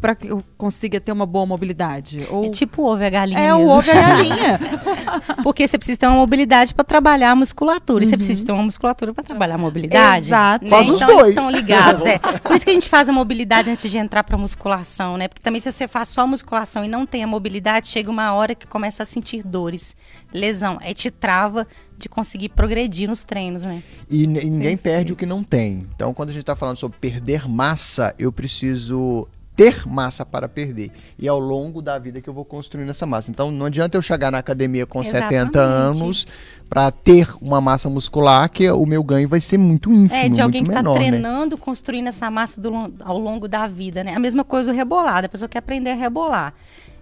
para 0.00 0.14
que 0.14 0.28
eu 0.28 0.42
consiga 0.56 1.00
ter 1.00 1.12
uma 1.12 1.26
boa 1.26 1.46
mobilidade? 1.46 2.26
Ou 2.30 2.44
É 2.44 2.48
tipo 2.50 2.82
o 2.82 2.92
ovo 2.92 3.02
e 3.02 3.06
a 3.06 3.10
galinha 3.10 3.38
é 3.38 3.54
o 3.54 3.58
mesmo. 3.58 3.72
ovo 3.72 3.88
e 3.88 3.90
a 3.90 3.94
galinha. 3.94 4.60
Porque 5.42 5.66
você 5.66 5.78
precisa 5.78 5.98
ter 5.98 6.06
uma 6.06 6.16
mobilidade 6.16 6.74
para 6.74 6.84
trabalhar 6.84 7.30
a 7.30 7.36
musculatura. 7.36 8.04
E 8.04 8.06
você 8.06 8.16
precisa 8.16 8.44
ter 8.44 8.52
uma 8.52 8.62
musculatura 8.62 9.12
para 9.14 9.24
trabalhar 9.24 9.54
a 9.54 9.58
mobilidade. 9.58 10.26
Exato. 10.26 10.64
né? 10.64 10.70
Faz 10.70 10.90
os 10.90 11.00
então, 11.00 11.16
dois. 11.16 11.28
estão 11.30 11.50
ligados. 11.50 12.04
É. 12.04 12.18
Por 12.42 12.56
isso 12.56 12.64
que 12.64 12.70
a 12.70 12.74
gente 12.74 12.88
faz 12.88 13.08
a 13.08 13.12
mobilidade 13.12 13.70
antes 13.70 13.90
de 13.90 13.96
entrar 13.96 14.24
para 14.24 14.36
musculação, 14.36 15.16
né? 15.16 15.28
Porque 15.28 15.42
também 15.42 15.60
se 15.60 15.70
você 15.70 15.88
faz 15.88 16.08
só 16.08 16.22
a 16.22 16.26
musculação 16.26 16.84
e 16.84 16.88
não 16.88 17.06
tem 17.06 17.24
a 17.24 17.26
mobilidade, 17.26 17.88
chega 17.88 18.10
uma 18.10 18.32
hora 18.32 18.54
que 18.54 18.66
começa 18.66 19.02
a 19.02 19.06
sentir 19.06 19.42
dores, 19.42 19.94
lesão. 20.32 20.78
Aí 20.80 20.94
te 20.94 21.10
trava 21.10 21.66
de 21.98 22.08
conseguir 22.08 22.50
progredir 22.50 23.08
nos 23.08 23.24
treinos, 23.24 23.62
né? 23.64 23.82
E, 24.10 24.24
e 24.24 24.26
ninguém 24.26 24.76
perde 24.76 25.12
o 25.12 25.16
que 25.16 25.24
não 25.24 25.42
tem. 25.42 25.86
Então, 25.94 26.12
quando 26.12 26.28
a 26.28 26.32
gente 26.32 26.42
está 26.42 26.54
falando 26.54 26.76
sobre 26.76 26.98
perder 26.98 27.48
massa, 27.48 28.14
eu 28.18 28.30
preciso 28.30 29.26
ter 29.56 29.88
massa 29.88 30.24
para 30.24 30.48
perder. 30.48 30.90
E 31.18 31.26
ao 31.26 31.40
longo 31.40 31.80
da 31.80 31.98
vida 31.98 32.20
que 32.20 32.28
eu 32.28 32.34
vou 32.34 32.44
construindo 32.44 32.90
essa 32.90 33.06
massa. 33.06 33.30
Então, 33.30 33.50
não 33.50 33.66
adianta 33.66 33.96
eu 33.96 34.02
chegar 34.02 34.30
na 34.30 34.38
academia 34.38 34.84
com 34.86 35.02
70 35.02 35.34
Exatamente. 35.34 35.58
anos 35.58 36.26
para 36.68 36.90
ter 36.90 37.28
uma 37.40 37.60
massa 37.60 37.88
muscular 37.88 38.50
que 38.50 38.70
o 38.70 38.84
meu 38.84 39.02
ganho 39.02 39.28
vai 39.28 39.40
ser 39.40 39.56
muito 39.56 39.90
ínfimo, 39.90 40.20
É, 40.20 40.28
de 40.28 40.40
alguém 40.40 40.62
que 40.62 40.68
está 40.70 40.82
né? 40.82 40.94
treinando, 40.94 41.56
construindo 41.56 42.08
essa 42.08 42.30
massa 42.30 42.60
do 42.60 42.92
ao 43.00 43.18
longo 43.18 43.48
da 43.48 43.66
vida, 43.66 44.04
né? 44.04 44.14
A 44.14 44.18
mesma 44.18 44.44
coisa 44.44 44.70
o 44.70 44.74
rebolado. 44.74 45.26
A 45.26 45.28
pessoa 45.28 45.48
quer 45.48 45.58
aprender 45.58 45.90
a 45.90 45.94
rebolar. 45.94 46.52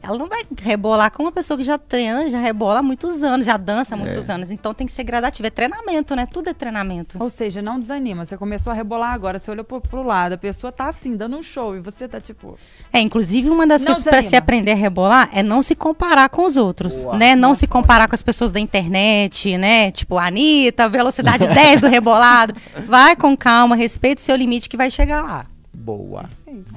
Ela 0.05 0.19
não 0.19 0.29
vai 0.29 0.43
rebolar 0.61 1.11
com 1.11 1.23
uma 1.23 1.33
pessoa 1.33 1.57
que 1.57 1.65
já 1.65 1.79
treina, 1.79 2.31
já 2.31 2.39
rebola 2.39 2.81
há 2.81 2.83
muitos 2.83 3.23
anos, 3.23 3.47
já 3.47 3.57
dança 3.57 3.95
há 3.95 3.99
muitos 3.99 4.29
anos. 4.29 4.51
Então 4.51 4.75
tem 4.75 4.87
que 4.87 4.93
ser 4.93 5.03
gradativo. 5.03 5.47
É 5.47 5.51
treinamento, 5.51 6.15
né? 6.15 6.27
Tudo 6.31 6.51
é 6.51 6.53
treinamento. 6.53 7.17
Ou 7.19 7.31
seja, 7.31 7.63
não 7.63 7.81
desanima. 7.81 8.25
Você 8.25 8.37
começou 8.37 8.71
a 8.71 8.75
rebolar 8.75 9.15
agora, 9.15 9.39
você 9.39 9.51
olhou 9.51 9.65
pro, 9.65 9.81
pro 9.81 10.03
lado, 10.03 10.35
a 10.35 10.39
pessoa 10.39 10.71
tá 10.71 10.89
assim, 10.89 11.17
dando 11.17 11.39
um 11.39 11.43
show, 11.43 11.75
e 11.75 11.81
você 11.81 12.07
tá 12.07 12.21
tipo. 12.21 12.59
É, 12.93 13.01
inclusive 13.01 13.49
uma 13.49 13.67
das 13.67 13.83
Não 13.83 13.87
coisas 13.87 14.05
para 14.05 14.23
se 14.23 14.37
aprender 14.37 14.73
a 14.73 14.77
rebolar 14.77 15.31
é 15.33 15.43
não 15.43 15.63
se 15.63 15.75
comparar 15.75 16.29
com 16.29 16.45
os 16.45 16.59
outros, 16.59 17.03
Boa. 17.03 17.17
né? 17.17 17.35
Não 17.35 17.51
Nossa, 17.51 17.61
se 17.61 17.67
comparar 17.67 18.07
com 18.07 18.15
as 18.15 18.23
pessoas 18.23 18.53
da 18.53 18.61
internet, 18.61 19.57
né? 19.57 19.91
Tipo, 19.91 20.19
a 20.19 20.27
Anitta, 20.27 20.87
velocidade 20.89 21.47
10 21.49 21.81
do 21.81 21.89
rebolado. 21.89 22.55
Vai 22.87 23.17
com 23.17 23.35
calma, 23.35 23.75
respeita 23.75 24.21
o 24.21 24.25
seu 24.25 24.37
limite 24.37 24.69
que 24.69 24.77
vai 24.77 24.91
chegar 24.91 25.23
lá. 25.23 25.47
Boa. 25.73 26.29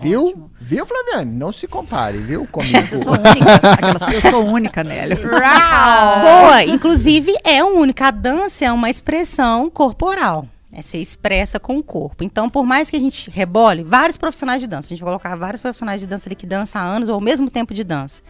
Viu? 0.02 0.28
ótimo. 0.28 0.52
Viu, 0.68 0.86
Flaviane? 0.86 1.32
Não 1.32 1.54
se 1.54 1.66
compare, 1.68 2.18
viu? 2.18 2.46
Comigo. 2.52 2.78
Eu 2.92 3.00
sou 3.04 3.14
única. 3.14 3.56
Aquelas- 3.72 4.14
eu 4.14 4.22
sou 4.32 4.46
única, 4.46 4.84
Nélio. 4.84 5.18
Boa! 5.18 6.64
Inclusive, 6.66 7.34
é 7.44 7.64
única. 7.64 8.08
A 8.08 8.12
dança 8.12 8.66
é 8.66 8.72
uma 8.72 8.90
expressão 8.90 9.70
corporal. 9.70 10.46
É 10.74 10.82
ser 10.82 10.98
expressa 10.98 11.60
com 11.60 11.78
o 11.78 11.84
corpo. 11.84 12.24
Então, 12.24 12.50
por 12.50 12.66
mais 12.66 12.90
que 12.90 12.98
a 12.98 13.00
gente 13.00 13.30
rebole, 13.32 13.82
vários 13.84 14.18
profissionais 14.18 14.60
de 14.62 14.68
dança, 14.68 14.88
a 14.88 14.90
gente 14.90 15.00
vai 15.00 15.08
colocar 15.10 15.36
vários 15.38 15.62
profissionais 15.62 16.02
de 16.02 16.06
dança 16.06 16.28
ali 16.28 16.36
que 16.36 16.46
dançam 16.46 16.82
há 16.82 16.84
anos 16.86 17.08
ou 17.10 17.16
ao 17.16 17.22
mesmo 17.22 17.50
tempo 17.50 17.74
de 17.74 17.84
dança. 17.84 18.22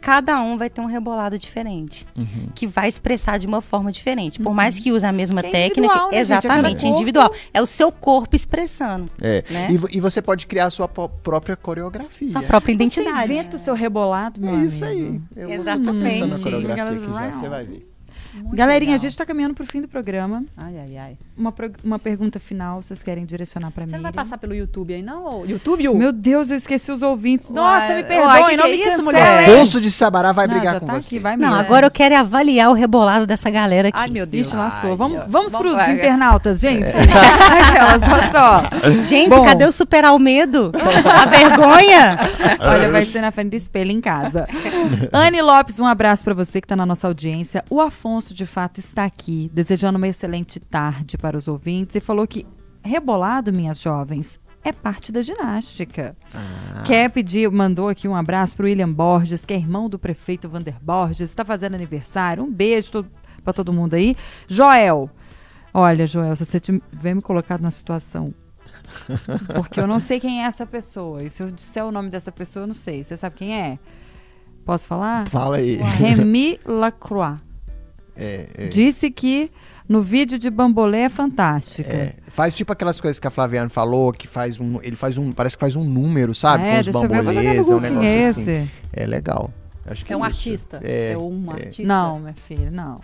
Cada 0.00 0.40
um 0.42 0.56
vai 0.56 0.70
ter 0.70 0.80
um 0.80 0.84
rebolado 0.86 1.38
diferente, 1.38 2.06
Uhum. 2.16 2.48
que 2.54 2.66
vai 2.66 2.88
expressar 2.88 3.38
de 3.38 3.46
uma 3.46 3.60
forma 3.60 3.90
diferente. 3.90 4.38
Por 4.38 4.54
mais 4.54 4.78
que 4.78 4.92
use 4.92 5.04
a 5.04 5.12
mesma 5.12 5.40
Que 5.42 5.48
é 5.48 5.50
técnica, 5.52 5.94
né, 5.94 6.00
gente? 6.04 6.14
É 6.14 6.20
exatamente, 6.20 6.82
corpo. 6.82 6.94
individual. 6.96 7.32
É 7.52 7.60
o 7.62 7.66
seu 7.66 7.90
corpo 7.90 8.36
expressando 8.36 9.10
É. 9.20 9.42
né? 9.50 9.68
E, 9.70 9.96
e 9.96 10.00
você 10.00 10.22
pode 10.22 10.46
criar 10.46 10.66
a 10.66 10.70
sua 10.70 10.88
própria 10.88 11.56
coreografia. 11.56 12.28
sua 12.28 12.42
própria 12.42 12.72
Você 12.74 12.82
identidade. 12.84 13.32
inventa 13.32 13.56
o 13.56 13.58
seu 13.58 13.74
rebolado, 13.74 14.40
meu 14.40 14.54
É 14.60 14.64
isso 14.64 14.84
amigo. 14.84 15.00
aí. 15.00 15.20
Eu 15.42 15.46
vou 15.48 15.56
Exatamente. 15.56 16.12
pensando 16.12 16.36
na 16.36 16.38
coreografia 16.42 16.84
aqui 16.84 17.12
já, 17.12 17.32
você 17.32 17.48
vai 17.48 17.64
ver. 17.64 17.95
Muito 18.42 18.56
Galerinha, 18.56 18.92
a 18.92 18.94
legal. 18.94 19.02
gente 19.08 19.16
tá 19.16 19.24
caminhando 19.26 19.54
pro 19.54 19.66
fim 19.66 19.80
do 19.80 19.88
programa. 19.88 20.44
Ai, 20.56 20.74
ai, 20.78 20.96
ai. 20.96 21.16
Uma, 21.36 21.52
pro- 21.52 21.72
uma 21.84 21.98
pergunta 21.98 22.38
final, 22.40 22.82
vocês 22.82 23.02
querem 23.02 23.24
direcionar 23.24 23.70
pra 23.70 23.84
mim? 23.84 23.90
Você 23.90 23.96
não 23.96 24.02
vai 24.02 24.12
passar 24.12 24.38
pelo 24.38 24.54
YouTube 24.54 24.94
aí, 24.94 25.02
não? 25.02 25.44
YouTube? 25.46 25.88
Meu 25.94 26.12
Deus, 26.12 26.50
eu 26.50 26.56
esqueci 26.56 26.90
os 26.92 27.02
ouvintes. 27.02 27.50
Uai, 27.50 27.56
Nossa, 27.56 27.88
me 27.88 27.94
uai, 27.94 28.04
perdoem, 28.04 28.48
que 28.50 28.56
não 28.56 28.64
que 28.64 28.70
me 28.76 28.82
é 28.82 28.88
isso, 28.88 29.02
mulher? 29.02 29.44
Afonso 29.50 29.80
de 29.80 29.90
Sabará 29.90 30.32
vai 30.32 30.46
Não, 30.46 30.54
brigar 30.54 30.74
já 30.74 30.80
com 30.80 30.86
tá 30.86 30.92
você. 30.94 31.06
aqui, 31.06 31.18
vai 31.18 31.36
Não, 31.36 31.48
mesmo. 31.50 31.62
agora 31.64 31.86
eu 31.86 31.90
quero 31.90 32.14
é 32.14 32.18
avaliar 32.18 32.70
o 32.70 32.72
rebolado 32.72 33.26
dessa 33.26 33.50
galera 33.50 33.88
aqui. 33.88 33.98
Ai, 33.98 34.08
meu 34.10 34.26
Deus. 34.26 34.46
Ixi, 34.48 34.56
lascou. 34.56 34.90
Ai, 34.90 34.96
vamos 34.96 35.20
vamos 35.28 35.52
pros 35.54 35.72
lá. 35.74 35.90
internautas, 35.92 36.60
gente. 36.60 36.86
Aquelas, 36.96 38.02
olha 38.02 38.30
só. 38.30 39.02
Gente, 39.04 39.30
Bom. 39.30 39.44
cadê 39.44 39.64
o 39.64 39.72
superar 39.72 40.14
o 40.14 40.18
medo? 40.18 40.72
A 41.04 41.26
vergonha? 41.26 42.18
Olha, 42.60 42.90
vai 42.90 43.04
ser 43.06 43.20
na 43.20 43.30
frente 43.30 43.50
do 43.50 43.56
espelho 43.56 43.90
em 43.90 44.00
casa. 44.00 44.46
Anne 45.12 45.40
Lopes, 45.42 45.78
um 45.78 45.86
abraço 45.86 46.24
pra 46.24 46.34
você 46.34 46.60
que 46.60 46.66
tá 46.66 46.76
na 46.76 46.86
nossa 46.86 47.06
audiência. 47.06 47.64
O 47.70 47.80
Afonso, 47.80 48.25
de 48.34 48.46
fato, 48.46 48.78
está 48.78 49.04
aqui, 49.04 49.50
desejando 49.52 49.96
uma 49.98 50.08
excelente 50.08 50.60
tarde 50.60 51.16
para 51.18 51.36
os 51.36 51.48
ouvintes 51.48 51.96
e 51.96 52.00
falou 52.00 52.26
que 52.26 52.46
rebolado, 52.82 53.52
minhas 53.52 53.80
jovens, 53.80 54.40
é 54.62 54.72
parte 54.72 55.12
da 55.12 55.22
ginástica. 55.22 56.16
Quer 56.84 57.10
pedir, 57.10 57.50
mandou 57.50 57.88
aqui 57.88 58.08
um 58.08 58.16
abraço 58.16 58.56
pro 58.56 58.66
William 58.66 58.92
Borges, 58.92 59.44
que 59.44 59.54
é 59.54 59.56
irmão 59.56 59.88
do 59.88 59.98
prefeito 59.98 60.48
Vander 60.48 60.76
Borges, 60.80 61.30
está 61.30 61.44
fazendo 61.44 61.74
aniversário. 61.74 62.42
Um 62.42 62.52
beijo 62.52 62.92
to 62.92 63.06
para 63.42 63.52
todo 63.52 63.72
mundo 63.72 63.94
aí. 63.94 64.16
Joel, 64.48 65.08
olha, 65.72 66.04
Joel, 66.04 66.34
se 66.34 66.44
você 66.44 66.58
tiver 66.58 67.14
me 67.14 67.22
colocado 67.22 67.60
na 67.60 67.70
situação 67.70 68.34
Porque 69.54 69.80
eu 69.80 69.86
não 69.86 70.00
sei 70.00 70.20
quem 70.20 70.42
é 70.42 70.46
essa 70.46 70.66
pessoa. 70.66 71.22
E 71.22 71.30
se 71.30 71.42
eu 71.42 71.50
disser 71.50 71.84
o 71.84 71.92
nome 71.92 72.08
dessa 72.08 72.32
pessoa, 72.32 72.64
eu 72.64 72.66
não 72.66 72.74
sei. 72.74 73.04
Você 73.04 73.16
sabe 73.16 73.36
quem 73.36 73.58
é? 73.58 73.78
Posso 74.64 74.86
falar? 74.86 75.28
Fala 75.28 75.56
aí. 75.56 75.76
Remy 75.76 76.60
Lacroix. 76.64 77.38
É, 78.16 78.48
é, 78.56 78.66
Disse 78.68 79.10
que 79.10 79.50
no 79.88 80.00
vídeo 80.02 80.38
de 80.38 80.50
bambolê 80.50 81.00
é 81.00 81.08
fantástica. 81.08 81.88
é. 81.88 82.14
Faz 82.28 82.54
tipo 82.54 82.72
aquelas 82.72 83.00
coisas 83.00 83.20
que 83.20 83.26
a 83.26 83.30
Flaviana 83.30 83.68
falou, 83.68 84.12
que 84.12 84.26
faz 84.26 84.58
um. 84.60 84.80
Ele 84.82 84.96
faz 84.96 85.16
um. 85.18 85.32
Parece 85.32 85.56
que 85.56 85.60
faz 85.60 85.76
um 85.76 85.84
número, 85.84 86.34
sabe? 86.34 86.64
É, 86.64 86.74
Com 86.74 86.80
os 86.80 86.88
bambolês, 86.88 87.68
é 87.68 87.74
um 87.74 87.80
negócio 87.80 88.08
é 88.08 88.26
assim. 88.26 88.40
esse. 88.40 88.70
É 88.92 89.06
legal. 89.06 89.50
Acho 89.88 90.04
que 90.04 90.12
É 90.12 90.16
um 90.16 90.20
isso. 90.20 90.26
artista. 90.26 90.80
É, 90.82 91.12
É, 91.12 91.18
um 91.18 91.44
é. 91.50 91.52
artista. 91.52 91.82
Não, 91.84 92.18
minha 92.18 92.34
filha, 92.34 92.70
não. 92.72 93.00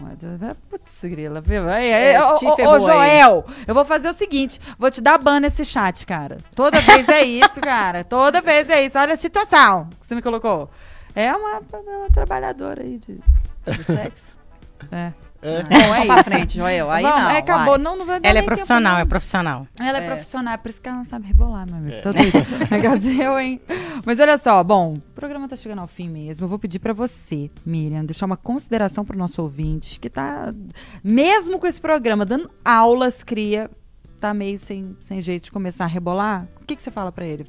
Putz, 0.68 1.00
grila, 1.04 1.40
viu? 1.40 1.68
É, 1.68 2.16
aí, 2.16 2.20
ô, 2.20 2.68
ô, 2.68 2.74
aí. 2.74 2.80
Joel, 2.80 3.44
eu 3.68 3.72
vou 3.74 3.84
fazer 3.84 4.08
o 4.08 4.12
seguinte: 4.12 4.58
vou 4.76 4.90
te 4.90 5.00
dar 5.00 5.16
ban 5.18 5.38
nesse 5.38 5.64
chat, 5.64 6.04
cara. 6.04 6.38
Toda 6.56 6.80
vez 6.80 7.08
é 7.08 7.22
isso, 7.22 7.60
cara. 7.62 8.02
Toda 8.02 8.40
vez 8.40 8.68
é 8.68 8.84
isso. 8.84 8.98
Olha 8.98 9.14
a 9.14 9.16
situação 9.16 9.88
que 10.00 10.06
você 10.08 10.14
me 10.16 10.22
colocou. 10.22 10.68
É 11.14 11.32
uma, 11.32 11.60
uma 11.72 12.10
trabalhadora 12.12 12.82
aí 12.82 12.98
de. 12.98 13.20
Do 13.64 13.84
sexo? 13.84 14.41
É. 14.91 15.12
É. 15.45 15.62
Bom, 15.64 15.95
é 15.95 16.07
isso. 16.07 16.24
frente, 16.24 16.55
Joel. 16.57 16.89
Aí 16.89 17.03
Vamos, 17.03 17.20
não. 17.22 17.30
é, 17.30 17.39
acabou. 17.39 17.76
Não, 17.76 17.97
não 17.99 18.07
vai 18.07 18.20
dar 18.20 18.28
Ela 18.28 18.39
é 18.39 18.43
profissional, 18.43 18.99
é 19.01 19.05
profissional. 19.05 19.66
Ela 19.80 19.99
é, 19.99 20.05
É. 20.05 20.07
profissional, 20.07 20.55
é 20.55 20.57
por 20.57 20.68
isso 20.70 20.80
que 20.80 20.89
ela 20.89 20.99
não 20.99 21.05
sabe 21.05 21.26
rebolar, 21.26 21.66
meu 21.66 21.76
amigo. 21.78 22.01
Tô 22.01 22.12
doida. 22.12 22.47
Negócio 22.70 23.11
eu, 23.22 23.41
hein? 23.41 23.61
Mas 24.07 24.20
olha 24.20 24.39
só, 24.39 24.62
bom, 24.62 24.95
o 24.95 25.01
programa 25.14 25.49
tá 25.49 25.57
chegando 25.57 25.80
ao 25.80 25.89
fim 25.89 26.09
mesmo. 26.09 26.45
Eu 26.45 26.49
vou 26.49 26.61
pedir 26.61 26.78
pra 26.78 26.93
você, 26.93 27.51
Miriam, 27.66 28.05
deixar 28.05 28.26
uma 28.26 28.37
consideração 28.37 29.05
pro 29.05 29.18
nosso 29.18 29.43
ouvinte, 29.43 29.99
que 29.99 30.09
tá, 30.09 30.55
mesmo 31.03 31.59
com 31.59 31.66
esse 31.66 31.80
programa, 31.80 32.24
dando 32.24 32.49
aulas, 32.64 33.24
cria, 33.24 33.68
tá 34.20 34.33
meio 34.33 34.61
sem, 34.61 34.97
sem 35.01 35.20
jeito 35.20 35.45
de 35.47 35.51
começar 35.53 35.85
a 35.85 35.89
rebolar. 35.89 36.47
O 36.61 36.64
que, 36.64 36.76
que 36.76 36.83
você 36.83 36.91
fala 36.93 37.11
pra 37.11 37.26
ele? 37.26 37.49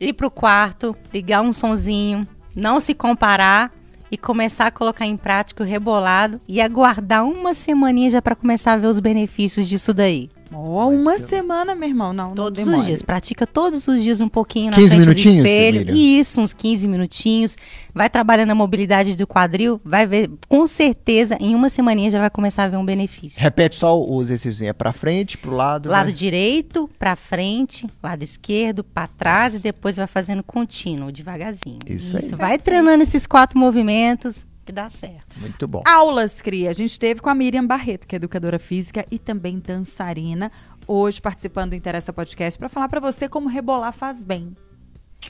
Ir 0.00 0.14
pro 0.14 0.32
quarto, 0.32 0.96
ligar 1.12 1.42
um 1.42 1.52
sonzinho, 1.52 2.26
não 2.56 2.80
se 2.80 2.92
comparar 2.92 3.70
e 4.14 4.16
começar 4.16 4.68
a 4.68 4.70
colocar 4.70 5.04
em 5.04 5.16
prática 5.16 5.64
o 5.64 5.66
rebolado 5.66 6.40
e 6.46 6.60
aguardar 6.60 7.24
uma 7.24 7.52
semaninha 7.52 8.10
já 8.10 8.22
para 8.22 8.36
começar 8.36 8.72
a 8.72 8.76
ver 8.76 8.86
os 8.86 9.00
benefícios 9.00 9.68
disso 9.68 9.92
daí. 9.92 10.30
Ó, 10.54 10.88
uma 10.88 11.18
semana, 11.18 11.74
meu 11.74 11.88
irmão. 11.88 12.12
Não, 12.12 12.28
não 12.28 12.34
Todos 12.34 12.64
demore. 12.64 12.80
os 12.80 12.86
dias, 12.86 13.02
pratica 13.02 13.46
todos 13.46 13.88
os 13.88 14.02
dias 14.02 14.20
um 14.20 14.28
pouquinho 14.28 14.70
na 14.70 14.76
15 14.76 14.88
frente 14.88 15.04
do 15.04 15.36
espelho. 15.36 15.78
Miriam? 15.80 15.94
Isso, 15.94 16.40
uns 16.40 16.52
15 16.52 16.86
minutinhos. 16.86 17.56
Vai 17.92 18.08
trabalhando 18.08 18.50
a 18.50 18.54
mobilidade 18.54 19.16
do 19.16 19.26
quadril, 19.26 19.80
vai 19.84 20.06
ver, 20.06 20.30
com 20.48 20.66
certeza, 20.66 21.36
em 21.40 21.54
uma 21.54 21.68
semaninha 21.68 22.10
já 22.10 22.18
vai 22.18 22.30
começar 22.30 22.64
a 22.64 22.68
ver 22.68 22.76
um 22.76 22.84
benefício. 22.84 23.40
Repete 23.40 23.76
só 23.76 24.00
o 24.00 24.22
exercício. 24.22 24.66
É 24.66 24.72
pra 24.72 24.92
frente, 24.92 25.36
pro 25.36 25.54
lado. 25.54 25.88
Lado 25.88 26.06
né? 26.06 26.12
direito, 26.12 26.88
pra 26.98 27.16
frente, 27.16 27.86
lado 28.02 28.22
esquerdo, 28.22 28.84
pra 28.84 29.06
trás 29.06 29.54
e 29.54 29.62
depois 29.62 29.96
vai 29.96 30.06
fazendo 30.06 30.42
contínuo, 30.42 31.12
devagarzinho. 31.12 31.78
Isso 31.86 32.16
aí. 32.16 32.28
Vai 32.30 32.58
treinando 32.58 33.02
esses 33.02 33.26
quatro 33.26 33.58
movimentos 33.58 34.46
que 34.64 34.72
dá 34.72 34.88
certo. 34.88 35.38
Muito 35.38 35.68
bom. 35.68 35.82
Aulas 35.86 36.40
Cria. 36.40 36.70
A 36.70 36.72
gente 36.72 36.98
teve 36.98 37.20
com 37.20 37.28
a 37.28 37.34
Miriam 37.34 37.66
Barreto, 37.66 38.06
que 38.06 38.14
é 38.14 38.16
educadora 38.16 38.58
física 38.58 39.04
e 39.10 39.18
também 39.18 39.58
dançarina, 39.58 40.50
hoje 40.86 41.20
participando 41.20 41.70
do 41.70 41.76
Interessa 41.76 42.12
Podcast 42.12 42.58
para 42.58 42.68
falar 42.68 42.88
para 42.88 43.00
você 43.00 43.28
como 43.28 43.48
rebolar 43.48 43.92
faz 43.92 44.24
bem. 44.24 44.56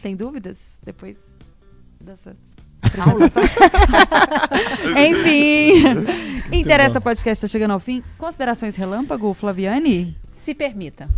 Tem 0.01 0.15
dúvidas 0.15 0.81
depois 0.85 1.39
dessa 2.01 2.37
apresentação? 2.83 3.55
Enfim, 4.99 6.57
Interessa 6.57 7.01
Podcast 7.01 7.45
está 7.45 7.49
chegando 7.53 7.73
ao 7.73 7.81
fim. 7.81 8.03
Considerações 8.19 8.77
relâmpago, 8.77 9.33
Flaviane? 9.35 10.17
Se 10.31 10.55
permita. 10.55 11.09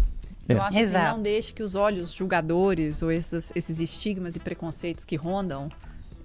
É. 0.49 0.55
Eu 0.55 0.63
acho 0.63 0.69
assim, 0.69 0.79
Exato. 0.79 1.17
não 1.17 1.23
deixe 1.23 1.53
que 1.53 1.63
os 1.63 1.75
olhos 1.75 2.13
julgadores 2.13 3.03
ou 3.03 3.11
esses, 3.11 3.53
esses 3.55 3.81
estigmas 3.81 4.37
e 4.37 4.41
preconceitos 4.41 5.05
que 5.05 5.17
rondam 5.17 5.69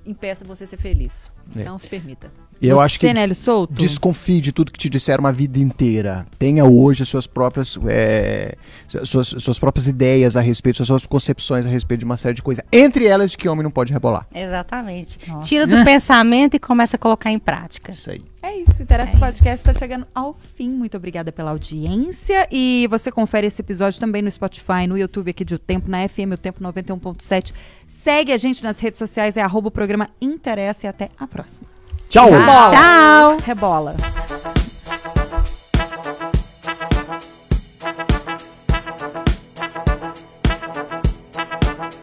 impeçam 0.06 0.48
você 0.48 0.66
ser 0.66 0.78
feliz. 0.78 1.32
É. 1.56 1.64
Não 1.64 1.78
se 1.78 1.88
permita. 1.88 2.32
E 2.62 2.68
eu 2.68 2.78
você, 2.78 2.84
acho 2.84 3.00
que 3.00 3.34
Souto? 3.34 3.74
desconfie 3.74 4.40
de 4.40 4.52
tudo 4.52 4.72
que 4.72 4.78
te 4.78 4.88
disseram 4.88 5.22
uma 5.22 5.34
vida 5.34 5.58
inteira. 5.58 6.28
Tenha 6.38 6.64
hoje 6.64 7.02
as 7.02 7.10
suas 7.10 7.26
próprias, 7.26 7.78
é, 7.88 8.56
suas, 9.04 9.30
suas 9.40 9.58
próprias 9.58 9.88
ideias 9.88 10.38
a 10.38 10.42
respeito, 10.42 10.86
suas 10.86 11.08
concepções 11.08 11.66
a 11.66 11.70
respeito 11.70 12.02
de 12.02 12.06
uma 12.06 12.18
série 12.18 12.36
de 12.36 12.44
coisas. 12.44 12.64
Entre 12.72 13.08
elas 13.08 13.32
de 13.32 13.38
que 13.38 13.50
homem 13.50 13.64
não 13.64 13.72
pode 13.72 13.92
rebolar. 13.92 14.28
Exatamente. 14.34 15.18
Nossa. 15.28 15.48
Tira 15.50 15.66
do 15.66 15.82
pensamento 15.84 16.56
e 16.56 16.60
começa 16.60 16.98
a 16.98 17.00
colocar 17.00 17.32
em 17.32 17.40
prática. 17.40 17.92
Isso 17.92 18.12
aí. 18.12 18.31
É 18.44 18.58
isso, 18.58 18.80
o 18.80 18.84
Interessa 18.84 19.16
É 19.16 19.20
Podcast 19.20 19.68
está 19.68 19.78
chegando 19.78 20.08
ao 20.16 20.34
fim. 20.34 20.70
Muito 20.70 20.98
obrigada 20.98 21.32
pela 21.32 21.52
audiência. 21.52 22.48
E 22.52 22.88
você 22.90 23.12
confere 23.12 23.46
esse 23.46 23.62
episódio 23.62 24.00
também 24.00 24.22
no 24.22 24.32
Spotify, 24.32 24.88
no 24.88 24.98
YouTube 24.98 25.30
aqui 25.30 25.46
de 25.46 25.54
O 25.54 25.60
Tempo, 25.60 25.90
na 25.90 26.08
FM 26.08 26.34
O 26.34 26.38
Tempo 26.38 26.60
91.7. 26.64 27.54
Segue 27.86 28.34
a 28.34 28.38
gente 28.38 28.64
nas 28.64 28.80
redes 28.80 28.98
sociais, 28.98 29.38
é 29.38 29.42
arroba 29.42 29.68
o 29.68 29.72
programa 29.72 30.10
Interessa 30.20 30.88
e 30.88 30.90
até 30.90 31.10
a 31.20 31.28
próxima. 31.28 31.68
Tchau! 32.10 32.32
Rebola. 32.32 32.72
Tchau! 32.72 33.38
Rebola. 33.46 34.41